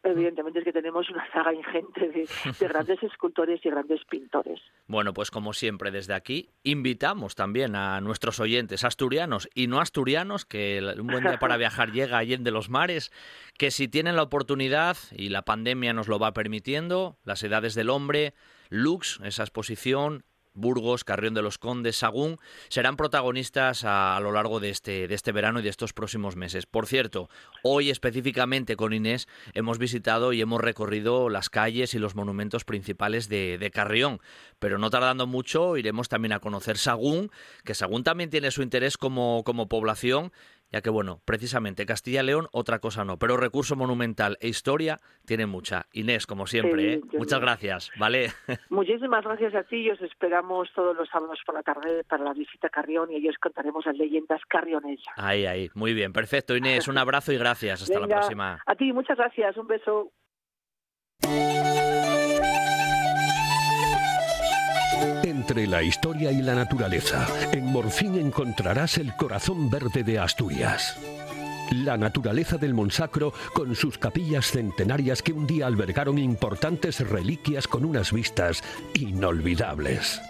evidentemente 0.02 0.58
es 0.58 0.64
que 0.64 0.72
tenemos 0.72 1.08
una 1.10 1.30
saga 1.32 1.52
ingente 1.54 2.08
de, 2.08 2.28
grandes 2.68 3.02
escultores 3.02 3.64
y 3.64 3.70
grandes 3.70 4.04
pintores. 4.04 4.60
Bueno, 4.86 5.12
pues 5.12 5.30
como 5.30 5.52
siempre 5.52 5.90
desde 5.90 6.14
aquí 6.14 6.50
invitamos 6.62 7.34
también 7.34 7.76
a 7.76 8.00
nuestros 8.00 8.40
oyentes 8.40 8.84
asturianos 8.84 9.48
y 9.54 9.66
no 9.66 9.80
asturianos, 9.80 10.44
que 10.44 10.80
un 10.98 11.06
buen 11.06 11.24
día 11.24 11.38
para 11.38 11.56
viajar 11.58 11.92
llega 11.92 12.18
allende 12.18 12.50
los 12.50 12.70
mares, 12.70 13.12
que 13.58 13.70
si 13.70 13.88
tienen 13.88 14.16
la 14.16 14.22
oportunidad 14.22 14.96
y 15.12 15.28
la 15.28 15.42
pandemia 15.42 15.92
nos 15.92 16.08
lo 16.08 16.18
va 16.18 16.32
permitiendo, 16.32 17.16
las 17.24 17.42
edades 17.42 17.74
del 17.74 17.90
hombre, 17.90 18.34
Lux, 18.68 19.20
esa 19.22 19.42
exposición, 19.42 20.24
Burgos, 20.54 21.04
Carrión 21.04 21.34
de 21.34 21.42
los 21.42 21.58
Condes, 21.58 21.96
Sagún, 21.96 22.38
serán 22.68 22.96
protagonistas 22.96 23.84
a, 23.84 24.18
lo 24.20 24.32
largo 24.32 24.60
de 24.60 24.70
este, 24.70 25.08
de 25.08 25.14
este 25.14 25.32
verano 25.32 25.60
y 25.60 25.62
de 25.62 25.68
estos 25.68 25.92
próximos 25.92 26.36
meses. 26.36 26.66
Por 26.66 26.86
cierto, 26.86 27.28
hoy 27.62 27.90
específicamente 27.90 28.76
con 28.76 28.92
Inés 28.92 29.28
hemos 29.54 29.78
visitado 29.78 30.32
y 30.32 30.40
hemos 30.40 30.60
recorrido 30.60 31.28
las 31.28 31.50
calles 31.50 31.94
y 31.94 31.98
los 31.98 32.14
monumentos 32.14 32.64
principales 32.64 33.28
de, 33.28 33.70
Carrión, 33.72 34.20
pero 34.58 34.78
no 34.78 34.90
tardando 34.90 35.26
mucho 35.26 35.76
iremos 35.76 36.08
también 36.08 36.32
a 36.32 36.40
conocer 36.40 36.76
Sagún, 36.76 37.30
que 37.64 37.74
Sagún 37.74 38.04
también 38.04 38.28
tiene 38.28 38.50
su 38.50 38.62
interés 38.62 38.96
como, 38.96 39.42
como 39.44 39.68
población 39.68 40.32
ya 40.72 40.80
que 40.80 40.90
bueno, 40.90 41.20
precisamente 41.24 41.86
Castilla-León 41.86 42.48
otra 42.52 42.78
cosa 42.78 43.04
no, 43.04 43.18
pero 43.18 43.36
recurso 43.36 43.76
monumental 43.76 44.38
e 44.40 44.48
historia 44.48 44.98
tiene 45.26 45.46
mucha. 45.46 45.86
Inés, 45.92 46.26
como 46.26 46.46
siempre, 46.46 46.94
¿eh? 46.94 47.00
muchas 47.12 47.40
gracias, 47.40 47.90
¿vale? 47.98 48.32
Muchísimas 48.70 49.24
gracias 49.24 49.54
a 49.54 49.62
ti 49.64 49.76
y 49.76 49.90
os 49.90 50.00
esperamos 50.00 50.68
todos 50.74 50.96
los 50.96 51.08
sábados 51.08 51.38
por 51.44 51.54
la 51.54 51.62
tarde 51.62 52.02
para 52.04 52.24
la 52.24 52.32
visita 52.32 52.68
a 52.68 52.70
Carrión 52.70 53.12
y 53.12 53.16
ellos 53.16 53.36
contaremos 53.40 53.84
las 53.86 53.96
leyendas 53.96 54.40
carrionesas. 54.48 55.12
Ahí, 55.16 55.46
ahí, 55.46 55.70
muy 55.74 55.94
bien, 55.94 56.12
perfecto 56.12 56.56
Inés, 56.56 56.88
un 56.88 56.98
abrazo 56.98 57.32
y 57.32 57.38
gracias, 57.38 57.82
hasta 57.82 58.00
la 58.00 58.08
próxima. 58.08 58.62
A 58.66 58.74
ti, 58.74 58.92
muchas 58.92 59.16
gracias, 59.16 59.56
un 59.56 59.66
beso. 59.66 60.12
Entre 65.24 65.66
la 65.66 65.82
historia 65.82 66.30
y 66.30 66.40
la 66.42 66.54
naturaleza, 66.54 67.26
en 67.52 67.66
Morfín 67.66 68.16
encontrarás 68.16 68.98
el 68.98 69.14
corazón 69.16 69.68
verde 69.68 70.04
de 70.04 70.18
Asturias. 70.18 70.96
La 71.72 71.96
naturaleza 71.96 72.58
del 72.58 72.74
Monsacro 72.74 73.32
con 73.52 73.74
sus 73.74 73.98
capillas 73.98 74.52
centenarias 74.52 75.20
que 75.20 75.32
un 75.32 75.46
día 75.46 75.66
albergaron 75.66 76.18
importantes 76.18 77.00
reliquias 77.00 77.66
con 77.66 77.84
unas 77.84 78.12
vistas 78.12 78.62
inolvidables. 78.94 80.20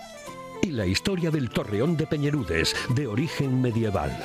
Y 0.62 0.70
la 0.70 0.86
historia 0.86 1.30
del 1.30 1.50
Torreón 1.50 1.96
de 1.96 2.06
Peñerudes, 2.06 2.74
de 2.94 3.06
origen 3.06 3.60
medieval. 3.60 4.16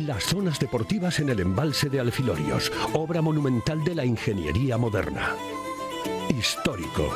Las 0.00 0.24
zonas 0.24 0.58
deportivas 0.58 1.20
en 1.20 1.28
el 1.28 1.40
embalse 1.40 1.88
de 1.88 2.00
Alfilorios, 2.00 2.72
obra 2.94 3.22
monumental 3.22 3.84
de 3.84 3.94
la 3.94 4.04
ingeniería 4.04 4.76
moderna. 4.78 5.34
Histórico. 6.28 7.14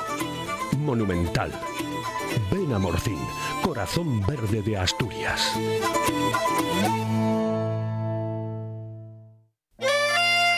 Monumental 0.78 1.52
Ven 2.50 2.72
a 2.72 2.78
Morcín, 2.78 3.18
corazón 3.62 4.24
verde 4.26 4.62
de 4.62 4.76
Asturias. 4.76 5.52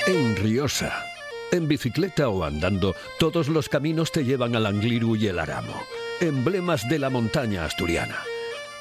En 0.06 0.36
Riosa, 0.36 1.04
en 1.52 1.68
bicicleta 1.68 2.28
o 2.28 2.44
andando, 2.44 2.94
todos 3.18 3.48
los 3.48 3.68
caminos 3.68 4.12
te 4.12 4.24
llevan 4.24 4.56
al 4.56 4.66
Angliru 4.66 5.16
y 5.16 5.28
el 5.28 5.38
Aramo, 5.38 5.82
emblemas 6.20 6.88
de 6.88 6.98
la 6.98 7.10
montaña 7.10 7.64
asturiana. 7.64 8.18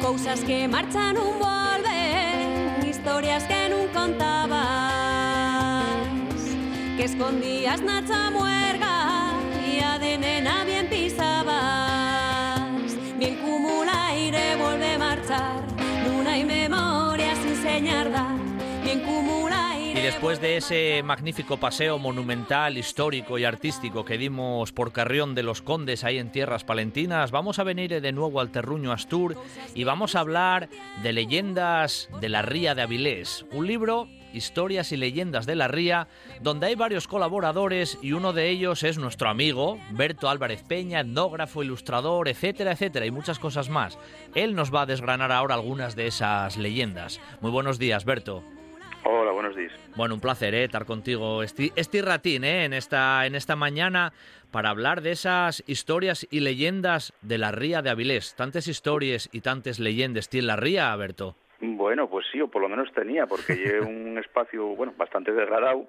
Cosas 0.08 0.40
que 0.40 0.66
marchan 0.66 1.18
un 1.18 1.38
vuelven, 1.38 2.88
historias 2.88 3.44
que 3.44 3.68
nunca 3.68 4.00
contabas, 4.00 5.84
que 6.96 7.04
escondías 7.04 7.82
nacha 7.82 8.30
muerga 8.30 9.34
y 9.70 9.80
a 9.80 9.98
de 9.98 10.16
nena 10.16 10.64
bien 10.64 10.88
pisabas. 10.88 12.62
Bien 13.18 13.36
cumula 13.36 14.14
vuelve 14.58 14.94
a 14.94 14.98
marchar, 14.98 15.62
luna 16.06 16.38
y 16.38 16.44
memoria 16.44 16.97
después 20.08 20.40
de 20.40 20.56
ese 20.56 21.02
magnífico 21.02 21.58
paseo 21.58 21.98
monumental, 21.98 22.78
histórico 22.78 23.36
y 23.36 23.44
artístico 23.44 24.06
que 24.06 24.16
dimos 24.16 24.72
por 24.72 24.90
Carrión 24.90 25.34
de 25.34 25.42
los 25.42 25.60
Condes 25.60 26.02
ahí 26.02 26.16
en 26.16 26.32
tierras 26.32 26.64
palentinas, 26.64 27.30
vamos 27.30 27.58
a 27.58 27.64
venir 27.64 28.00
de 28.00 28.12
nuevo 28.12 28.40
al 28.40 28.50
terruño 28.50 28.90
Astur 28.90 29.36
y 29.74 29.84
vamos 29.84 30.14
a 30.14 30.20
hablar 30.20 30.70
de 31.02 31.12
leyendas 31.12 32.08
de 32.22 32.30
la 32.30 32.40
Ría 32.40 32.74
de 32.74 32.80
Avilés, 32.80 33.44
un 33.52 33.66
libro 33.66 34.08
Historias 34.32 34.92
y 34.92 34.96
leyendas 34.96 35.44
de 35.44 35.56
la 35.56 35.68
Ría, 35.68 36.08
donde 36.40 36.68
hay 36.68 36.74
varios 36.74 37.06
colaboradores 37.06 37.98
y 38.00 38.12
uno 38.12 38.32
de 38.32 38.48
ellos 38.48 38.84
es 38.84 38.96
nuestro 38.96 39.28
amigo 39.28 39.78
Berto 39.90 40.30
Álvarez 40.30 40.62
Peña, 40.62 41.00
etnógrafo, 41.00 41.62
ilustrador, 41.62 42.28
etcétera, 42.28 42.72
etcétera, 42.72 43.04
y 43.04 43.10
muchas 43.10 43.38
cosas 43.38 43.68
más. 43.68 43.98
Él 44.34 44.54
nos 44.54 44.74
va 44.74 44.82
a 44.82 44.86
desgranar 44.86 45.32
ahora 45.32 45.54
algunas 45.54 45.96
de 45.96 46.06
esas 46.06 46.56
leyendas. 46.56 47.20
Muy 47.42 47.50
buenos 47.50 47.78
días, 47.78 48.06
Berto. 48.06 48.42
Hola, 49.10 49.32
buenos 49.32 49.56
días. 49.56 49.72
Bueno, 49.96 50.16
un 50.16 50.20
placer 50.20 50.54
¿eh? 50.54 50.64
estar 50.64 50.84
contigo 50.84 51.42
este, 51.42 51.70
este 51.76 52.02
ratín 52.02 52.44
¿eh? 52.44 52.66
en, 52.66 52.74
esta, 52.74 53.24
en 53.24 53.36
esta 53.36 53.56
mañana 53.56 54.12
para 54.52 54.68
hablar 54.68 55.00
de 55.00 55.12
esas 55.12 55.64
historias 55.66 56.28
y 56.30 56.40
leyendas 56.40 57.14
de 57.22 57.38
la 57.38 57.50
ría 57.50 57.80
de 57.80 57.88
Avilés. 57.88 58.36
Tantas 58.36 58.68
historias 58.68 59.30
y 59.32 59.40
tantas 59.40 59.78
leyendas 59.78 60.28
tiene 60.28 60.48
la 60.48 60.56
ría, 60.56 60.94
Berto. 60.94 61.36
Bueno, 61.58 62.10
pues 62.10 62.26
sí, 62.30 62.38
o 62.42 62.48
por 62.48 62.60
lo 62.60 62.68
menos 62.68 62.92
tenía, 62.92 63.26
porque 63.26 63.56
llevé 63.56 63.80
un 63.80 64.18
espacio 64.24 64.66
bueno 64.76 64.92
bastante 64.98 65.32
degradado 65.32 65.88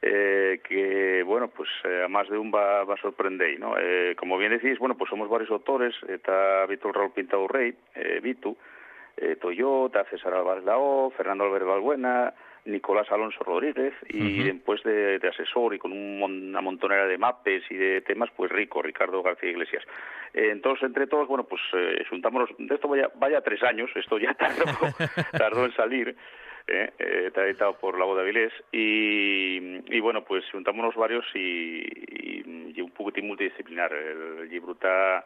eh, 0.00 0.60
que, 0.62 1.24
bueno, 1.24 1.48
pues 1.48 1.68
eh, 1.82 2.04
a 2.04 2.08
más 2.08 2.28
de 2.28 2.38
un 2.38 2.54
va, 2.54 2.84
va 2.84 2.94
a 2.94 3.02
sorprender, 3.02 3.58
¿no? 3.58 3.74
Como 4.16 4.38
bien 4.38 4.52
decís, 4.52 4.78
bueno, 4.78 4.96
pues 4.96 5.10
somos 5.10 5.28
varios 5.28 5.50
autores, 5.50 5.96
está 6.08 6.64
Víctor 6.66 6.94
Raúl 6.94 7.10
Pintado 7.10 7.48
Rey, 7.48 7.74
eh, 7.96 8.20
Vitu, 8.22 8.56
Toyota, 9.40 10.04
César 10.04 10.34
Álvarez 10.34 10.64
Lao, 10.64 11.10
Fernando 11.16 11.44
Álvarez 11.44 11.66
Balbuena, 11.66 12.32
Nicolás 12.64 13.10
Alonso 13.10 13.42
Rodríguez 13.42 13.92
y 14.08 14.44
después 14.44 14.82
de, 14.84 15.18
de 15.18 15.28
asesor 15.28 15.74
y 15.74 15.78
con 15.78 15.92
un 15.92 16.12
una 16.22 16.60
montonera 16.60 17.06
de 17.06 17.18
mapes 17.18 17.64
y 17.70 17.74
de 17.74 18.00
temas, 18.02 18.30
pues 18.36 18.50
rico, 18.50 18.82
Ricardo 18.82 19.22
García 19.22 19.50
Iglesias. 19.50 19.84
Eh, 20.34 20.50
entonces, 20.50 20.84
entre 20.84 21.06
todos, 21.06 21.26
bueno, 21.28 21.44
pues 21.44 21.60
eh, 21.72 22.04
juntamos, 22.08 22.48
de 22.58 22.74
esto 22.74 22.88
vaya, 22.88 23.10
vaya 23.16 23.40
tres 23.40 23.62
años, 23.62 23.90
esto 23.94 24.18
ya 24.18 24.34
tardó, 24.38 24.64
tardó 25.32 25.64
en 25.64 25.74
salir, 25.74 26.16
eh, 26.68 26.90
eh, 26.98 27.24
está 27.26 27.44
editado 27.44 27.78
por 27.78 27.98
La 27.98 28.04
Voz 28.04 28.16
de 28.16 28.22
Avilés, 28.22 28.52
y, 28.70 29.96
y 29.96 30.00
bueno, 30.00 30.24
pues 30.24 30.44
juntámonos 30.52 30.94
varios 30.94 31.24
y, 31.34 31.80
y, 31.80 32.72
y 32.76 32.80
un 32.80 32.90
poquitín 32.90 33.26
multidisciplinar. 33.26 33.92
El 33.92 34.48
libro 34.48 34.72
está 34.72 35.24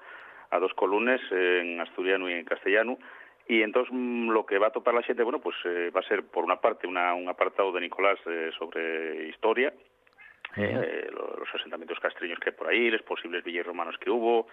a 0.51 0.59
dos 0.59 0.73
columnas, 0.75 1.21
en 1.31 1.81
asturiano 1.81 2.31
y 2.31 2.35
en 2.35 2.45
castellano, 2.45 2.99
y 3.49 3.63
entonces 3.63 3.93
mm, 3.93 4.31
lo 4.31 4.45
que 4.47 4.59
va 4.59 4.69
a 4.69 4.73
topar 4.73 4.95
la 4.95 5.03
gente, 5.03 5.23
bueno, 5.23 5.41
pues 5.41 5.57
eh, 5.65 5.91
va 5.95 6.01
a 6.01 6.09
ser 6.09 6.25
por 6.25 6.45
una 6.45 6.61
parte 6.61 6.87
una, 6.87 7.15
un 7.15 7.29
apartado 7.29 7.73
de 7.73 7.81
Nicolás 7.81 8.19
eh, 8.27 8.51
sobre 8.59 9.29
historia, 9.29 9.73
eh, 10.57 11.09
lo- 11.13 11.37
los 11.39 11.55
asentamientos 11.55 11.99
castreños 12.01 12.39
que 12.39 12.51
hay 12.51 12.57
por 12.57 12.69
ahí, 12.69 12.91
los 12.91 13.03
posibles 13.03 13.45
villas 13.45 13.67
romanos 13.67 13.97
que 13.99 14.11
hubo, 14.11 14.49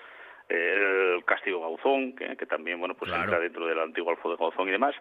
eh, 0.50 1.14
el 1.16 1.24
castillo 1.26 1.62
Gauzón, 1.62 2.16
que, 2.16 2.36
que 2.36 2.46
también 2.46 2.80
bueno 2.80 2.96
pues 2.96 3.10
Claro. 3.10 3.24
entra 3.24 3.40
dentro 3.40 3.66
del 3.66 3.80
antiguo 3.80 4.12
Alfo 4.12 4.30
de 4.32 4.38
Gauzón 4.38 4.68
y 4.68 4.72
demás. 4.72 4.96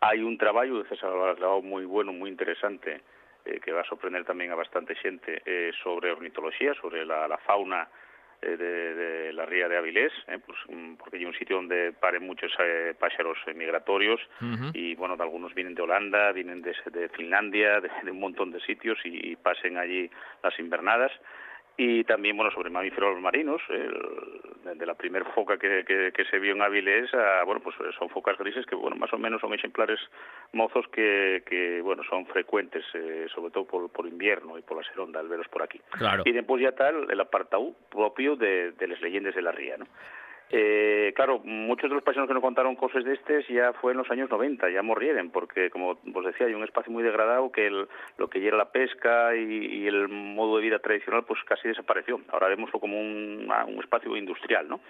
Hay 0.00 0.20
un 0.22 0.38
trabajo 0.38 0.78
de 0.82 0.88
César 0.88 1.10
Laslao 1.12 1.62
muy 1.62 1.84
bueno, 1.84 2.12
muy 2.12 2.30
interesante, 2.30 3.00
eh, 3.44 3.60
que 3.60 3.72
va 3.72 3.80
a 3.80 3.84
sorprender 3.84 4.24
también 4.24 4.52
a 4.52 4.54
bastante 4.54 4.94
gente 4.94 5.42
eh, 5.44 5.72
sobre 5.82 6.12
ornitología, 6.12 6.74
sobre 6.74 7.04
la, 7.04 7.26
la 7.26 7.38
fauna 7.38 7.88
de, 8.40 8.56
de 8.56 9.32
la 9.32 9.46
ría 9.46 9.68
de 9.68 9.76
Avilés, 9.76 10.12
eh, 10.28 10.38
pues, 10.44 10.58
mm, 10.68 10.94
porque 10.94 11.16
hay 11.16 11.24
un 11.24 11.34
sitio 11.34 11.56
donde 11.56 11.92
paren 11.92 12.26
muchos 12.26 12.52
eh, 12.58 12.94
pájaros 12.98 13.38
eh, 13.46 13.54
migratorios 13.54 14.20
y 14.72 14.94
bueno, 14.94 15.16
de 15.16 15.22
algunos 15.22 15.54
vienen 15.54 15.74
de 15.74 15.82
Holanda, 15.82 16.32
vienen 16.32 16.62
de, 16.62 16.74
de 16.92 17.08
Finlandia, 17.10 17.80
de, 17.80 17.90
de 18.02 18.10
un 18.10 18.20
montón 18.20 18.50
de 18.50 18.60
sitios 18.60 18.98
y, 19.04 19.32
y 19.32 19.36
pasen 19.36 19.78
allí 19.78 20.10
las 20.42 20.58
invernadas. 20.58 21.12
Y 21.76 22.04
también, 22.04 22.36
bueno, 22.36 22.52
sobre 22.52 22.70
mamíferos 22.70 23.20
marinos, 23.20 23.60
el- 23.68 24.78
de 24.78 24.86
la 24.86 24.94
primer 24.94 25.24
foca 25.34 25.58
que, 25.58 25.84
que, 25.84 26.10
que 26.14 26.24
se 26.26 26.38
vio 26.38 26.52
en 26.54 26.62
Avilés, 26.62 27.12
a, 27.12 27.44
bueno, 27.44 27.60
pues 27.60 27.76
son 27.98 28.08
focas 28.10 28.38
grises 28.38 28.64
que, 28.66 28.74
bueno, 28.74 28.96
más 28.96 29.12
o 29.12 29.18
menos 29.18 29.40
son 29.40 29.52
ejemplares 29.52 29.98
mozos 30.52 30.86
que, 30.88 31.42
que 31.46 31.80
bueno, 31.82 32.02
son 32.08 32.26
frecuentes, 32.26 32.84
eh, 32.94 33.26
sobre 33.34 33.50
todo 33.52 33.66
por, 33.66 33.90
por 33.92 34.06
invierno 34.06 34.56
y 34.56 34.62
por 34.62 34.78
la 34.78 34.84
seronda, 34.88 35.20
al 35.20 35.28
veros 35.28 35.48
por 35.48 35.62
aquí. 35.62 35.80
Claro. 35.90 36.22
Y 36.24 36.32
después 36.32 36.62
ya 36.62 36.72
tal 36.72 37.08
el 37.10 37.20
apartado 37.20 37.72
propio 37.90 38.36
de, 38.36 38.72
de 38.72 38.86
las 38.88 39.00
leyendas 39.02 39.34
de 39.34 39.42
la 39.42 39.52
ría, 39.52 39.76
¿no? 39.76 39.86
Eh, 40.50 41.12
claro, 41.16 41.40
muchos 41.44 41.88
de 41.90 41.94
los 41.96 42.04
paisanos 42.04 42.28
que 42.28 42.34
nos 42.34 42.42
contaron 42.42 42.76
cosas 42.76 43.04
de 43.04 43.14
estos 43.14 43.46
ya 43.48 43.72
fue 43.74 43.92
en 43.92 43.98
los 43.98 44.10
años 44.10 44.30
90, 44.30 44.70
ya 44.70 44.82
morrieron, 44.82 45.30
porque 45.30 45.70
como 45.70 45.90
os 46.14 46.24
decía, 46.24 46.46
hay 46.46 46.54
un 46.54 46.62
espacio 46.62 46.92
muy 46.92 47.02
degradado 47.02 47.50
que 47.50 47.66
el- 47.66 47.88
lo 48.18 48.28
que 48.28 48.46
era 48.46 48.56
la 48.56 48.70
pesca 48.70 49.34
y, 49.34 49.40
y 49.82 49.86
el 49.88 50.08
modo 50.08 50.56
de 50.58 50.62
vida 50.62 50.78
tradicional 50.78 51.24
pues 51.24 51.40
casi 51.44 51.66
desapareció. 51.68 52.20
Ahora 52.30 52.48
vemoslo 52.48 52.78
como 52.78 53.00
un, 53.00 53.50
un 53.66 53.80
espacio 53.80 54.16
industrial, 54.16 54.68
¿no? 54.68 54.80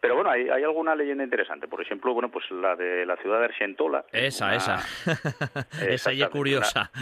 Pero 0.00 0.14
bueno, 0.14 0.30
hay, 0.30 0.48
hay 0.48 0.62
alguna 0.62 0.94
leyenda 0.94 1.24
interesante. 1.24 1.68
Por 1.68 1.82
ejemplo, 1.82 2.14
bueno, 2.14 2.30
pues 2.30 2.50
la 2.50 2.74
de 2.76 3.04
la 3.04 3.16
ciudad 3.16 3.40
de 3.40 3.44
Argentola. 3.46 4.04
Esa, 4.12 4.46
una- 4.46 4.56
esa. 4.56 4.76
esa 5.88 6.12
ya 6.12 6.28
curiosa. 6.30 6.90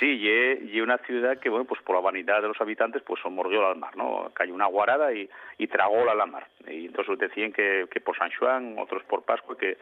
Sí, 0.00 0.06
y, 0.06 0.76
y 0.76 0.80
una 0.80 0.98
ciudad 0.98 1.38
que, 1.38 1.48
bueno, 1.48 1.64
pues 1.64 1.80
por 1.82 1.94
la 1.96 2.02
vanidad 2.02 2.42
de 2.42 2.48
los 2.48 2.60
habitantes, 2.60 3.02
pues 3.02 3.20
son 3.22 3.34
mordió 3.34 3.66
al 3.66 3.76
mar, 3.76 3.96
¿no? 3.96 4.30
Cayó 4.34 4.52
una 4.54 4.66
guarada 4.66 5.12
y, 5.12 5.28
y 5.56 5.66
tragó 5.68 6.04
la 6.04 6.26
mar. 6.26 6.46
Y 6.66 6.86
entonces 6.86 7.03
decían 7.18 7.52
que, 7.52 7.86
por 8.04 8.16
San 8.16 8.30
Juan, 8.38 8.76
otros 8.78 9.02
por 9.04 9.24
Pascua, 9.24 9.56
que, 9.56 9.76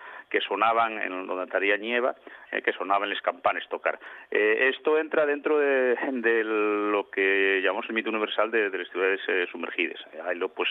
sonaban 0.49 0.99
en 0.99 1.27
donde 1.27 1.45
estaría 1.45 1.77
nieva, 1.77 2.17
eh, 2.51 2.63
que 2.63 2.73
sonaban 2.73 3.09
las 3.09 3.21
campanas 3.21 3.69
tocar. 3.69 3.99
Eh, 4.31 4.71
esto 4.75 4.99
entra 4.99 5.25
dentro 5.25 5.59
de, 5.59 5.97
lo 6.45 7.09
que 7.11 7.61
llamamos 7.63 7.87
el 7.89 7.95
mito 7.95 8.11
universal 8.11 8.51
de, 8.51 8.71
de 8.71 8.79
las 8.79 8.89
ciudades 8.89 9.21
eh, 9.29 9.47
sumergidas. 9.51 10.01
Haylo, 10.27 10.49
pues, 10.49 10.69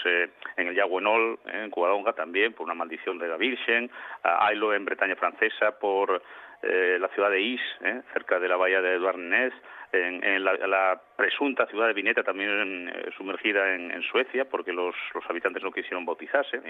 en 0.57 0.67
el 0.67 0.75
Yaguenol, 0.75 1.39
eh, 1.45 1.63
en 1.63 1.71
Covadonga 1.71 2.13
también, 2.13 2.53
por 2.53 2.65
una 2.65 2.73
maldición 2.73 3.17
de 3.17 3.27
la 3.27 3.37
Virgen. 3.37 3.89
Ah, 4.23 4.47
haylo 4.47 4.73
en 4.73 4.85
Bretaña 4.85 5.15
francesa 5.15 5.77
por 5.79 6.21
eh, 6.63 6.97
la 6.99 7.07
ciudad 7.09 7.29
de 7.31 7.41
Is, 7.41 7.61
eh, 7.83 8.01
cerca 8.13 8.39
de 8.39 8.47
la 8.47 8.55
bahía 8.57 8.81
de 8.81 8.97
Douarnenez, 8.97 9.53
en, 9.93 10.23
en 10.23 10.43
la, 10.45 10.53
la 10.67 11.01
presunta 11.17 11.65
ciudad 11.67 11.87
de 11.87 11.93
Vineta 11.93 12.23
también 12.23 12.87
eh, 12.89 13.09
sumergida 13.17 13.73
en, 13.75 13.91
en 13.91 14.01
Suecia 14.03 14.45
porque 14.45 14.71
los, 14.71 14.95
los 15.13 15.29
habitantes 15.29 15.61
no 15.63 15.71
quisieron 15.71 16.05
bautizarse 16.05 16.61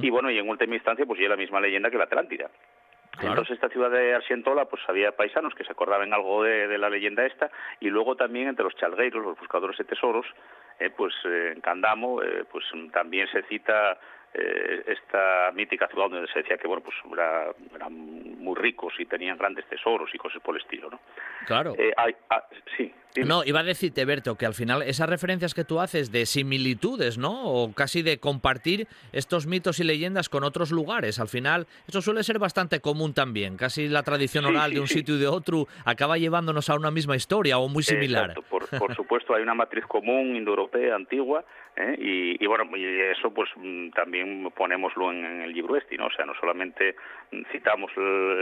y 0.00 0.08
bueno 0.10 0.30
y 0.30 0.38
en 0.38 0.48
última 0.48 0.76
instancia 0.76 1.04
pues 1.04 1.18
ya 1.18 1.28
la 1.28 1.36
misma 1.36 1.60
leyenda 1.60 1.90
que 1.90 1.98
la 1.98 2.04
Atlántida. 2.04 2.48
Claro. 3.10 3.28
entonces 3.30 3.54
esta 3.54 3.68
ciudad 3.68 3.90
de 3.90 4.14
Argentola 4.14 4.66
pues 4.66 4.82
había 4.88 5.12
paisanos 5.16 5.54
que 5.54 5.64
se 5.64 5.72
acordaban 5.72 6.12
algo 6.12 6.42
de, 6.44 6.66
de 6.68 6.78
la 6.78 6.90
leyenda 6.90 7.24
esta 7.26 7.50
y 7.80 7.88
luego 7.88 8.14
también 8.16 8.46
entre 8.48 8.64
los 8.64 8.74
chalgueiros 8.76 9.24
los 9.24 9.38
buscadores 9.38 9.76
de 9.78 9.84
tesoros 9.84 10.26
eh, 10.80 10.90
pues 10.96 11.12
eh, 11.24 11.52
en 11.56 11.60
Candamo 11.60 12.22
eh, 12.22 12.44
pues 12.52 12.64
también 12.92 13.26
se 13.32 13.42
cita 13.44 13.98
esta 14.86 15.52
mítica 15.54 15.86
ciudad 15.88 16.08
donde 16.10 16.26
se 16.32 16.40
decía 16.40 16.56
que 16.58 16.66
bueno 16.66 16.82
pues 16.82 16.96
era- 17.12 17.52
eran 17.74 18.33
muy 18.44 18.54
ricos 18.56 18.92
y 18.98 19.06
tenían 19.06 19.38
grandes 19.38 19.66
tesoros 19.68 20.08
y 20.14 20.18
cosas 20.18 20.40
por 20.42 20.54
el 20.56 20.62
estilo 20.62 20.90
no 20.90 21.00
Claro. 21.46 21.74
Eh, 21.78 21.92
hay- 21.96 22.14
ah, 22.30 22.42
sí 22.76 22.92
dime. 23.14 23.26
No, 23.28 23.44
iba 23.44 23.60
a 23.60 23.62
decirte, 23.62 24.04
Berto, 24.04 24.36
que 24.36 24.46
al 24.46 24.54
final 24.54 24.82
esas 24.82 25.08
referencias 25.08 25.54
que 25.54 25.64
tú 25.64 25.78
haces 25.80 26.10
de 26.10 26.26
similitudes, 26.26 27.16
¿no? 27.18 27.44
O 27.44 27.72
casi 27.74 28.02
de 28.02 28.18
compartir 28.18 28.86
estos 29.12 29.46
mitos 29.46 29.78
y 29.78 29.84
leyendas 29.84 30.28
con 30.28 30.42
otros 30.42 30.70
lugares. 30.72 31.20
Al 31.20 31.28
final, 31.28 31.66
eso 31.86 32.00
suele 32.00 32.22
ser 32.24 32.38
bastante 32.38 32.80
común 32.80 33.14
también. 33.14 33.56
Casi 33.56 33.88
la 33.88 34.02
tradición 34.02 34.44
Sí, 34.44 34.50
oral 34.50 34.70
sí, 34.70 34.74
de 34.74 34.80
un 34.80 34.86
sí. 34.88 34.94
sitio 34.98 35.14
y 35.16 35.18
de 35.20 35.28
otro 35.28 35.66
acaba 35.84 36.16
llevándonos 36.18 36.68
a 36.70 36.74
una 36.76 36.90
misma 36.90 37.14
historia 37.14 37.58
o 37.58 37.68
muy 37.68 37.82
similar. 37.82 38.30
Exacto, 38.30 38.42
por, 38.48 38.68
por 38.78 38.96
supuesto 38.96 39.34
hay 39.34 39.42
una 39.42 39.54
matriz 39.54 39.84
común 39.86 40.34
indoeuropea 40.34 40.94
antigua 40.96 41.44
¿eh? 41.76 41.96
y, 41.98 42.42
y 42.42 42.46
bueno 42.46 42.64
y 42.76 42.84
eso 43.12 43.32
pues 43.32 43.48
mm, 43.56 43.90
también 43.90 44.50
ponémoslo 44.56 45.12
en, 45.12 45.24
en 45.24 45.40
el 45.42 45.52
libro 45.52 45.76
este, 45.76 45.96
¿no? 45.96 46.06
O 46.06 46.10
sea, 46.10 46.24
no 46.24 46.32
solamente 46.40 46.96
mm, 47.32 47.42
citamos 47.52 47.90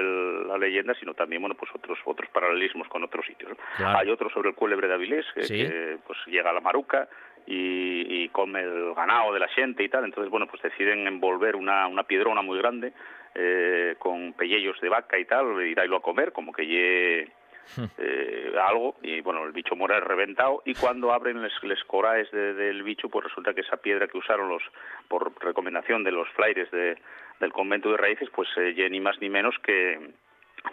el- 0.00 0.48
la 0.48 0.58
leyenda, 0.58 0.94
sino 0.94 1.14
también 1.14 1.40
bueno 1.42 1.54
pues 1.54 1.70
otros 1.74 1.98
otros 2.04 2.28
paralelismos 2.30 2.88
con 2.88 3.02
otros 3.04 3.24
sitios. 3.26 3.50
¿no? 3.50 3.56
Claro. 3.76 3.98
Hay 3.98 4.10
otro 4.10 4.28
sobre 4.30 4.50
el 4.50 4.54
cuélebre 4.54 4.88
de 4.88 4.94
Avilés 4.94 5.26
que, 5.34 5.42
Sí. 5.42 5.56
que, 5.66 5.98
pues 6.06 6.18
llega 6.26 6.50
a 6.50 6.52
la 6.52 6.60
Maruca 6.60 7.08
y, 7.46 8.22
y 8.24 8.28
come 8.28 8.60
el 8.62 8.94
ganado 8.94 9.32
de 9.32 9.40
la 9.40 9.48
gente 9.48 9.82
y 9.82 9.88
tal, 9.88 10.04
entonces 10.04 10.30
bueno 10.30 10.46
pues 10.46 10.62
deciden 10.62 11.06
envolver 11.06 11.56
una, 11.56 11.86
una 11.88 12.04
piedrona 12.04 12.40
muy 12.42 12.58
grande 12.58 12.92
eh, 13.34 13.96
con 13.98 14.32
pellejos 14.34 14.80
de 14.80 14.88
vaca 14.88 15.18
y 15.18 15.24
tal, 15.24 15.60
y 15.66 15.74
darlo 15.74 15.96
a 15.96 16.02
comer, 16.02 16.32
como 16.32 16.52
que 16.52 16.66
lle 16.66 17.28
eh, 17.98 18.52
algo 18.68 18.96
y 19.02 19.20
bueno 19.20 19.44
el 19.44 19.52
bicho 19.52 19.76
muere 19.76 20.00
reventado 20.00 20.62
y 20.64 20.74
cuando 20.74 21.12
abren 21.12 21.42
les, 21.42 21.52
les 21.62 21.82
coraes 21.84 22.30
de- 22.30 22.54
del 22.54 22.82
bicho 22.82 23.08
pues 23.08 23.24
resulta 23.26 23.54
que 23.54 23.60
esa 23.62 23.76
piedra 23.76 24.08
que 24.08 24.18
usaron 24.18 24.48
los 24.48 24.62
por 25.08 25.32
recomendación 25.42 26.04
de 26.04 26.12
los 26.12 26.28
flaires 26.30 26.70
de- 26.70 26.96
del 27.40 27.52
convento 27.52 27.90
de 27.90 27.96
raíces 27.96 28.28
pues 28.34 28.48
eh, 28.56 28.74
lle 28.74 28.88
ni 28.90 29.00
más 29.00 29.18
ni 29.20 29.28
menos 29.30 29.54
que, 29.62 29.98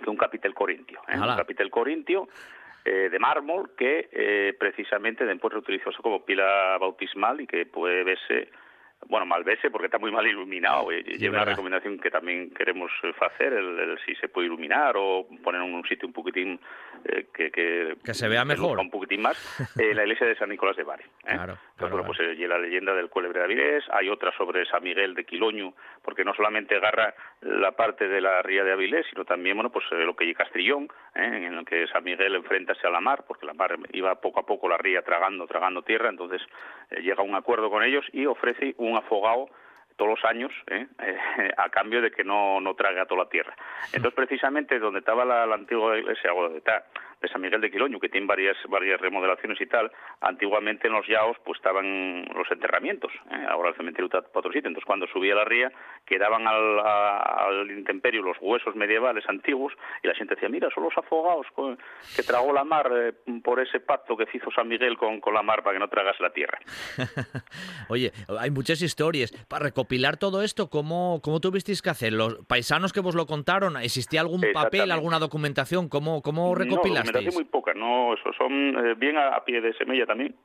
que 0.03 0.09
un 0.09 0.17
capitel 0.17 0.53
corintio 0.53 0.99
¿eh? 1.07 1.13
Un 1.15 1.37
capitel 1.37 1.69
corintio 1.69 2.27
eh, 2.85 3.09
de 3.09 3.19
mármol 3.19 3.71
que 3.77 4.07
eh, 4.11 4.55
precisamente 4.59 5.25
después 5.25 5.53
reutilizóse 5.53 6.01
como 6.01 6.23
pila 6.25 6.77
bautismal 6.79 7.41
y 7.41 7.47
que 7.47 7.65
puede 7.65 8.03
verse 8.03 8.49
bueno, 9.08 9.26
mal 9.26 9.43
verse 9.43 9.72
porque 9.72 9.86
está 9.88 9.97
muy 9.97 10.12
mal 10.12 10.28
iluminado. 10.28 10.91
eh, 10.91 11.04
Y 11.06 11.14
es 11.16 11.22
una 11.22 11.39
verdad. 11.39 11.54
recomendación 11.54 12.00
que 12.00 12.12
también 12.12 12.52
queremos 12.52 12.91
eh, 13.04 13.14
hacer, 13.22 13.54
el, 13.54 13.80
el 13.80 14.00
si 14.06 14.14
se 14.16 14.28
puede 14.30 14.47
iluminar 14.47 14.95
o 14.97 15.26
poner 15.43 15.62
en 15.62 15.74
un 15.74 15.84
sitio 15.88 16.08
un 16.08 16.14
poquitín 16.14 16.60
eh, 17.06 17.28
que, 17.34 17.50
que, 17.50 17.95
Que 18.04 18.14
se 18.14 18.28
vea 18.28 18.43
mejor. 18.45 18.78
un 18.80 18.89
poquitín 18.91 19.22
más, 19.22 19.38
eh, 19.80 19.93
la 19.95 20.04
iglesia 20.04 20.28
de 20.28 20.36
San 20.36 20.50
Nicolás 20.50 20.76
de 20.76 20.84
Bari. 20.84 21.04
¿eh? 21.04 21.08
Claro, 21.24 21.54
Entonces, 21.54 21.74
claro, 21.78 21.95
bueno, 21.97 22.08
pues 22.08 22.20
eh, 22.20 22.36
y 22.38 22.45
la 22.45 22.58
leyenda 22.60 22.93
del 22.93 23.10
cuélebre 23.10 23.39
de 23.39 23.45
Avilés, 23.45 23.84
hay 23.91 24.10
otra 24.10 24.32
sobre 24.38 24.66
San 24.66 24.84
Miguel 24.84 25.16
de 25.16 25.24
Quiloño, 25.26 25.74
porque 26.04 26.26
no 26.26 26.34
solamente 26.34 26.76
agarra 26.76 27.14
la 27.41 27.72
parte 27.72 28.08
de 28.08 28.20
la 28.20 28.41
ría 28.41 28.64
de 28.66 28.74
Avilés, 28.74 29.06
sino 29.10 29.24
también, 29.24 29.56
bueno, 29.56 29.72
pues 29.72 29.86
eh, 29.91 30.04
lo 30.04 30.16
que 30.16 30.26
hay 30.26 30.34
Castrillón, 30.34 30.89
¿eh? 31.16 31.45
en 31.47 31.54
el 31.54 31.66
que 31.66 31.88
San 31.88 32.04
Miguel 32.04 32.36
enfrentase 32.36 32.86
a 32.86 32.89
la 32.91 33.00
mar, 33.00 33.24
porque 33.28 33.45
la 33.45 33.54
mar 33.54 33.78
iba 33.93 34.14
poco 34.20 34.41
a 34.41 34.45
poco 34.45 34.68
la 34.68 34.78
ría 34.78 35.02
tragando, 35.02 35.47
tragando 35.47 35.82
tierra, 35.84 36.10
entonces 36.10 36.41
eh, 36.91 37.02
llega 37.02 37.22
a 37.22 37.26
un 37.26 37.36
acuerdo 37.36 37.70
con 37.70 37.82
ellos 37.84 38.06
y 38.12 38.26
ofrece 38.26 38.76
un 38.78 38.88
afogado 38.97 39.49
todos 39.95 40.11
los 40.11 40.25
años 40.25 40.51
¿eh? 40.67 40.87
Eh, 40.99 41.51
a 41.57 41.69
cambio 41.69 42.01
de 42.01 42.09
que 42.09 42.23
no, 42.23 42.61
no 42.61 42.73
trague 42.73 43.01
a 43.01 43.05
toda 43.05 43.25
la 43.25 43.29
tierra. 43.29 43.55
Entonces, 43.91 44.13
precisamente 44.13 44.79
donde 44.79 44.99
estaba 44.99 45.25
la, 45.25 45.45
la 45.45 45.55
antigua 45.55 45.97
iglesia, 45.97 46.33
o 46.33 46.43
donde 46.43 46.59
está, 46.59 46.85
de 47.22 47.28
San 47.28 47.41
Miguel 47.41 47.61
de 47.61 47.72
Quiloño, 47.72 47.99
que 47.99 48.09
tiene 48.09 48.28
varias, 48.28 48.57
varias 48.70 48.99
remodelaciones 48.99 49.59
y 49.59 49.65
tal, 49.65 49.91
antiguamente 50.22 50.88
en 50.88 50.93
los 50.93 51.05
yaos 51.07 51.38
pues 51.43 51.57
estaban 51.57 52.26
los 52.34 52.49
enterramientos, 52.51 53.11
¿eh? 53.32 53.45
ahora 53.49 53.70
el 53.70 53.76
cementerio 53.76 54.05
está 54.05 54.20
otro 54.34 54.51
sitio, 54.51 54.67
entonces 54.67 54.86
cuando 54.86 55.07
subía 55.07 55.36
la 55.36 55.45
ría, 55.45 55.72
que 56.05 56.17
daban 56.17 56.47
al, 56.47 56.80
al 56.80 57.72
intemperio 57.72 58.22
los 58.22 58.38
huesos 58.39 58.76
medievales 58.76 59.24
antiguos 59.28 59.74
y 60.03 60.07
la 60.07 60.15
gente 60.15 60.36
decía, 60.36 60.49
mira, 60.49 60.70
son 60.74 60.84
los 60.84 60.97
afogados 60.97 61.45
que 62.15 62.24
tragó 62.24 62.53
la 62.53 62.63
mar 62.63 62.89
eh, 62.93 63.13
por 63.43 63.59
ese 63.59 63.80
pacto 63.80 64.15
que 64.15 64.26
hizo 64.34 64.49
San 64.51 64.67
Miguel 64.67 64.97
con, 64.97 65.20
con 65.20 65.34
la 65.34 65.43
mar 65.43 65.63
para 65.63 65.76
que 65.76 65.80
no 65.80 65.88
tragas 65.88 66.20
la 66.20 66.32
tierra. 66.32 66.59
Oye, 67.89 68.11
hay 68.39 68.51
muchas 68.51 68.82
historias. 68.82 69.32
Para 69.47 69.65
recopilar 69.65 70.17
todo 70.17 70.41
esto, 70.41 70.70
¿cómo, 70.70 71.20
cómo 71.24 71.39
tuvisteis 71.39 71.82
que 71.82 71.89
hacer? 71.89 72.13
¿Los 72.13 72.45
paisanos 72.45 72.93
que 72.93 72.99
vos 72.99 73.15
lo 73.15 73.26
contaron? 73.26 73.78
¿Existía 73.78 74.22
algún 74.22 74.41
papel, 74.53 74.91
alguna 74.91 75.20
documentación? 75.20 75.89
¿Cómo, 75.89 76.22
cómo 76.22 76.55
recopilasteis? 76.55 77.09
Documentación 77.12 77.34
muy 77.36 77.45
poca. 77.45 77.74
No, 77.74 78.14
eso 78.14 78.32
son 78.34 78.51
eh, 78.86 78.95
bien 78.95 79.18
a, 79.18 79.30
a 79.30 79.43
pie 79.43 79.62
de 79.62 79.74
semilla 79.74 80.05
también 80.05 80.36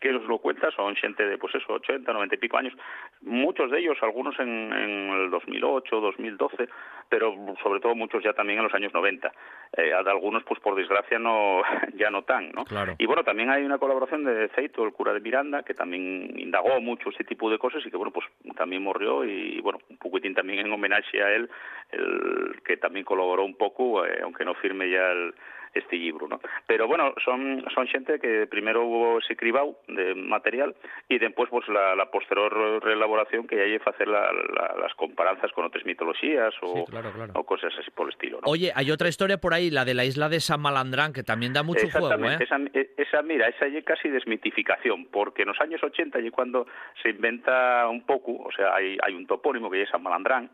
que 0.00 0.12
nos 0.12 0.24
lo 0.24 0.38
cuenta 0.38 0.70
son 0.72 0.94
gente 0.96 1.26
de, 1.26 1.38
pues 1.38 1.54
eso, 1.54 1.72
80, 1.72 2.12
90 2.12 2.34
y 2.34 2.38
pico 2.38 2.58
años, 2.58 2.74
muchos 3.22 3.70
de 3.70 3.78
ellos, 3.78 3.96
algunos 4.02 4.38
en, 4.38 4.72
en 4.72 5.10
el 5.10 5.30
2008, 5.30 6.00
2012, 6.00 6.68
pero 7.08 7.34
sobre 7.62 7.80
todo 7.80 7.94
muchos 7.94 8.22
ya 8.22 8.32
también 8.34 8.58
en 8.58 8.64
los 8.64 8.74
años 8.74 8.92
90. 8.92 9.32
Eh, 9.76 9.92
algunos, 9.94 10.44
pues 10.44 10.60
por 10.60 10.74
desgracia, 10.74 11.18
no 11.18 11.62
ya 11.94 12.10
no 12.10 12.22
tan, 12.22 12.52
¿no? 12.52 12.64
Y 12.98 13.06
bueno, 13.06 13.24
también 13.24 13.50
hay 13.50 13.64
una 13.64 13.78
colaboración 13.78 14.24
de 14.24 14.48
Ceito, 14.54 14.84
el 14.84 14.92
cura 14.92 15.14
de 15.14 15.20
Miranda, 15.20 15.62
que 15.62 15.74
también 15.74 16.38
indagó 16.38 16.80
mucho 16.80 17.08
este 17.10 17.24
tipo 17.24 17.50
de 17.50 17.58
cosas 17.58 17.84
y 17.84 17.90
que, 17.90 17.96
bueno, 17.96 18.12
pues 18.12 18.26
también 18.54 18.82
murió 18.82 19.24
y, 19.24 19.60
bueno, 19.60 19.78
un 19.88 19.96
poquitín 19.96 20.34
también 20.34 20.58
en 20.60 20.72
homenaje 20.72 21.22
a 21.22 21.32
él, 21.32 21.48
el 21.90 22.60
que 22.64 22.76
también 22.76 23.04
colaboró 23.04 23.44
un 23.44 23.56
poco, 23.56 24.04
eh, 24.04 24.20
aunque 24.22 24.44
no 24.44 24.54
firme 24.54 24.90
ya 24.90 25.10
el 25.10 25.34
este 25.78 25.96
libro, 25.96 26.28
¿no? 26.28 26.40
Pero 26.66 26.86
bueno, 26.86 27.14
son 27.24 27.64
son 27.74 27.86
xente 27.86 28.18
que 28.18 28.46
primero 28.46 28.84
hubo 28.84 29.18
ese 29.18 29.36
cribau 29.36 29.76
de 29.88 30.14
material 30.14 30.74
y 31.08 31.18
después 31.18 31.48
pues 31.50 31.68
la, 31.68 31.94
la 31.94 32.10
posterior 32.10 32.82
reelaboración 32.82 33.46
que 33.46 33.60
hay 33.62 33.78
facer 33.78 34.08
la, 34.08 34.32
la, 34.32 34.74
las 34.80 34.94
comparanzas 34.94 35.52
con 35.52 35.64
otras 35.64 35.84
mitologías 35.84 36.54
o, 36.62 36.74
sí, 36.74 36.90
claro, 36.90 37.12
claro. 37.12 37.32
o 37.36 37.44
cosas 37.44 37.72
así 37.78 37.90
por 37.90 38.06
el 38.06 38.12
estilo, 38.12 38.40
¿no? 38.40 38.50
Oye, 38.50 38.72
hay 38.74 38.90
otra 38.90 39.08
historia 39.08 39.38
por 39.38 39.54
ahí, 39.54 39.70
la 39.70 39.84
de 39.84 39.94
la 39.94 40.04
isla 40.04 40.28
de 40.28 40.40
San 40.40 40.60
Malandrán, 40.60 41.12
que 41.12 41.22
también 41.22 41.52
da 41.52 41.62
mucho 41.62 41.88
juego, 41.90 42.24
¿eh? 42.24 42.38
Esa, 42.40 42.58
esa, 42.96 43.22
mira, 43.22 43.48
esa 43.48 43.66
es 43.66 43.84
casi 43.84 44.08
desmitificación, 44.08 45.06
porque 45.06 45.42
en 45.42 45.48
los 45.48 45.60
años 45.60 45.82
80 45.82 46.20
y 46.20 46.30
cuando 46.30 46.66
se 47.02 47.10
inventa 47.10 47.86
un 47.88 48.04
poco, 48.04 48.32
o 48.32 48.52
sea, 48.52 48.74
hay, 48.74 48.96
hay 49.02 49.14
un 49.14 49.26
topónimo 49.26 49.70
que 49.70 49.82
es 49.82 49.90
San 49.90 50.02
Malandrán, 50.02 50.50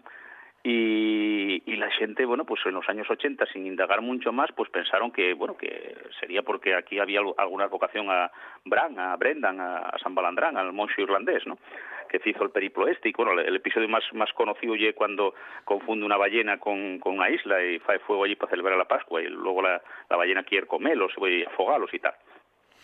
y, 0.64 1.76
la 1.76 1.90
gente, 1.90 2.24
bueno, 2.24 2.44
pues 2.44 2.64
en 2.64 2.74
los 2.74 2.88
años 2.88 3.10
80, 3.10 3.46
sin 3.46 3.66
indagar 3.66 4.00
mucho 4.00 4.32
más, 4.32 4.52
pues 4.52 4.70
pensaron 4.70 5.10
que, 5.10 5.34
bueno, 5.34 5.56
que 5.56 5.96
sería 6.20 6.42
porque 6.42 6.76
aquí 6.76 7.00
había 7.00 7.20
alguna 7.36 7.66
vocación 7.66 8.08
a 8.08 8.30
Bran, 8.64 8.96
a 9.00 9.16
Brendan, 9.16 9.58
a, 9.60 9.92
San 10.00 10.14
Balandrán, 10.14 10.56
al 10.56 10.72
monje 10.72 11.02
irlandés, 11.02 11.44
¿no? 11.46 11.58
Que 12.08 12.20
se 12.20 12.30
hizo 12.30 12.44
el 12.44 12.50
periplo 12.50 12.86
este. 12.86 13.08
Y 13.08 13.12
bueno, 13.12 13.32
el 13.40 13.56
episodio 13.56 13.88
más, 13.88 14.04
más 14.12 14.32
conocido 14.34 14.76
es 14.76 14.94
cuando 14.94 15.34
confunde 15.64 16.06
una 16.06 16.16
ballena 16.16 16.58
con, 16.58 17.00
con 17.00 17.14
una 17.14 17.28
isla 17.30 17.60
y 17.64 17.80
fae 17.80 17.98
fuego 17.98 18.22
allí 18.22 18.36
para 18.36 18.50
celebrar 18.50 18.78
la 18.78 18.84
Pascua 18.84 19.20
y 19.20 19.26
luego 19.26 19.62
la, 19.62 19.82
la 20.08 20.16
ballena 20.16 20.44
quiere 20.44 20.68
comerlos 20.68 21.12
y 21.18 21.42
afogarlos 21.42 21.92
y 21.92 21.98
tal. 21.98 22.14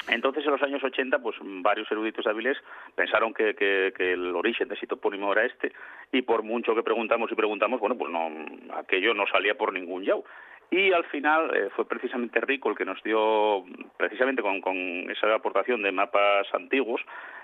Entonces, 0.07 0.45
en 0.45 0.53
los 0.53 0.63
años 0.63 0.83
80, 0.83 1.19
pues 1.19 1.37
varios 1.41 1.91
eruditos 1.91 2.27
hábiles 2.27 2.57
pensaron 2.95 3.35
que, 3.35 3.93
el 3.99 4.35
origen 4.35 4.69
de 4.69 4.75
ese 4.75 4.87
topónimo 4.87 5.33
era 5.33 5.45
este, 5.45 5.73
y 6.13 6.23
por 6.23 6.43
mucho 6.43 6.75
que 6.75 6.83
preguntamos 6.83 7.31
y 7.31 7.35
preguntamos, 7.35 7.81
bueno, 7.81 7.99
pues 7.99 8.11
no, 8.11 8.31
aquello 8.75 9.13
no 9.15 9.27
salía 9.27 9.57
por 9.57 9.73
ningún 9.73 10.05
yao. 10.05 10.25
Y 10.71 10.93
al 10.93 11.05
final 11.05 11.51
eh, 11.55 11.69
fue 11.75 11.89
precisamente 11.89 12.41
Rico 12.41 12.69
el 12.71 12.77
que 12.77 12.85
nos 12.85 13.03
dio, 13.03 13.65
precisamente 13.97 14.43
con, 14.43 15.11
esa 15.11 15.35
aportación 15.35 15.83
de 15.83 15.93
mapas 15.93 16.47
antiguos, 16.53 17.01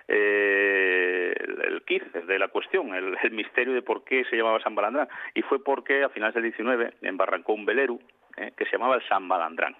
eh, 0.09 1.35
el, 1.67 1.83
kit 1.85 2.03
de 2.13 2.39
la 2.39 2.49
cuestión, 2.49 2.95
el, 2.95 3.17
misterio 3.31 3.73
de 3.73 3.81
por 3.81 4.05
qué 4.05 4.25
se 4.25 4.37
llamaba 4.37 4.61
San 4.61 4.75
Balandrán. 4.75 5.09
Y 5.35 5.43
fue 5.43 5.63
porque 5.63 6.05
a 6.05 6.11
finales 6.11 6.35
del 6.35 6.45
19 6.45 6.95
embarrancó 7.03 7.55
un 7.55 7.65
velero 7.65 7.99
eh, 8.37 8.53
que 8.57 8.67
se 8.67 8.73
llamaba 8.73 8.97
el 8.97 9.09
San 9.09 9.27
Balandrán. 9.27 9.75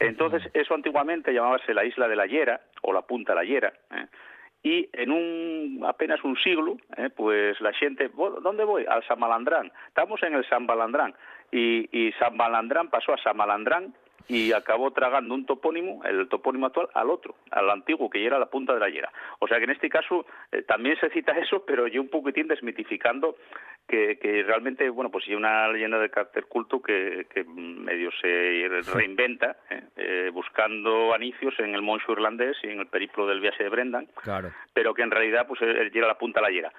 Entonces, 0.00 0.42
eso 0.54 0.74
antiguamente 0.74 1.32
llamábase 1.32 1.74
la 1.74 1.84
isla 1.84 2.08
de 2.08 2.16
la 2.16 2.26
Hiera 2.26 2.60
o 2.82 2.92
la 2.92 3.02
Punta 3.02 3.32
de 3.32 3.36
la 3.36 3.44
Hiera. 3.44 3.72
¿eh? 3.90 4.06
Y 4.62 4.88
en 4.92 5.12
un 5.12 5.84
apenas 5.86 6.22
un 6.24 6.36
siglo, 6.36 6.76
¿eh? 6.96 7.10
pues 7.14 7.60
la 7.60 7.72
gente, 7.72 8.10
¿dónde 8.42 8.64
voy? 8.64 8.84
Al 8.88 9.06
San 9.06 9.18
Malandrán. 9.18 9.72
Estamos 9.88 10.22
en 10.22 10.34
el 10.34 10.48
San 10.48 10.66
Balandrán. 10.66 11.14
Y, 11.50 11.88
y 11.96 12.12
San 12.12 12.36
Balandrán 12.36 12.90
pasó 12.90 13.12
a 13.12 13.18
San 13.18 13.36
Malandrán 13.36 13.94
y 14.28 14.52
acabó 14.52 14.92
tragando 14.92 15.34
un 15.34 15.46
topónimo, 15.46 16.04
el 16.04 16.28
topónimo 16.28 16.66
actual, 16.66 16.88
al 16.94 17.10
otro, 17.10 17.36
al 17.50 17.70
antiguo, 17.70 18.10
que 18.10 18.20
ya 18.20 18.28
era 18.28 18.38
la 18.38 18.50
punta 18.50 18.74
de 18.74 18.80
la 18.80 18.90
hiera. 18.90 19.10
O 19.38 19.48
sea 19.48 19.58
que 19.58 19.64
en 19.64 19.70
este 19.70 19.88
caso 19.88 20.26
eh, 20.52 20.62
también 20.62 20.96
se 21.00 21.08
cita 21.10 21.32
eso, 21.32 21.64
pero 21.66 21.86
yo 21.86 22.02
un 22.02 22.08
poquitín 22.08 22.46
desmitificando 22.46 23.36
que, 23.88 24.18
que 24.18 24.42
realmente, 24.42 24.88
bueno, 24.90 25.10
pues 25.10 25.24
hay 25.26 25.34
una 25.34 25.66
leyenda 25.68 25.98
de 25.98 26.10
carácter 26.10 26.44
culto 26.44 26.82
que, 26.82 27.26
que 27.32 27.42
medio 27.44 28.10
se 28.20 28.68
reinventa, 28.92 29.56
eh, 29.70 29.82
eh, 29.96 30.30
buscando 30.32 31.14
anicios 31.14 31.54
en 31.58 31.74
el 31.74 31.80
moncho 31.80 32.12
irlandés 32.12 32.58
y 32.62 32.68
en 32.68 32.80
el 32.80 32.86
periplo 32.86 33.26
del 33.26 33.40
viaje 33.40 33.64
de 33.64 33.70
Brendan, 33.70 34.06
claro. 34.22 34.52
pero 34.74 34.92
que 34.92 35.02
en 35.02 35.10
realidad 35.10 35.46
pues 35.46 35.62
era 35.62 36.06
la 36.06 36.18
punta 36.18 36.40
de 36.40 36.46
la 36.46 36.52
hiera 36.52 36.72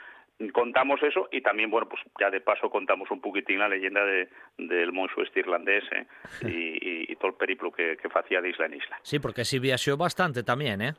contamos 0.54 1.02
eso 1.04 1.28
y 1.32 1.42
también, 1.42 1.70
bueno, 1.70 1.88
pues 1.90 2.02
ya 2.20 2.30
de 2.30 2.42
paso 2.42 2.70
contamos 2.70 3.12
un 3.12 3.22
poquitín 3.22 3.60
la 3.60 3.68
leyenda 3.68 4.06
de, 4.06 4.30
del 4.58 4.92
monstruo 4.94 5.26
este 5.26 5.42
irlandés 5.42 5.84
¿eh? 5.92 6.06
y, 6.42 6.48
y, 6.48 7.06
y, 7.10 7.16
todo 7.18 7.28
el 7.28 7.38
periplo 7.38 7.72
que, 7.72 7.98
que 7.98 8.10
hacía 8.14 8.42
de 8.42 8.50
isla 8.50 8.66
en 8.68 8.76
isla. 8.76 9.00
Sí, 9.04 9.20
porque 9.20 9.44
sí 9.44 9.60
viajó 9.60 9.98
bastante 9.98 10.44
también, 10.44 10.82
¿eh? 10.82 10.94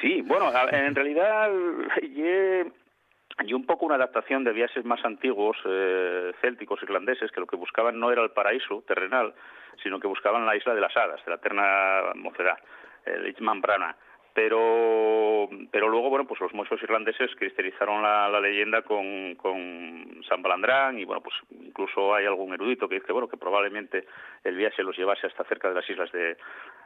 Sí, 0.00 0.22
bueno, 0.22 0.50
en 0.70 0.94
realidad 0.94 1.50
y 2.02 3.52
un 3.52 3.66
poco 3.66 3.86
una 3.86 3.96
adaptación 3.96 4.44
de 4.44 4.52
viajes 4.52 4.84
más 4.84 5.04
antiguos, 5.04 5.56
eh, 5.66 6.32
célticos, 6.40 6.82
irlandeses, 6.82 7.30
que 7.32 7.40
lo 7.40 7.46
que 7.46 7.56
buscaban 7.56 7.98
no 7.98 8.10
era 8.10 8.22
el 8.22 8.30
paraíso 8.30 8.82
terrenal, 8.86 9.34
sino 9.82 9.98
que 9.98 10.06
buscaban 10.06 10.46
la 10.46 10.56
isla 10.56 10.74
de 10.74 10.80
las 10.80 10.96
hadas, 10.96 11.24
de 11.24 11.30
la 11.30 11.36
eterna 11.36 12.12
mocedad, 12.14 12.58
el 13.04 13.28
Ichman 13.28 13.60
Brana 13.60 13.96
pero 14.34 15.48
pero 15.70 15.88
luego 15.88 16.10
bueno 16.10 16.26
pues 16.26 16.40
los 16.40 16.52
mochos 16.52 16.82
irlandeses 16.82 17.30
cristalizaron 17.36 18.02
la, 18.02 18.28
la 18.28 18.40
leyenda 18.40 18.82
con, 18.82 19.36
con 19.36 20.22
San 20.28 20.42
Balandrán 20.42 20.98
y 20.98 21.04
bueno 21.04 21.22
pues 21.22 21.36
incluso 21.50 22.12
hay 22.14 22.26
algún 22.26 22.52
erudito 22.52 22.88
que 22.88 22.96
dice 22.96 23.12
bueno 23.12 23.28
que 23.28 23.36
probablemente 23.36 24.06
el 24.42 24.56
viaje 24.56 24.82
los 24.82 24.96
llevase 24.96 25.28
hasta 25.28 25.44
cerca 25.44 25.68
de 25.68 25.76
las 25.76 25.88
islas 25.88 26.10
de, 26.10 26.36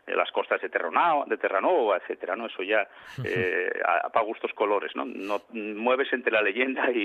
de 0.07 0.15
las 0.15 0.31
costas 0.31 0.61
de 0.61 0.69
Terranova, 0.69 1.25
de 1.27 1.39
Terranova 1.39 1.97
etcétera 1.97 2.37
no 2.37 2.47
eso 2.47 2.63
ya 2.63 2.87
eh, 3.25 3.71
para 4.13 4.27
gustos 4.27 4.53
colores 4.53 4.95
no 4.95 5.07
no 5.07 5.41
mueves 5.53 6.13
entre 6.13 6.33
la 6.33 6.43
leyenda 6.43 6.91
y, 6.91 7.03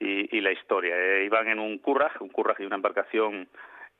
y, 0.00 0.04
y, 0.04 0.36
y 0.36 0.40
la 0.40 0.50
historia 0.50 0.96
eh, 0.96 1.24
iban 1.24 1.46
en 1.46 1.60
un 1.60 1.78
curraj 1.78 2.20
un 2.20 2.28
curraj 2.28 2.60
y 2.60 2.66
una 2.66 2.76
embarcación 2.76 3.48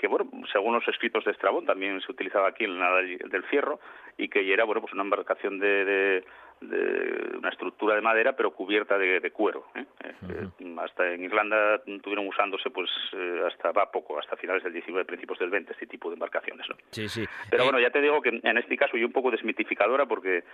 que 0.01 0.07
bueno, 0.09 0.30
según 0.51 0.72
los 0.72 0.88
escritos 0.88 1.24
de 1.26 1.32
Estrabón 1.32 1.66
también 1.66 2.01
se 2.01 2.11
utilizaba 2.11 2.48
aquí 2.48 2.64
en 2.64 2.80
la 2.80 2.90
del 3.03 3.42
Fierro 3.51 3.78
y 4.16 4.28
que 4.28 4.51
era 4.51 4.64
bueno 4.64 4.80
pues 4.80 4.94
una 4.94 5.03
embarcación 5.03 5.59
de, 5.59 5.84
de, 5.84 6.24
de 6.62 7.36
una 7.36 7.51
estructura 7.51 7.94
de 7.96 8.01
madera 8.01 8.32
pero 8.34 8.53
cubierta 8.53 8.96
de, 8.96 9.20
de 9.20 9.30
cuero. 9.30 9.66
¿eh? 9.74 9.84
Uh 10.22 10.26
-huh. 10.26 10.80
Hasta 10.82 11.12
en 11.12 11.22
Irlanda 11.22 11.82
tuvieron 12.03 12.26
usándose 12.26 12.70
pues 12.70 12.88
eh, 13.12 13.42
hasta 13.46 13.72
va 13.72 13.90
poco, 13.90 14.18
hasta 14.18 14.36
finales 14.36 14.62
del 14.62 14.72
19, 14.72 15.05
principios 15.05 15.38
del 15.38 15.51
20 15.51 15.72
este 15.72 15.86
tipo 15.86 16.09
de 16.09 16.14
embarcaciones. 16.14 16.66
¿no? 16.70 16.76
Sí, 16.90 17.07
sí. 17.07 17.26
Pero 17.51 17.62
eh... 17.64 17.66
bueno, 17.66 17.78
ya 17.78 17.90
te 17.90 18.01
digo 18.01 18.22
que 18.22 18.40
en 18.42 18.57
este 18.57 18.78
caso 18.78 18.96
yo 18.96 19.07
un 19.07 19.12
poco 19.12 19.30
desmitificadora 19.30 20.07
porque 20.07 20.44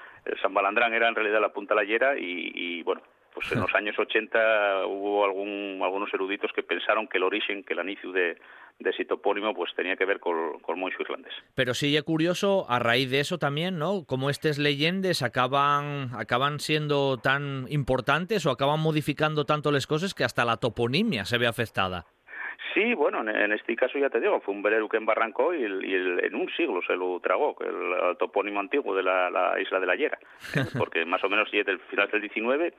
San 0.42 0.53
Balandrán 0.53 0.92
era 0.92 1.07
en 1.09 1.14
realidad 1.14 1.40
la 1.40 1.53
punta 1.53 1.76
layera 1.76 2.18
y, 2.18 2.51
y 2.53 2.82
bueno, 2.82 3.03
pues 3.37 3.53
en 3.53 3.61
los 3.61 3.74
años 3.74 3.95
80 3.99 4.87
hubo 4.87 5.26
algún, 5.26 5.78
algunos 5.82 6.12
eruditos 6.14 6.51
que 6.55 6.62
pensaron 6.62 7.07
que 7.07 7.18
el 7.18 7.24
origen, 7.24 7.62
que 7.62 7.74
el 7.74 7.80
inicio 7.80 8.11
de, 8.11 8.39
de 8.78 8.91
ese 8.91 9.05
topónimo 9.05 9.55
pues 9.55 9.74
tenía 9.76 9.95
que 9.95 10.07
ver 10.07 10.20
con, 10.20 10.59
con 10.61 10.76
el 10.76 10.80
moncho 10.80 10.97
irlandés. 11.01 11.34
Pero 11.55 11.74
sí 11.74 11.95
es 11.95 12.03
curioso, 12.03 12.64
a 12.70 12.78
raíz 12.78 13.11
de 13.11 13.20
eso 13.20 13.39
también, 13.39 13.78
¿no? 13.78 14.07
Como 14.07 14.30
estas 14.30 14.59
leyendas 14.59 15.22
acaban, 15.22 16.09
acaban 16.16 16.61
siendo 16.61 17.18
tan 17.18 17.66
importantes 17.68 18.47
o 18.47 18.51
acaban 18.51 18.80
modificando 18.80 19.45
tanto 19.45 19.70
las 19.70 19.87
cosas 19.87 20.14
que 20.14 20.24
hasta 20.24 20.47
la 20.47 20.57
toponimia 20.57 21.26
se 21.26 21.37
ve 21.37 21.47
afectada. 21.47 22.07
Sí, 22.72 22.95
bueno, 22.95 23.20
en, 23.20 23.28
en, 23.28 23.53
este 23.53 23.76
caso 23.76 23.99
ya 23.99 24.11
te 24.11 24.20
digo, 24.20 24.41
fue 24.41 24.55
un 24.55 24.62
velero 24.62 24.89
que 24.89 24.97
embarrancó 24.97 25.55
y, 25.55 25.62
el, 25.62 25.84
y 25.84 25.95
el, 25.95 26.24
en 26.24 26.34
un 26.34 26.49
siglo 26.57 26.80
se 26.87 26.95
lo 26.95 27.20
tragó, 27.20 27.57
el, 27.61 28.09
el 28.11 28.16
topónimo 28.18 28.61
antiguo 28.61 28.95
de 28.95 29.03
la, 29.03 29.30
la, 29.30 29.61
isla 29.61 29.80
de 29.80 29.87
la 29.87 29.95
Hiera, 29.95 30.18
¿eh? 30.55 30.61
porque 30.78 31.05
más 31.05 31.22
o 31.24 31.28
menos 31.28 31.51
desde 31.51 31.72
el 31.72 31.78
final 31.80 32.11
del 32.11 32.20
19 32.20 32.74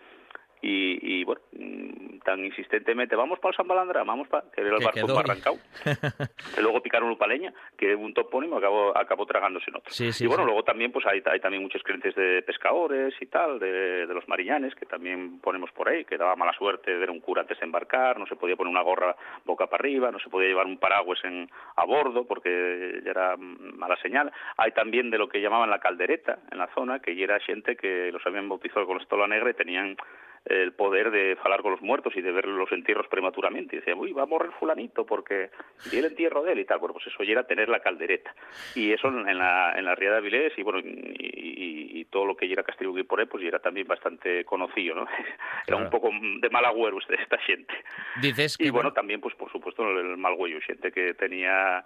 y, 0.61 1.19
y, 1.19 1.23
bueno, 1.23 1.41
mm, 1.51 2.19
tan 2.19 2.43
insistentemente, 2.43 3.15
vamos 3.15 3.39
para 3.39 3.51
el 3.51 3.57
San 3.57 3.67
Balandra, 3.67 4.03
vamos 4.03 4.27
para 4.27 4.49
que 4.51 4.61
era 4.61 4.75
el 4.77 4.83
barco 4.83 5.13
barrancao, 5.13 5.57
que 6.55 6.61
luego 6.61 6.81
picaron 6.81 7.09
un 7.09 7.17
paleña, 7.17 7.53
que 7.77 7.95
un 7.95 8.13
topónimo 8.13 8.57
acabó, 8.57 8.97
acabó 8.97 9.25
tragándose 9.25 9.69
en 9.69 9.77
otro. 9.77 9.93
Sí, 9.93 10.11
sí, 10.11 10.25
y 10.25 10.27
bueno, 10.27 10.43
sí. 10.43 10.47
luego 10.47 10.63
también 10.63 10.91
pues 10.91 11.05
hay, 11.05 11.21
hay 11.25 11.39
también 11.39 11.63
muchos 11.63 11.83
creencias 11.83 12.15
de 12.15 12.41
pescadores 12.41 13.13
y 13.21 13.27
tal, 13.27 13.59
de, 13.59 14.07
de, 14.07 14.13
los 14.13 14.27
mariñanes, 14.27 14.73
que 14.75 14.85
también 14.85 15.39
ponemos 15.39 15.71
por 15.71 15.89
ahí, 15.89 16.05
que 16.05 16.17
daba 16.17 16.35
mala 16.35 16.53
suerte 16.53 16.93
ver 16.95 17.11
un 17.11 17.19
cura 17.19 17.41
antes 17.41 17.59
de 17.59 17.65
embarcar, 17.65 18.19
no 18.19 18.25
se 18.25 18.35
podía 18.35 18.55
poner 18.55 18.71
una 18.71 18.81
gorra 18.81 19.15
boca 19.45 19.67
para 19.67 19.81
arriba, 19.81 20.11
no 20.11 20.19
se 20.19 20.29
podía 20.29 20.49
llevar 20.49 20.65
un 20.65 20.77
paraguas 20.77 21.19
en, 21.23 21.49
a 21.75 21.85
bordo 21.85 22.25
porque 22.25 23.01
ya 23.03 23.11
era 23.11 23.35
mala 23.37 23.95
señal. 24.01 24.31
Hay 24.57 24.71
también 24.71 25.09
de 25.09 25.17
lo 25.17 25.29
que 25.29 25.41
llamaban 25.41 25.69
la 25.69 25.79
caldereta 25.79 26.39
en 26.51 26.57
la 26.57 26.67
zona, 26.73 26.99
que 26.99 27.15
ya 27.15 27.25
era 27.25 27.39
gente 27.39 27.75
que 27.75 28.11
los 28.11 28.25
habían 28.25 28.49
bautizado 28.49 28.85
con 28.85 28.99
estola 28.99 29.27
negra 29.27 29.51
y 29.51 29.53
tenían 29.53 29.97
el 30.49 30.73
poder 30.73 31.11
de 31.11 31.35
falar 31.37 31.61
con 31.61 31.71
los 31.71 31.81
muertos 31.81 32.15
y 32.15 32.21
de 32.21 32.31
ver 32.31 32.47
los 32.47 32.71
entierros 32.71 33.07
prematuramente. 33.07 33.75
Y 33.75 33.79
decía, 33.79 33.95
uy, 33.95 34.13
va 34.13 34.23
a 34.23 34.27
morir 34.27 34.51
fulanito 34.59 35.05
porque 35.05 35.49
vi 35.91 35.97
el 35.97 36.05
entierro 36.05 36.43
de 36.43 36.53
él 36.53 36.59
y 36.59 36.65
tal. 36.65 36.79
Bueno, 36.79 36.93
pues 36.93 37.07
eso 37.07 37.23
ya 37.23 37.33
era 37.33 37.47
tener 37.47 37.69
la 37.69 37.81
caldereta. 37.81 38.33
Y 38.75 38.91
eso 38.91 39.07
en 39.09 39.37
la, 39.37 39.73
en 39.77 39.85
la 39.85 39.95
Ría 39.95 40.11
de 40.11 40.17
Avilés 40.17 40.53
y 40.57 40.63
bueno, 40.63 40.79
y, 40.83 42.05
todo 42.09 42.25
lo 42.25 42.37
que 42.37 42.49
era 42.49 42.63
Castillo 42.63 42.97
y 42.97 43.03
por 43.03 43.19
él, 43.19 43.27
pues 43.27 43.43
ya 43.43 43.49
era 43.49 43.59
también 43.59 43.85
bastante 43.85 44.45
conocido, 44.45 44.95
¿no? 44.95 45.05
Era 45.67 45.75
un 45.75 45.89
poco 45.89 46.09
de 46.09 46.49
mal 46.49 46.63
agüero 46.63 46.97
esta 46.99 47.37
gente. 47.39 47.73
Dices 48.21 48.55
y 48.59 48.69
bueno, 48.69 48.93
también, 48.93 49.19
pues 49.19 49.35
por 49.35 49.51
supuesto, 49.51 49.83
el 49.89 50.15
mal 50.15 50.33
huello, 50.37 50.61
gente 50.61 50.91
que 50.93 51.13
tenía 51.15 51.85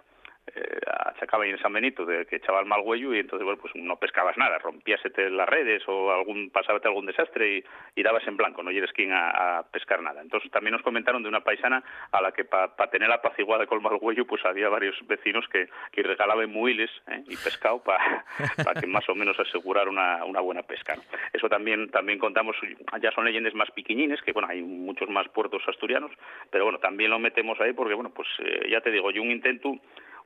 eh, 0.54 0.80
achacaba 0.86 1.46
en 1.46 1.58
San 1.58 1.72
Benito 1.72 2.04
de 2.04 2.26
que 2.26 2.36
echaba 2.36 2.58
el 2.58 2.66
mal 2.66 2.80
huello 2.84 3.14
y 3.14 3.20
entonces 3.20 3.44
bueno 3.44 3.60
pues 3.60 3.72
no 3.76 3.96
pescabas 3.96 4.36
nada 4.36 4.58
rompíasete 4.58 5.30
las 5.30 5.48
redes 5.48 5.82
o 5.86 6.12
algún 6.12 6.50
pasábate 6.50 6.88
algún 6.88 7.06
desastre 7.06 7.58
y, 7.58 7.64
y 7.94 8.02
dabas 8.02 8.26
en 8.26 8.36
blanco 8.36 8.60
no 8.62 8.70
eres 8.70 8.92
quien 8.92 9.12
a, 9.12 9.64
pescar 9.70 10.02
nada 10.02 10.20
entonces 10.20 10.50
también 10.50 10.72
nos 10.72 10.82
comentaron 10.82 11.22
de 11.22 11.28
una 11.28 11.40
paisana 11.44 11.84
a 12.10 12.20
la 12.20 12.32
que 12.32 12.44
para 12.44 12.74
tener 12.90 13.08
la 13.08 13.16
apaciguada 13.16 13.66
con 13.66 13.78
el 13.78 13.84
mal 13.84 13.98
huello 14.00 14.26
pues 14.26 14.44
había 14.44 14.68
varios 14.68 14.96
vecinos 15.06 15.46
que, 15.48 15.68
que 15.92 16.02
regalaban 16.02 16.50
muiles 16.50 16.90
¿eh? 17.06 17.22
y 17.28 17.36
pescado 17.36 17.80
para 17.82 18.24
que 18.80 18.86
más 18.88 19.08
o 19.08 19.14
menos 19.14 19.38
asegurar 19.38 19.88
una, 19.88 20.24
una 20.24 20.40
buena 20.40 20.64
pesca 20.64 20.96
eso 21.32 21.48
también 21.48 21.88
también 21.90 22.18
contamos 22.18 22.56
ya 23.00 23.12
son 23.12 23.26
leyendas 23.26 23.54
más 23.54 23.70
piquiñines 23.70 24.20
que 24.22 24.32
bueno 24.32 24.48
hay 24.48 24.60
muchos 24.60 25.08
más 25.08 25.28
puertos 25.28 25.62
asturianos 25.68 26.10
pero 26.50 26.64
bueno 26.64 26.80
también 26.80 27.10
lo 27.10 27.20
metemos 27.20 27.60
ahí 27.60 27.72
porque 27.72 27.94
bueno 27.94 28.10
pues 28.10 28.28
eh, 28.40 28.68
ya 28.68 28.80
te 28.80 28.90
digo 28.90 29.12
yo 29.12 29.22
un 29.22 29.30
intento 29.30 29.78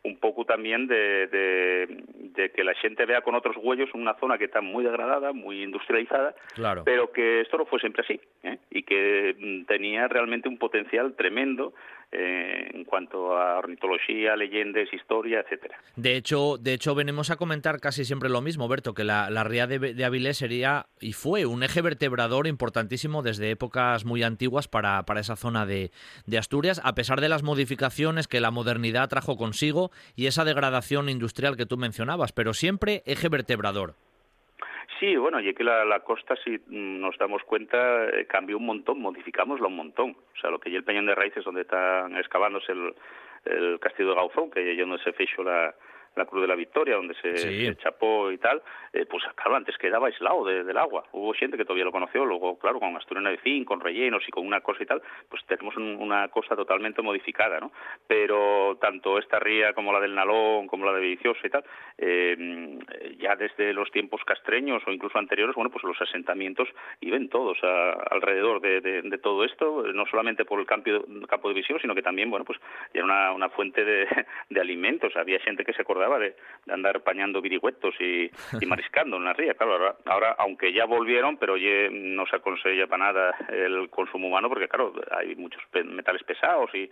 un 0.06 0.16
poco 0.18 0.44
también 0.44 0.86
de, 0.86 1.26
de, 1.26 2.50
que 2.50 2.64
la 2.64 2.74
gente 2.74 3.04
vea 3.06 3.22
con 3.22 3.34
otros 3.34 3.56
huellos 3.58 3.90
una 3.94 4.14
zona 4.14 4.38
que 4.38 4.44
está 4.44 4.60
muy 4.60 4.84
degradada, 4.84 5.32
muy 5.32 5.62
industrializada, 5.62 6.34
pero 6.84 7.10
que 7.10 7.40
esto 7.40 7.58
no 7.58 7.66
fue 7.66 7.80
siempre 7.80 8.02
así 8.02 8.20
¿eh? 8.42 8.58
y 8.70 8.82
que 8.84 9.34
mm, 9.38 9.66
tenía 9.66 10.06
realmente 10.08 10.48
un 10.48 10.58
potencial 10.58 11.14
tremendo 11.16 11.74
eh, 12.12 12.70
en 12.72 12.84
cuanto 12.84 13.36
a 13.36 13.58
ornitología, 13.58 14.36
leyendas, 14.36 14.92
historia, 14.92 15.40
etcétera. 15.40 15.78
De 15.96 16.16
hecho, 16.16 16.56
de 16.58 16.72
hecho 16.72 16.94
venimos 16.94 17.30
a 17.30 17.36
comentar 17.36 17.80
casi 17.80 18.04
siempre 18.04 18.28
lo 18.28 18.40
mismo, 18.42 18.68
Berto, 18.68 18.94
que 18.94 19.04
la, 19.04 19.28
ría 19.44 19.66
de, 19.66 20.04
Avilés 20.04 20.38
sería 20.38 20.86
y 21.00 21.12
fue 21.12 21.46
un 21.46 21.62
eje 21.62 21.82
vertebrador 21.82 22.46
importantísimo 22.46 23.22
desde 23.22 23.50
épocas 23.50 24.04
muy 24.04 24.22
antiguas 24.22 24.68
para, 24.68 25.04
para 25.04 25.20
esa 25.20 25.36
zona 25.36 25.66
de, 25.66 25.90
de 26.26 26.38
Asturias, 26.38 26.80
a 26.84 26.94
pesar 26.94 27.20
de 27.20 27.28
las 27.28 27.42
modificaciones 27.42 28.28
que 28.28 28.40
la 28.40 28.50
modernidad 28.50 29.08
trajo 29.08 29.36
consigo 29.36 29.90
y 30.14 30.26
esa 30.26 30.44
degradación 30.44 31.08
industrial 31.08 31.56
que 31.56 31.66
tú 31.66 31.76
mencionabas, 31.76 32.32
pero 32.32 32.54
siempre 32.54 33.02
eje 33.06 33.28
vertebrador. 33.28 33.94
Sí, 34.98 35.16
bueno, 35.16 35.40
y 35.40 35.52
que 35.52 35.64
la, 35.64 35.84
la 35.84 36.00
costa, 36.00 36.34
si 36.42 36.58
nos 36.68 37.18
damos 37.18 37.42
cuenta, 37.44 38.06
eh, 38.08 38.26
cambió 38.26 38.56
un 38.56 38.66
montón, 38.66 39.00
modificámoslo 39.00 39.68
un 39.68 39.76
montón. 39.76 40.16
O 40.34 40.40
sea, 40.40 40.50
lo 40.50 40.58
que 40.58 40.70
ya 40.70 40.78
el 40.78 40.84
Peñón 40.84 41.06
de 41.06 41.14
Raíces, 41.14 41.44
donde 41.44 41.62
están 41.62 42.16
excavándose 42.16 42.72
el, 42.72 42.94
el 43.44 43.78
castillo 43.78 44.10
de 44.10 44.14
Gauzón, 44.14 44.50
que 44.50 44.74
ya 44.74 44.82
donde 44.82 45.02
se 45.02 45.12
fechó 45.12 45.42
la, 45.42 45.74
la 46.16 46.24
Cruz 46.24 46.42
de 46.42 46.48
la 46.48 46.54
Victoria, 46.54 46.96
donde 46.96 47.14
se, 47.14 47.76
chapó 47.76 48.32
y 48.32 48.38
tal, 48.38 48.62
eh, 48.92 49.04
pues 49.06 49.22
claro, 49.34 49.56
antes 49.56 49.76
quedaba 49.76 50.06
aislado 50.06 50.44
del 50.44 50.76
agua. 50.76 51.04
Hubo 51.12 51.32
gente 51.34 51.56
que 51.56 51.64
todavía 51.64 51.84
lo 51.84 51.92
conoció, 51.92 52.24
luego, 52.24 52.58
claro, 52.58 52.80
con 52.80 52.96
Asturiana 52.96 53.30
de 53.30 53.38
Fin, 53.38 53.64
con 53.64 53.80
rellenos 53.80 54.26
y 54.26 54.30
con 54.30 54.46
una 54.46 54.60
cosa 54.60 54.82
y 54.82 54.86
tal, 54.86 55.02
pues 55.28 55.44
tenemos 55.46 55.76
una 55.76 56.28
cosa 56.28 56.56
totalmente 56.56 57.02
modificada, 57.02 57.60
¿no? 57.60 57.70
Pero 58.06 58.78
tanto 58.80 59.18
esta 59.18 59.38
ría 59.38 59.74
como 59.74 59.92
la 59.92 60.00
del 60.00 60.14
Nalón, 60.14 60.66
como 60.66 60.86
la 60.86 60.92
de 60.92 61.00
Villiciosa 61.00 61.46
y 61.46 61.50
tal, 61.50 61.64
eh, 61.98 62.78
ya 63.18 63.36
desde 63.36 63.74
los 63.74 63.90
tiempos 63.90 64.22
castreños 64.24 64.82
o 64.86 64.90
incluso 64.90 65.18
anteriores, 65.18 65.54
bueno, 65.54 65.70
pues 65.70 65.84
los 65.84 66.00
asentamientos 66.00 66.68
iban 67.00 67.28
todos 67.28 67.58
alrededor 67.62 68.60
de, 68.60 69.18
todo 69.22 69.44
esto, 69.44 69.82
no 69.94 70.06
solamente 70.06 70.44
por 70.44 70.60
el 70.60 70.66
campo, 70.66 70.90
campo 71.28 71.48
de 71.48 71.54
visión, 71.54 71.78
sino 71.80 71.94
que 71.94 72.02
también, 72.02 72.30
bueno, 72.30 72.44
pues 72.44 72.58
era 72.92 73.04
una, 73.04 73.32
una 73.32 73.48
fuente 73.50 73.84
de, 73.84 74.06
de 74.50 74.60
alimentos. 74.60 75.14
Había 75.16 75.40
gente 75.40 75.64
que 75.64 75.72
se 75.72 75.82
acordaba 75.82 76.05
de, 76.18 76.36
andar 76.68 77.00
pañando 77.02 77.40
virigüetos 77.40 77.94
y, 78.00 78.30
mariscando 78.66 79.16
en 79.16 79.24
la 79.24 79.32
ría. 79.32 79.54
Claro, 79.54 79.96
ahora, 80.04 80.36
aunque 80.38 80.72
ya 80.72 80.84
volvieron, 80.84 81.36
pero 81.36 81.56
ya 81.56 81.88
no 81.90 82.26
se 82.26 82.36
aconsella 82.36 82.86
para 82.86 83.04
nada 83.04 83.36
el 83.48 83.88
consumo 83.90 84.28
humano 84.28 84.48
porque, 84.48 84.68
claro, 84.68 84.92
hay 85.10 85.34
muchos 85.36 85.62
metales 85.84 86.22
pesados 86.24 86.70
y, 86.74 86.90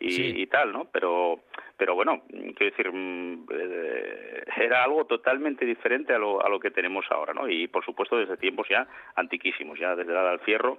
y, 0.00 0.46
tal, 0.46 0.72
¿no? 0.72 0.86
Pero, 0.92 1.40
pero 1.76 1.94
bueno, 1.94 2.22
quiero 2.28 2.76
decir, 2.76 2.90
mm, 2.92 3.46
eh, 3.50 4.44
era 4.56 4.84
algo 4.84 5.04
totalmente 5.06 5.64
diferente 5.64 6.12
a 6.12 6.18
lo, 6.18 6.44
a 6.44 6.48
lo 6.48 6.58
que 6.58 6.70
tenemos 6.70 7.04
ahora, 7.10 7.32
¿no? 7.32 7.48
Y 7.48 7.68
por 7.68 7.84
supuesto 7.84 8.16
desde 8.16 8.36
tiempos 8.36 8.68
ya 8.68 8.86
antiquísimos, 9.14 9.78
ya 9.78 9.94
desde 9.94 10.12
la 10.12 10.30
del 10.30 10.40
fierro, 10.40 10.78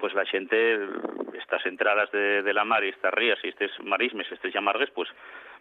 pues 0.00 0.14
la 0.14 0.24
gente, 0.24 0.78
estas 1.38 1.64
entradas 1.66 2.10
de, 2.10 2.42
de 2.42 2.54
la 2.54 2.64
mar 2.64 2.84
y 2.84 2.88
estas 2.88 3.14
rías 3.14 3.38
y 3.44 3.48
estos 3.48 3.70
marismes, 3.84 4.30
estos 4.32 4.52
llamargues, 4.52 4.90
pues 4.90 5.08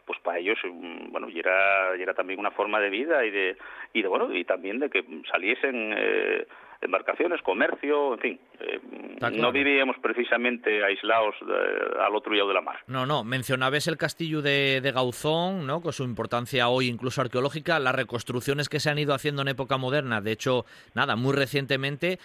pues 0.06 0.20
para 0.20 0.40
ellos 0.40 0.58
mm, 0.64 1.12
bueno 1.12 1.30
y 1.30 1.40
era, 1.40 1.96
era 1.96 2.14
también 2.14 2.40
una 2.40 2.52
forma 2.52 2.80
de 2.80 2.90
vida 2.90 3.26
y 3.26 3.32
de 3.32 3.58
y 3.94 4.02
de 4.02 4.08
bueno 4.08 4.34
y 4.34 4.44
también 4.44 4.80
de 4.80 4.90
que 4.90 5.04
saliesen 5.32 5.94
eh, 5.98 6.48
embarcaciones, 6.84 7.42
comercio, 7.42 8.14
en 8.14 8.20
fin. 8.20 8.40
Eh, 8.60 8.80
no 9.32 9.52
vivíamos 9.52 9.98
precisamente 10.02 10.84
aislados 10.84 11.36
al 12.00 12.16
otro 12.16 12.34
lado 12.34 12.50
de 12.50 12.54
la 12.54 12.62
mar. 12.62 12.80
No, 12.88 13.06
no. 13.06 13.24
Mencionabas 13.24 13.88
el 13.88 13.98
castillo 13.98 14.42
de, 14.42 14.92
Gauzón, 14.94 15.66
¿no? 15.66 15.82
con 15.82 15.94
su 15.94 16.04
importancia 16.04 16.68
hoy 16.70 16.88
incluso 16.88 17.22
arqueológica, 17.22 17.80
las 17.80 17.96
reconstrucciones 17.96 18.70
que 18.70 18.80
se 18.80 18.90
han 18.90 19.00
ido 19.00 19.14
haciendo 19.14 19.42
en 19.42 19.48
época 19.50 19.78
moderna. 19.78 20.22
De 20.22 20.32
hecho, 20.32 20.66
nada, 20.94 21.16
muy 21.16 21.34
recientemente 21.34 22.20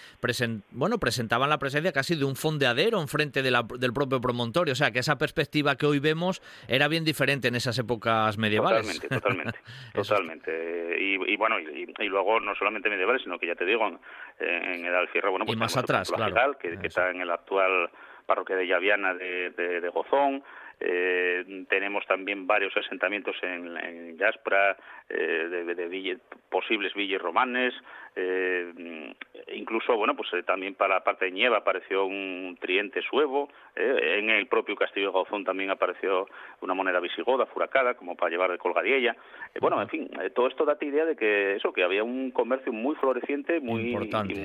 bueno, 0.72 0.98
presentaban 0.98 1.48
la 1.48 1.58
presencia 1.58 1.92
casi 1.92 2.14
de 2.14 2.24
un 2.24 2.36
fondeadero 2.36 3.00
enfrente 3.00 3.42
de 3.42 3.50
del 3.78 3.92
propio 3.92 4.20
promontorio. 4.20 4.72
O 4.72 4.76
sea, 4.76 4.90
que 4.90 4.98
esa 4.98 5.18
perspectiva 5.18 5.76
que 5.76 5.86
hoy 5.86 5.98
vemos 5.98 6.42
era 6.68 6.88
bien 6.88 7.04
diferente 7.04 7.48
en 7.48 7.54
esas 7.54 7.78
épocas 7.78 8.36
medievales. 8.38 9.00
Totalmente, 9.00 9.08
totalmente. 9.08 9.58
totalmente. 9.94 10.96
Y, 11.00 11.36
bueno, 11.36 11.58
y, 11.58 12.08
luego 12.08 12.40
no 12.40 12.54
solamente 12.54 12.90
medievales, 12.90 13.22
sino 13.22 13.38
que 13.38 13.46
ya 13.46 13.54
te 13.54 13.64
digo, 13.64 14.00
en 14.48 14.84
el 14.84 14.94
Alfierro, 14.94 15.30
bueno, 15.30 15.46
pues 15.46 15.58
más 15.58 15.76
atrás, 15.76 16.10
que, 16.58 16.78
está 16.82 17.10
en 17.10 17.20
el 17.20 17.30
actual 17.30 17.90
parroquia 18.26 18.56
de 18.56 18.66
Llaviana 18.66 19.14
de, 19.14 19.50
de 19.50 19.88
Gozón, 19.88 20.42
eh, 20.80 21.64
tenemos 21.68 22.06
también 22.06 22.46
varios 22.46 22.76
asentamientos 22.76 23.34
en, 23.42 23.76
en 23.78 24.16
Yaspra, 24.16 24.76
eh, 25.08 25.48
de, 25.50 25.74
de 25.74 26.18
posibles 26.50 26.94
villas 26.94 27.20
romanes, 27.20 27.74
eh, 28.20 29.14
incluso, 29.54 29.96
bueno, 29.96 30.16
pues 30.16 30.28
eh, 30.32 30.42
también 30.42 30.74
para 30.74 30.94
la 30.94 31.04
parte 31.04 31.26
de 31.26 31.30
Nieva 31.30 31.58
apareció 31.58 32.04
un 32.04 32.58
triente 32.60 33.00
suevo, 33.02 33.48
eh, 33.76 34.16
en 34.18 34.28
el 34.30 34.48
propio 34.48 34.74
Castillo 34.74 35.06
de 35.06 35.12
Gauzón 35.12 35.44
también 35.44 35.70
apareció 35.70 36.26
una 36.60 36.74
moneda 36.74 36.98
visigoda, 36.98 37.46
furacada, 37.46 37.94
como 37.94 38.16
para 38.16 38.30
llevar 38.30 38.50
de 38.50 38.58
colgadiella. 38.58 39.14
bueno, 39.60 39.80
en 39.80 39.88
fin, 39.88 40.10
todo 40.34 40.48
esto 40.48 40.64
da 40.64 40.76
idea 40.80 41.04
de 41.04 41.14
que 41.14 41.54
eso, 41.54 41.72
que 41.72 41.84
había 41.84 42.02
un 42.02 42.32
comercio 42.32 42.72
muy 42.72 42.96
floreciente 42.96 43.60
muy 43.60 43.96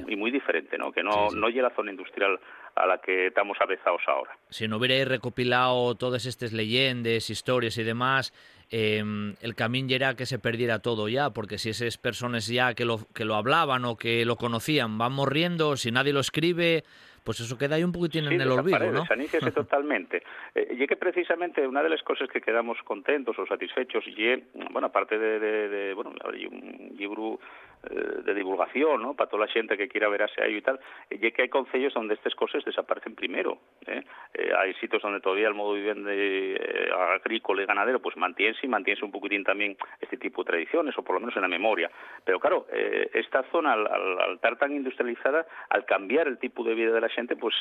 y, 0.07 0.15
muy 0.15 0.29
diferente, 0.29 0.77
¿no? 0.77 0.91
Que 0.91 1.01
no, 1.01 1.29
no 1.31 1.49
llega 1.49 1.69
la 1.69 1.75
zona 1.75 1.91
industrial 1.91 2.39
a 2.75 2.85
la 2.85 2.99
que 2.99 3.27
estamos 3.27 3.57
avezados 3.59 4.01
ahora. 4.07 4.37
Si 4.49 4.67
no 4.67 4.77
hubierais 4.77 5.07
recopilado 5.07 5.95
todas 5.95 6.25
estas 6.25 6.53
leyendas, 6.53 7.29
historias 7.29 7.77
y 7.77 7.83
demás, 7.83 8.33
em, 8.75 9.35
el 9.41 9.53
camino 9.53 9.89
ya 9.89 9.95
era 9.97 10.15
que 10.15 10.25
se 10.25 10.39
perdiera 10.39 10.79
todo 10.79 11.07
ya, 11.07 11.29
porque 11.29 11.59
si 11.59 11.69
esas 11.69 11.99
personas 11.99 12.47
ya 12.47 12.73
que 12.73 12.85
lo, 12.85 13.07
que 13.13 13.23
lo 13.23 13.35
hablaban 13.35 13.85
o 13.85 13.97
que 13.97 14.25
lo 14.25 14.35
conocían 14.35 14.97
van 14.97 15.13
morriendo, 15.13 15.77
si 15.77 15.91
nadie 15.91 16.11
lo 16.11 16.19
escribe, 16.19 16.83
pues 17.23 17.39
eso 17.39 17.55
queda 17.55 17.75
ahí 17.75 17.83
un 17.83 17.91
poquitín 17.91 18.25
en 18.25 18.41
el 18.41 18.51
olvido, 18.51 18.91
¿no? 18.91 19.05
totalmente. 19.53 20.23
Eh, 20.55 20.75
y 20.79 20.87
que 20.87 20.95
precisamente 20.95 21.67
una 21.67 21.83
de 21.83 21.89
las 21.89 22.01
cosas 22.01 22.27
que 22.29 22.41
quedamos 22.41 22.79
contentos 22.83 23.37
o 23.37 23.45
satisfechos, 23.45 24.03
y 24.07 24.43
bueno, 24.71 24.87
aparte 24.87 25.19
de, 25.19 25.39
de, 25.39 25.93
bueno, 25.93 26.11
hay 26.25 26.47
un 26.47 26.95
libro 26.97 27.39
eh, 27.39 27.72
de 27.89 28.33
divulgación, 28.33 29.01
¿no? 29.01 29.13
Para 29.13 29.29
toda 29.29 29.45
la 29.45 29.51
gente 29.51 29.77
que 29.77 29.89
quiera 29.89 30.07
verase 30.07 30.41
ahí 30.41 30.55
y 30.55 30.61
tal, 30.61 30.79
y 31.09 31.17
que 31.17 31.41
hay 31.41 31.49
concellos 31.49 31.93
donde 31.93 32.13
estas 32.13 32.33
cosas 32.35 32.63
desaparecen 32.63 33.15
primero. 33.15 33.57
¿eh? 33.85 34.03
Eh, 34.33 34.51
hay 34.57 34.73
sitios 34.75 35.01
donde 35.01 35.19
todavía 35.19 35.47
el 35.47 35.53
modo 35.53 35.75
de 35.75 35.81
vida 35.81 37.15
agrícola 37.15 37.63
y 37.63 37.65
ganadero 37.65 38.01
pues 38.01 38.15
mantiene 38.15 38.55
y 38.61 38.67
mantiene 38.67 39.01
un 39.03 39.11
poquitín 39.11 39.43
también 39.43 39.75
este 39.99 40.17
tipo 40.17 40.43
de 40.43 40.51
tradiciones, 40.51 40.97
o 40.97 41.03
por 41.03 41.15
lo 41.15 41.19
menos 41.19 41.35
en 41.35 41.41
la 41.41 41.47
memoria. 41.47 41.91
Pero 42.23 42.39
claro, 42.39 42.67
esta 42.71 43.43
zona, 43.51 43.73
al, 43.73 44.33
estar 44.35 44.57
tan 44.57 44.71
industrializada, 44.71 45.45
al 45.69 45.85
cambiar 45.85 46.27
el 46.27 46.37
tipo 46.37 46.63
de 46.63 46.75
vida 46.75 46.93
de 46.93 47.01
la 47.01 47.09
gente, 47.09 47.35
pues 47.35 47.55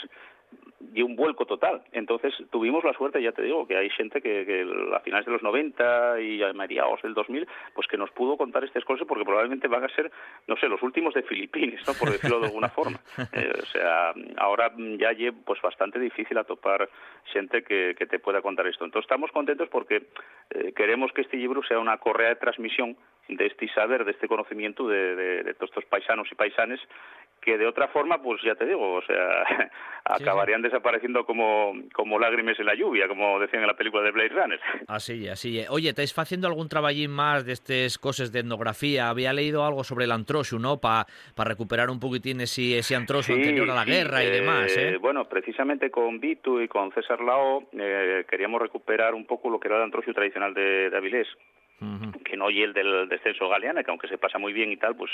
y 0.95 1.03
un 1.03 1.17
vuelco 1.17 1.47
total. 1.47 1.83
Entonces 1.93 2.35
tuvimos 2.51 2.85
la 2.85 2.93
suerte, 2.93 3.23
ya 3.23 3.33
te 3.33 3.43
digo, 3.43 3.67
que 3.67 3.77
hay 3.77 3.89
gente 3.91 4.21
que, 4.21 4.67
a 4.95 5.01
finales 5.01 5.27
de 5.27 5.33
los 5.33 5.43
90 5.43 6.21
y 6.21 6.43
a 6.43 6.53
mediados 6.53 7.01
del 7.03 7.15
2000, 7.15 7.47
pues 7.75 7.87
que 7.87 7.97
nos 7.97 8.11
pudo 8.11 8.37
contar 8.37 8.65
estas 8.65 8.85
cosas 8.85 9.07
porque 9.07 9.25
probablemente 9.25 9.69
van 9.69 9.85
a 9.85 9.89
ser, 9.89 10.11
no 10.47 10.57
sé, 10.57 10.69
los 10.69 10.83
últimos 10.83 11.15
de 11.15 11.23
Filipinas, 11.23 11.87
¿no? 11.87 11.95
por 11.95 12.11
decirlo 12.11 12.41
de 12.41 12.47
alguna 12.47 12.69
forma. 12.69 12.99
Eh, 13.33 13.53
o 13.63 13.67
sea, 13.67 14.13
ahora 14.37 14.73
ya 14.99 15.11
es 15.11 15.33
pues 15.45 15.61
bastante 15.63 15.99
difícil 15.99 16.37
a 16.37 16.45
topar 16.45 16.89
gente 17.33 17.63
que, 17.63 17.95
te 17.95 18.19
pueda 18.19 18.43
contar 18.43 18.67
esto. 18.67 18.85
Entonces 18.85 19.07
estamos 19.07 19.31
contentos 19.31 19.69
porque 19.69 20.09
eh, 20.51 20.73
queremos 20.75 21.13
que 21.13 21.23
este 21.23 21.37
libro 21.37 21.63
sea 21.63 21.79
una 21.79 21.97
correa 21.99 22.31
de 22.31 22.37
transmisión 22.37 22.97
de 23.29 23.47
este 23.47 23.69
saber, 23.69 24.05
de 24.05 24.11
este 24.11 24.29
conocimiento 24.29 24.87
de, 24.87 25.15
de 25.15 25.55
todos 25.55 25.71
estos 25.71 25.85
paisanos 25.87 26.29
y 26.31 26.35
paisanes 26.35 26.81
que 27.43 27.59
de 27.59 27.67
otra 27.67 27.89
forma, 27.89 28.23
pues 28.23 28.41
ya 28.43 28.55
te 28.55 28.65
digo, 28.65 28.95
o 28.95 29.03
sea, 29.03 29.71
acabarían 30.05 30.63
desapareciendo 30.63 31.27
como, 31.27 31.73
como 31.93 32.19
lágrimas 32.19 32.59
en 32.59 32.67
la 32.67 32.75
lluvia, 32.75 33.09
como 33.09 33.39
decían 33.41 33.63
en 33.63 33.69
la 33.69 33.77
película 33.77 34.03
de 34.05 34.13
Blade 34.13 34.29
Runner. 34.29 34.61
Así, 34.87 35.29
así. 35.29 35.65
Oye, 35.69 35.89
¿estáis 35.89 36.17
haciendo 36.17 36.47
algún 36.47 36.69
traballín 36.69 37.11
más 37.11 37.45
de 37.45 37.53
estas 37.53 37.99
cosas 37.99 38.31
de 38.31 38.41
etnografía? 38.41 39.09
Había 39.09 39.33
leído 39.33 39.65
algo 39.65 39.85
sobre 39.85 40.02
el 40.03 40.13
antroxu, 40.13 40.59
¿no? 40.59 40.81
Para 40.81 41.07
recuperar 41.37 41.91
un 41.91 42.01
poquitín 42.01 42.41
ese, 42.41 42.79
ese 42.79 42.97
antroxu 42.97 43.33
anterior 43.33 43.71
a 43.71 43.75
la 43.75 43.85
guerra 43.85 44.23
y 44.25 44.31
demás, 44.31 44.77
¿eh? 44.77 44.97
Bueno, 44.99 45.29
precisamente 45.29 45.91
con 45.91 46.21
Vitu 46.21 46.61
y 46.61 46.69
con 46.69 46.93
César 46.93 47.21
Lao 47.21 47.69
eh, 47.73 48.25
queríamos 48.29 48.61
recuperar 48.61 49.15
un 49.15 49.27
poco 49.27 49.51
lo 49.51 49.59
que 49.59 49.69
era 49.69 49.77
el 49.79 49.85
antroxu 49.85 50.13
tradicional 50.13 50.55
de, 50.55 50.91
de 50.91 50.97
Avilés 50.97 51.29
que 52.25 52.37
no 52.37 52.51
y 52.51 52.63
el 52.63 52.73
del 52.73 53.09
descenso 53.09 53.49
galeana, 53.49 53.83
que 53.83 53.91
aunque 53.91 54.09
se 54.09 54.19
pasa 54.19 54.39
muy 54.39 54.53
bien 54.53 54.71
y 54.71 54.77
tal, 54.77 54.95
pues 54.95 55.11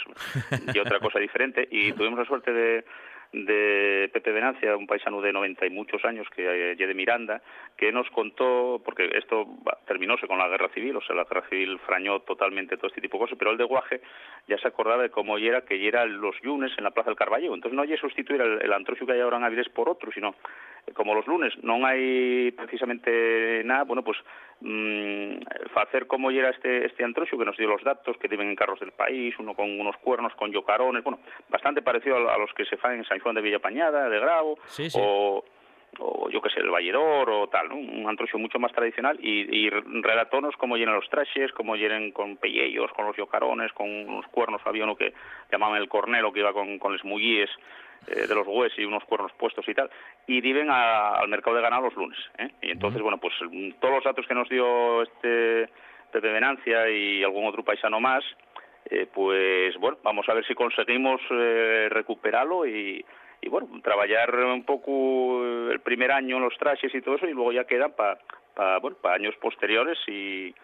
y 0.73 0.79
otra 0.79 1.01
cosa 1.01 1.19
diferente. 1.19 1.67
Y 1.71 1.93
tuvimos 1.93 2.19
la 2.19 2.27
suerte 2.27 2.53
de, 2.53 2.85
de 3.33 4.11
Pepe 4.13 4.33
Venancia, 4.33 4.77
un 4.77 4.87
paisano 4.87 5.21
de 5.21 5.33
90 5.33 5.67
y 5.67 5.71
muchos 5.71 6.05
años, 6.05 6.27
que 6.35 6.73
eh, 6.73 6.77
de 6.77 6.95
Miranda, 6.95 7.43
que 7.77 7.93
nos 7.93 8.09
contó, 8.11 8.81
porque 8.85 9.11
esto 9.15 9.47
terminóse 9.87 10.27
con 10.27 10.39
la 10.39 10.49
guerra 10.49 10.69
civil, 10.71 10.97
o 10.97 11.03
sea, 11.03 11.15
la 11.15 11.25
guerra 11.25 11.49
civil 11.49 11.79
frañó 11.81 12.21
totalmente 12.21 12.77
todo 12.77 12.89
este 12.89 13.01
tipo 13.01 13.19
de 13.19 13.25
cosas, 13.25 13.39
pero 13.39 13.51
el 13.51 13.59
de 13.59 13.65
Guaje 13.65 14.01
ya 14.47 14.57
se 14.59 14.69
acordaba 14.69 15.03
de 15.03 15.11
cómo 15.11 15.37
era 15.37 15.63
que 15.63 15.87
era 15.87 16.07
los 16.07 16.43
lunes 16.43 16.73
en 16.79 16.85
la 16.85 16.91
Plaza 16.91 17.11
del 17.11 17.19
Carballo. 17.19 17.55
Entonces 17.55 17.77
no 17.77 17.83
hay 17.83 17.97
sustituir 17.99 18.41
el, 18.41 18.63
el 18.63 18.85
que 19.07 19.13
hay 19.13 19.21
ahora 19.21 19.37
en 19.37 19.45
Avilés 19.45 19.69
por 19.69 19.89
otro, 19.89 20.11
sino 20.13 20.35
como 20.95 21.15
los 21.15 21.27
lunes 21.27 21.53
non 21.65 21.85
hai 21.85 22.53
precisamente 22.57 23.63
nada, 23.65 23.85
bueno, 23.85 24.03
pues 24.03 24.19
mmm, 24.61 25.41
facer 25.75 26.07
como 26.07 26.31
era 26.31 26.51
este, 26.51 26.87
este 26.87 27.05
antroxo 27.05 27.39
que 27.39 27.45
nos 27.45 27.57
dio 27.57 27.69
los 27.69 27.83
datos 27.83 28.17
que 28.19 28.29
tiven 28.29 28.49
en 28.49 28.57
carros 28.57 28.81
del 28.81 28.93
país, 28.93 29.35
uno 29.39 29.55
con 29.55 29.69
unos 29.69 29.97
cuernos, 29.99 30.35
con 30.35 30.53
yocarones, 30.53 31.05
bueno, 31.05 31.21
bastante 31.49 31.83
parecido 31.83 32.17
a, 32.17 32.35
a 32.35 32.39
los 32.39 32.53
que 32.55 32.65
se 32.65 32.77
fan 32.77 32.97
en 32.97 33.05
San 33.05 33.19
Juan 33.21 33.35
de 33.35 33.43
Villapañada, 33.43 34.09
de 34.09 34.19
Grau, 34.19 34.59
sí, 34.67 34.91
sí. 34.91 34.99
o 35.01 35.45
o 35.99 36.31
yo 36.31 36.41
que 36.41 36.51
sé, 36.51 36.61
el 36.61 36.71
Valledor 36.71 37.31
o 37.31 37.49
tal, 37.49 37.73
un 37.73 38.07
antroxo 38.09 38.39
mucho 38.39 38.59
más 38.59 38.73
tradicional 38.73 39.19
y, 39.21 39.67
y 39.67 39.71
relatonos 39.71 40.57
cómo 40.57 40.77
llenan 40.77 40.95
los 40.95 41.09
trajes, 41.09 41.53
cómo 41.53 41.77
llenan 41.77 42.13
con 42.13 42.37
pellejos, 42.37 42.93
con 42.93 43.07
los 43.07 43.17
yocarones, 43.17 43.73
con 43.73 43.89
unos 43.89 44.27
cuernos, 44.29 44.61
había 44.65 44.85
uno 44.85 44.97
que 44.97 45.13
llamaban 45.51 45.81
el 45.81 45.89
cornelo 45.89 46.33
que 46.33 46.41
iba 46.41 46.53
con, 46.53 46.79
con 46.79 46.93
los 46.93 47.05
mullíes 47.05 47.51
eh, 48.07 48.27
de 48.27 48.35
los 48.35 48.47
huesos 48.47 48.79
y 48.79 48.85
unos 48.85 49.05
cuernos 49.05 49.33
puestos 49.33 49.69
y 49.69 49.75
tal, 49.75 49.91
y 50.27 50.41
viven 50.41 50.71
al 50.71 51.29
mercado 51.29 51.57
de 51.57 51.63
ganado 51.63 51.83
los 51.85 51.97
lunes. 51.97 52.19
¿eh? 52.39 52.51
Y 52.63 52.71
entonces, 52.71 53.03
bueno, 53.03 53.19
pues 53.19 53.35
todos 53.81 53.95
los 53.95 54.05
datos 54.05 54.27
que 54.27 54.35
nos 54.35 54.49
dio 54.49 55.03
este 55.03 55.69
Pepe 56.13 56.33
Venancia 56.33 56.89
y 56.89 57.23
algún 57.25 57.47
otro 57.47 57.65
paisano 57.65 58.01
más, 58.01 58.25
eh, 58.91 59.07
pues 59.13 59.77
bueno, 59.79 59.99
vamos 60.03 60.29
a 60.29 60.35
ver 60.35 60.47
si 60.47 60.55
conseguimos 60.55 61.21
recuperarlo 61.91 62.67
y, 62.67 63.05
y 63.41 63.49
bueno, 63.49 63.69
trabajar 63.83 64.35
un 64.35 64.65
poco 64.65 65.45
el 65.45 65.81
primer 65.81 66.13
año 66.13 66.41
los 66.41 66.57
trajes 66.59 66.95
y 66.95 67.01
todo 67.01 67.17
eso 67.17 67.27
y 67.27 67.33
luego 67.33 67.53
ya 67.53 67.65
quedan 67.65 67.93
para 67.93 68.79
bueno, 68.81 68.97
para 69.01 69.15
años 69.15 69.35
posteriores 69.41 69.99
y, 70.09 70.55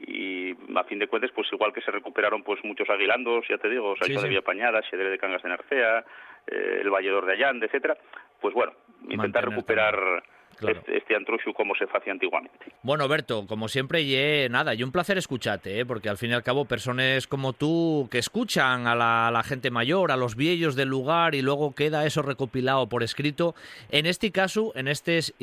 y 0.00 0.56
a 0.74 0.84
fin 0.84 0.98
de 0.98 1.06
cuentas 1.06 1.30
pues 1.34 1.48
igual 1.52 1.72
que 1.72 1.80
se 1.80 1.90
recuperaron 1.90 2.42
pues 2.42 2.62
muchos 2.64 2.88
aguilandos 2.90 3.46
ya 3.48 3.58
te 3.58 3.68
digo 3.68 3.96
Sancho 3.96 4.22
de 4.22 4.28
Villapañada 4.28 4.82
Xedere 4.82 5.10
de 5.10 5.18
Cangas 5.18 5.42
de 5.42 5.48
Narcea 5.48 6.04
eh, 6.46 6.78
el 6.82 6.90
Valledor 6.90 7.26
de 7.26 7.32
Allande 7.32 7.66
etcétera 7.66 7.96
pues 8.40 8.54
bueno 8.54 8.72
intentar 9.08 9.48
recuperar 9.48 10.22
este, 10.60 10.96
este 10.96 11.14
como 11.54 11.74
se 11.74 11.84
hacía 11.84 12.12
antiguamente. 12.12 12.58
Bueno, 12.82 13.08
Berto, 13.08 13.46
como 13.46 13.68
siempre, 13.68 14.02
y 14.02 14.48
nada, 14.48 14.74
y 14.74 14.82
un 14.82 14.92
placer 14.92 15.18
escucharte, 15.18 15.80
¿eh? 15.80 15.86
porque 15.86 16.08
al 16.08 16.16
fin 16.16 16.30
y 16.30 16.34
al 16.34 16.42
cabo 16.42 16.64
personas 16.64 17.26
como 17.26 17.52
tú 17.52 18.08
que 18.10 18.18
escuchan 18.18 18.86
a 18.86 18.94
la, 18.94 19.42
gente 19.44 19.70
mayor, 19.70 20.12
a 20.12 20.16
los 20.16 20.36
viejos 20.36 20.74
del 20.74 20.88
lugar 20.88 21.34
y 21.34 21.42
luego 21.42 21.74
queda 21.74 22.06
eso 22.06 22.22
recopilado 22.22 22.88
por 22.88 23.02
escrito. 23.02 23.54
En 23.90 24.06
este 24.06 24.30
caso, 24.32 24.72
en 24.74 24.88
estas 24.88 25.34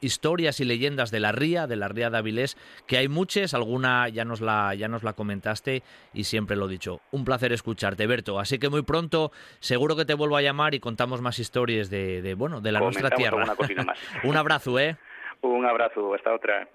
historias 0.00 0.60
y 0.60 0.64
leyendas 0.64 1.10
de 1.10 1.20
la 1.20 1.32
ría, 1.32 1.66
de 1.66 1.76
la 1.76 1.88
ría 1.88 2.10
de 2.10 2.18
Avilés, 2.18 2.56
que 2.86 2.96
hay 2.96 3.08
muchas, 3.08 3.54
alguna 3.54 4.08
ya 4.08 4.24
nos 4.24 4.40
la 4.40 4.74
ya 4.74 4.88
nos 4.88 5.02
la 5.02 5.12
comentaste 5.12 5.82
y 6.12 6.24
siempre 6.24 6.56
lo 6.56 6.66
he 6.66 6.70
dicho. 6.70 7.00
Un 7.10 7.24
placer 7.24 7.52
escucharte, 7.52 8.06
Berto. 8.06 8.38
Así 8.38 8.58
que 8.58 8.68
muy 8.68 8.82
pronto 8.82 9.32
seguro 9.60 9.96
que 9.96 10.04
te 10.04 10.14
vuelvo 10.14 10.36
a 10.36 10.42
llamar 10.42 10.74
y 10.74 10.80
contamos 10.80 11.20
más 11.20 11.38
historias 11.38 11.90
de, 11.90 12.34
bueno, 12.36 12.60
de 12.60 12.72
la 12.72 12.80
nuestra 12.80 13.10
tierra. 13.10 13.56
un 14.24 14.36
abrazo 14.36 14.63
¿eh? 14.78 14.96
Un 15.42 15.66
abrazo, 15.66 16.14
hasta 16.14 16.34
otra. 16.34 16.68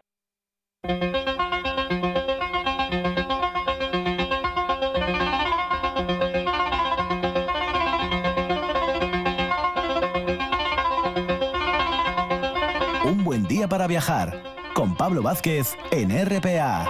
Un 13.03 13.23
buen 13.23 13.47
día 13.47 13.67
para 13.67 13.87
viajar 13.87 14.43
con 14.73 14.95
Pablo 14.95 15.23
Vázquez 15.23 15.75
en 15.91 16.11
RPA. 16.11 16.85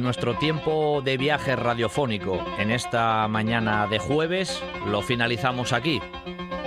Nuestro 0.00 0.34
tiempo 0.34 1.02
de 1.02 1.16
viaje 1.16 1.56
radiofónico 1.56 2.44
en 2.58 2.70
esta 2.70 3.26
mañana 3.28 3.86
de 3.86 3.98
jueves 3.98 4.62
lo 4.86 5.02
finalizamos 5.02 5.72
aquí. 5.72 6.00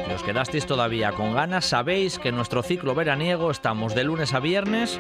Si 0.08 0.14
os 0.14 0.24
quedasteis 0.24 0.66
todavía 0.66 1.12
con 1.14 1.34
ganas, 1.34 1.66
sabéis 1.66 2.20
que 2.20 2.30
en 2.30 2.36
nuestro 2.36 2.64
ciclo 2.64 2.96
veraniego 2.96 3.52
estamos 3.52 3.96
de 3.96 4.04
lunes 4.04 4.34
a 4.34 4.40
viernes 4.40 5.00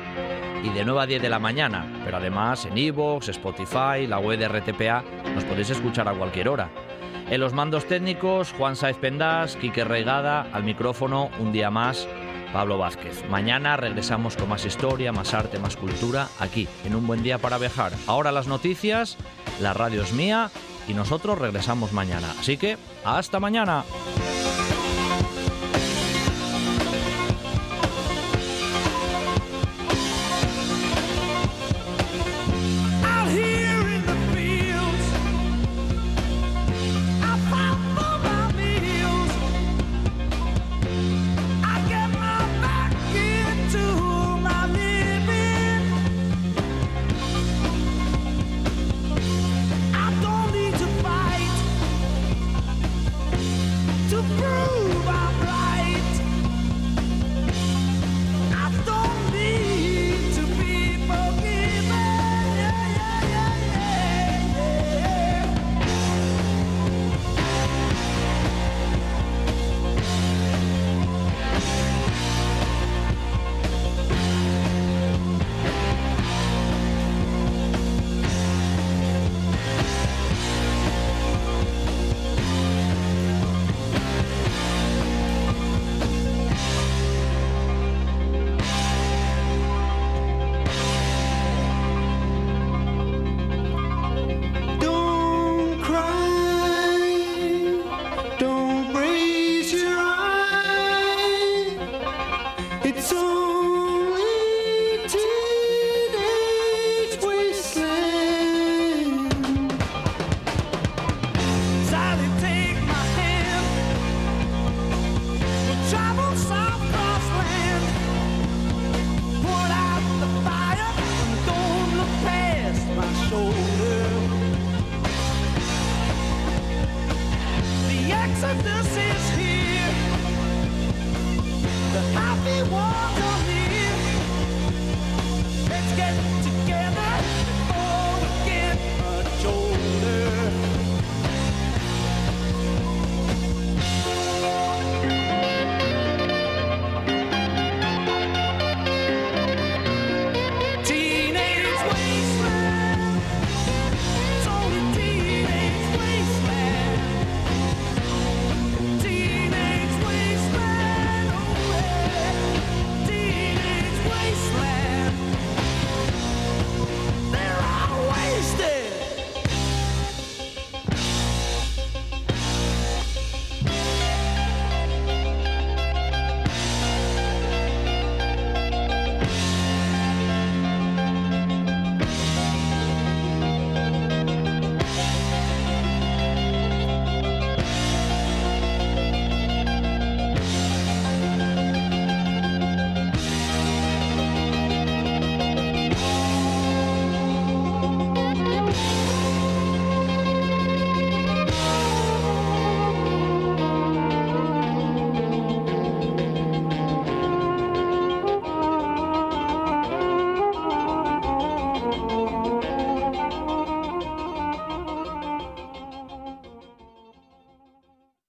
y 0.64 0.70
de 0.70 0.86
9 0.86 1.02
a 1.02 1.06
10 1.06 1.22
de 1.22 1.30
la 1.30 1.40
mañana, 1.40 1.86
pero 2.06 2.18
además 2.18 2.66
en 2.66 2.78
iVoox, 2.78 3.30
Spotify, 3.30 4.08
la 4.08 4.20
web 4.20 4.40
de 4.40 4.48
RTPA, 4.48 5.04
nos 5.34 5.44
podéis 5.44 5.72
escuchar 5.72 6.08
a 6.08 6.14
cualquier 6.14 6.48
hora. 6.48 6.70
En 7.30 7.40
los 7.40 7.54
mandos 7.54 7.86
técnicos, 7.86 8.54
Juan 8.58 8.76
Saez 8.76 8.98
Pendás, 8.98 9.56
Quique 9.56 9.86
Reigada, 9.86 10.48
al 10.52 10.64
micrófono, 10.64 11.30
un 11.40 11.52
día 11.52 11.72
más, 11.72 12.08
Pablo 12.52 12.78
Vázquez. 12.78 13.24
Mañana 13.30 13.78
regresamos 13.78 14.36
con 14.36 14.50
más 14.50 14.66
historia, 14.66 15.12
más 15.12 15.34
arte, 15.34 15.60
más 15.60 15.78
cultura, 15.78 16.28
aquí, 16.40 16.68
en 16.86 16.96
un 16.96 17.08
buen 17.08 17.24
día 17.24 17.38
para 17.38 17.58
viajar. 17.58 17.94
Ahora 18.08 18.32
las 18.32 18.48
noticias, 18.48 19.18
la 19.60 19.74
radio 19.74 20.02
es 20.02 20.14
mía 20.14 20.52
y 20.88 20.94
nosotros 20.94 21.40
regresamos 21.40 21.94
mañana. 21.94 22.32
Así 22.40 22.58
que, 22.58 22.78
hasta 23.04 23.40
mañana. 23.40 23.84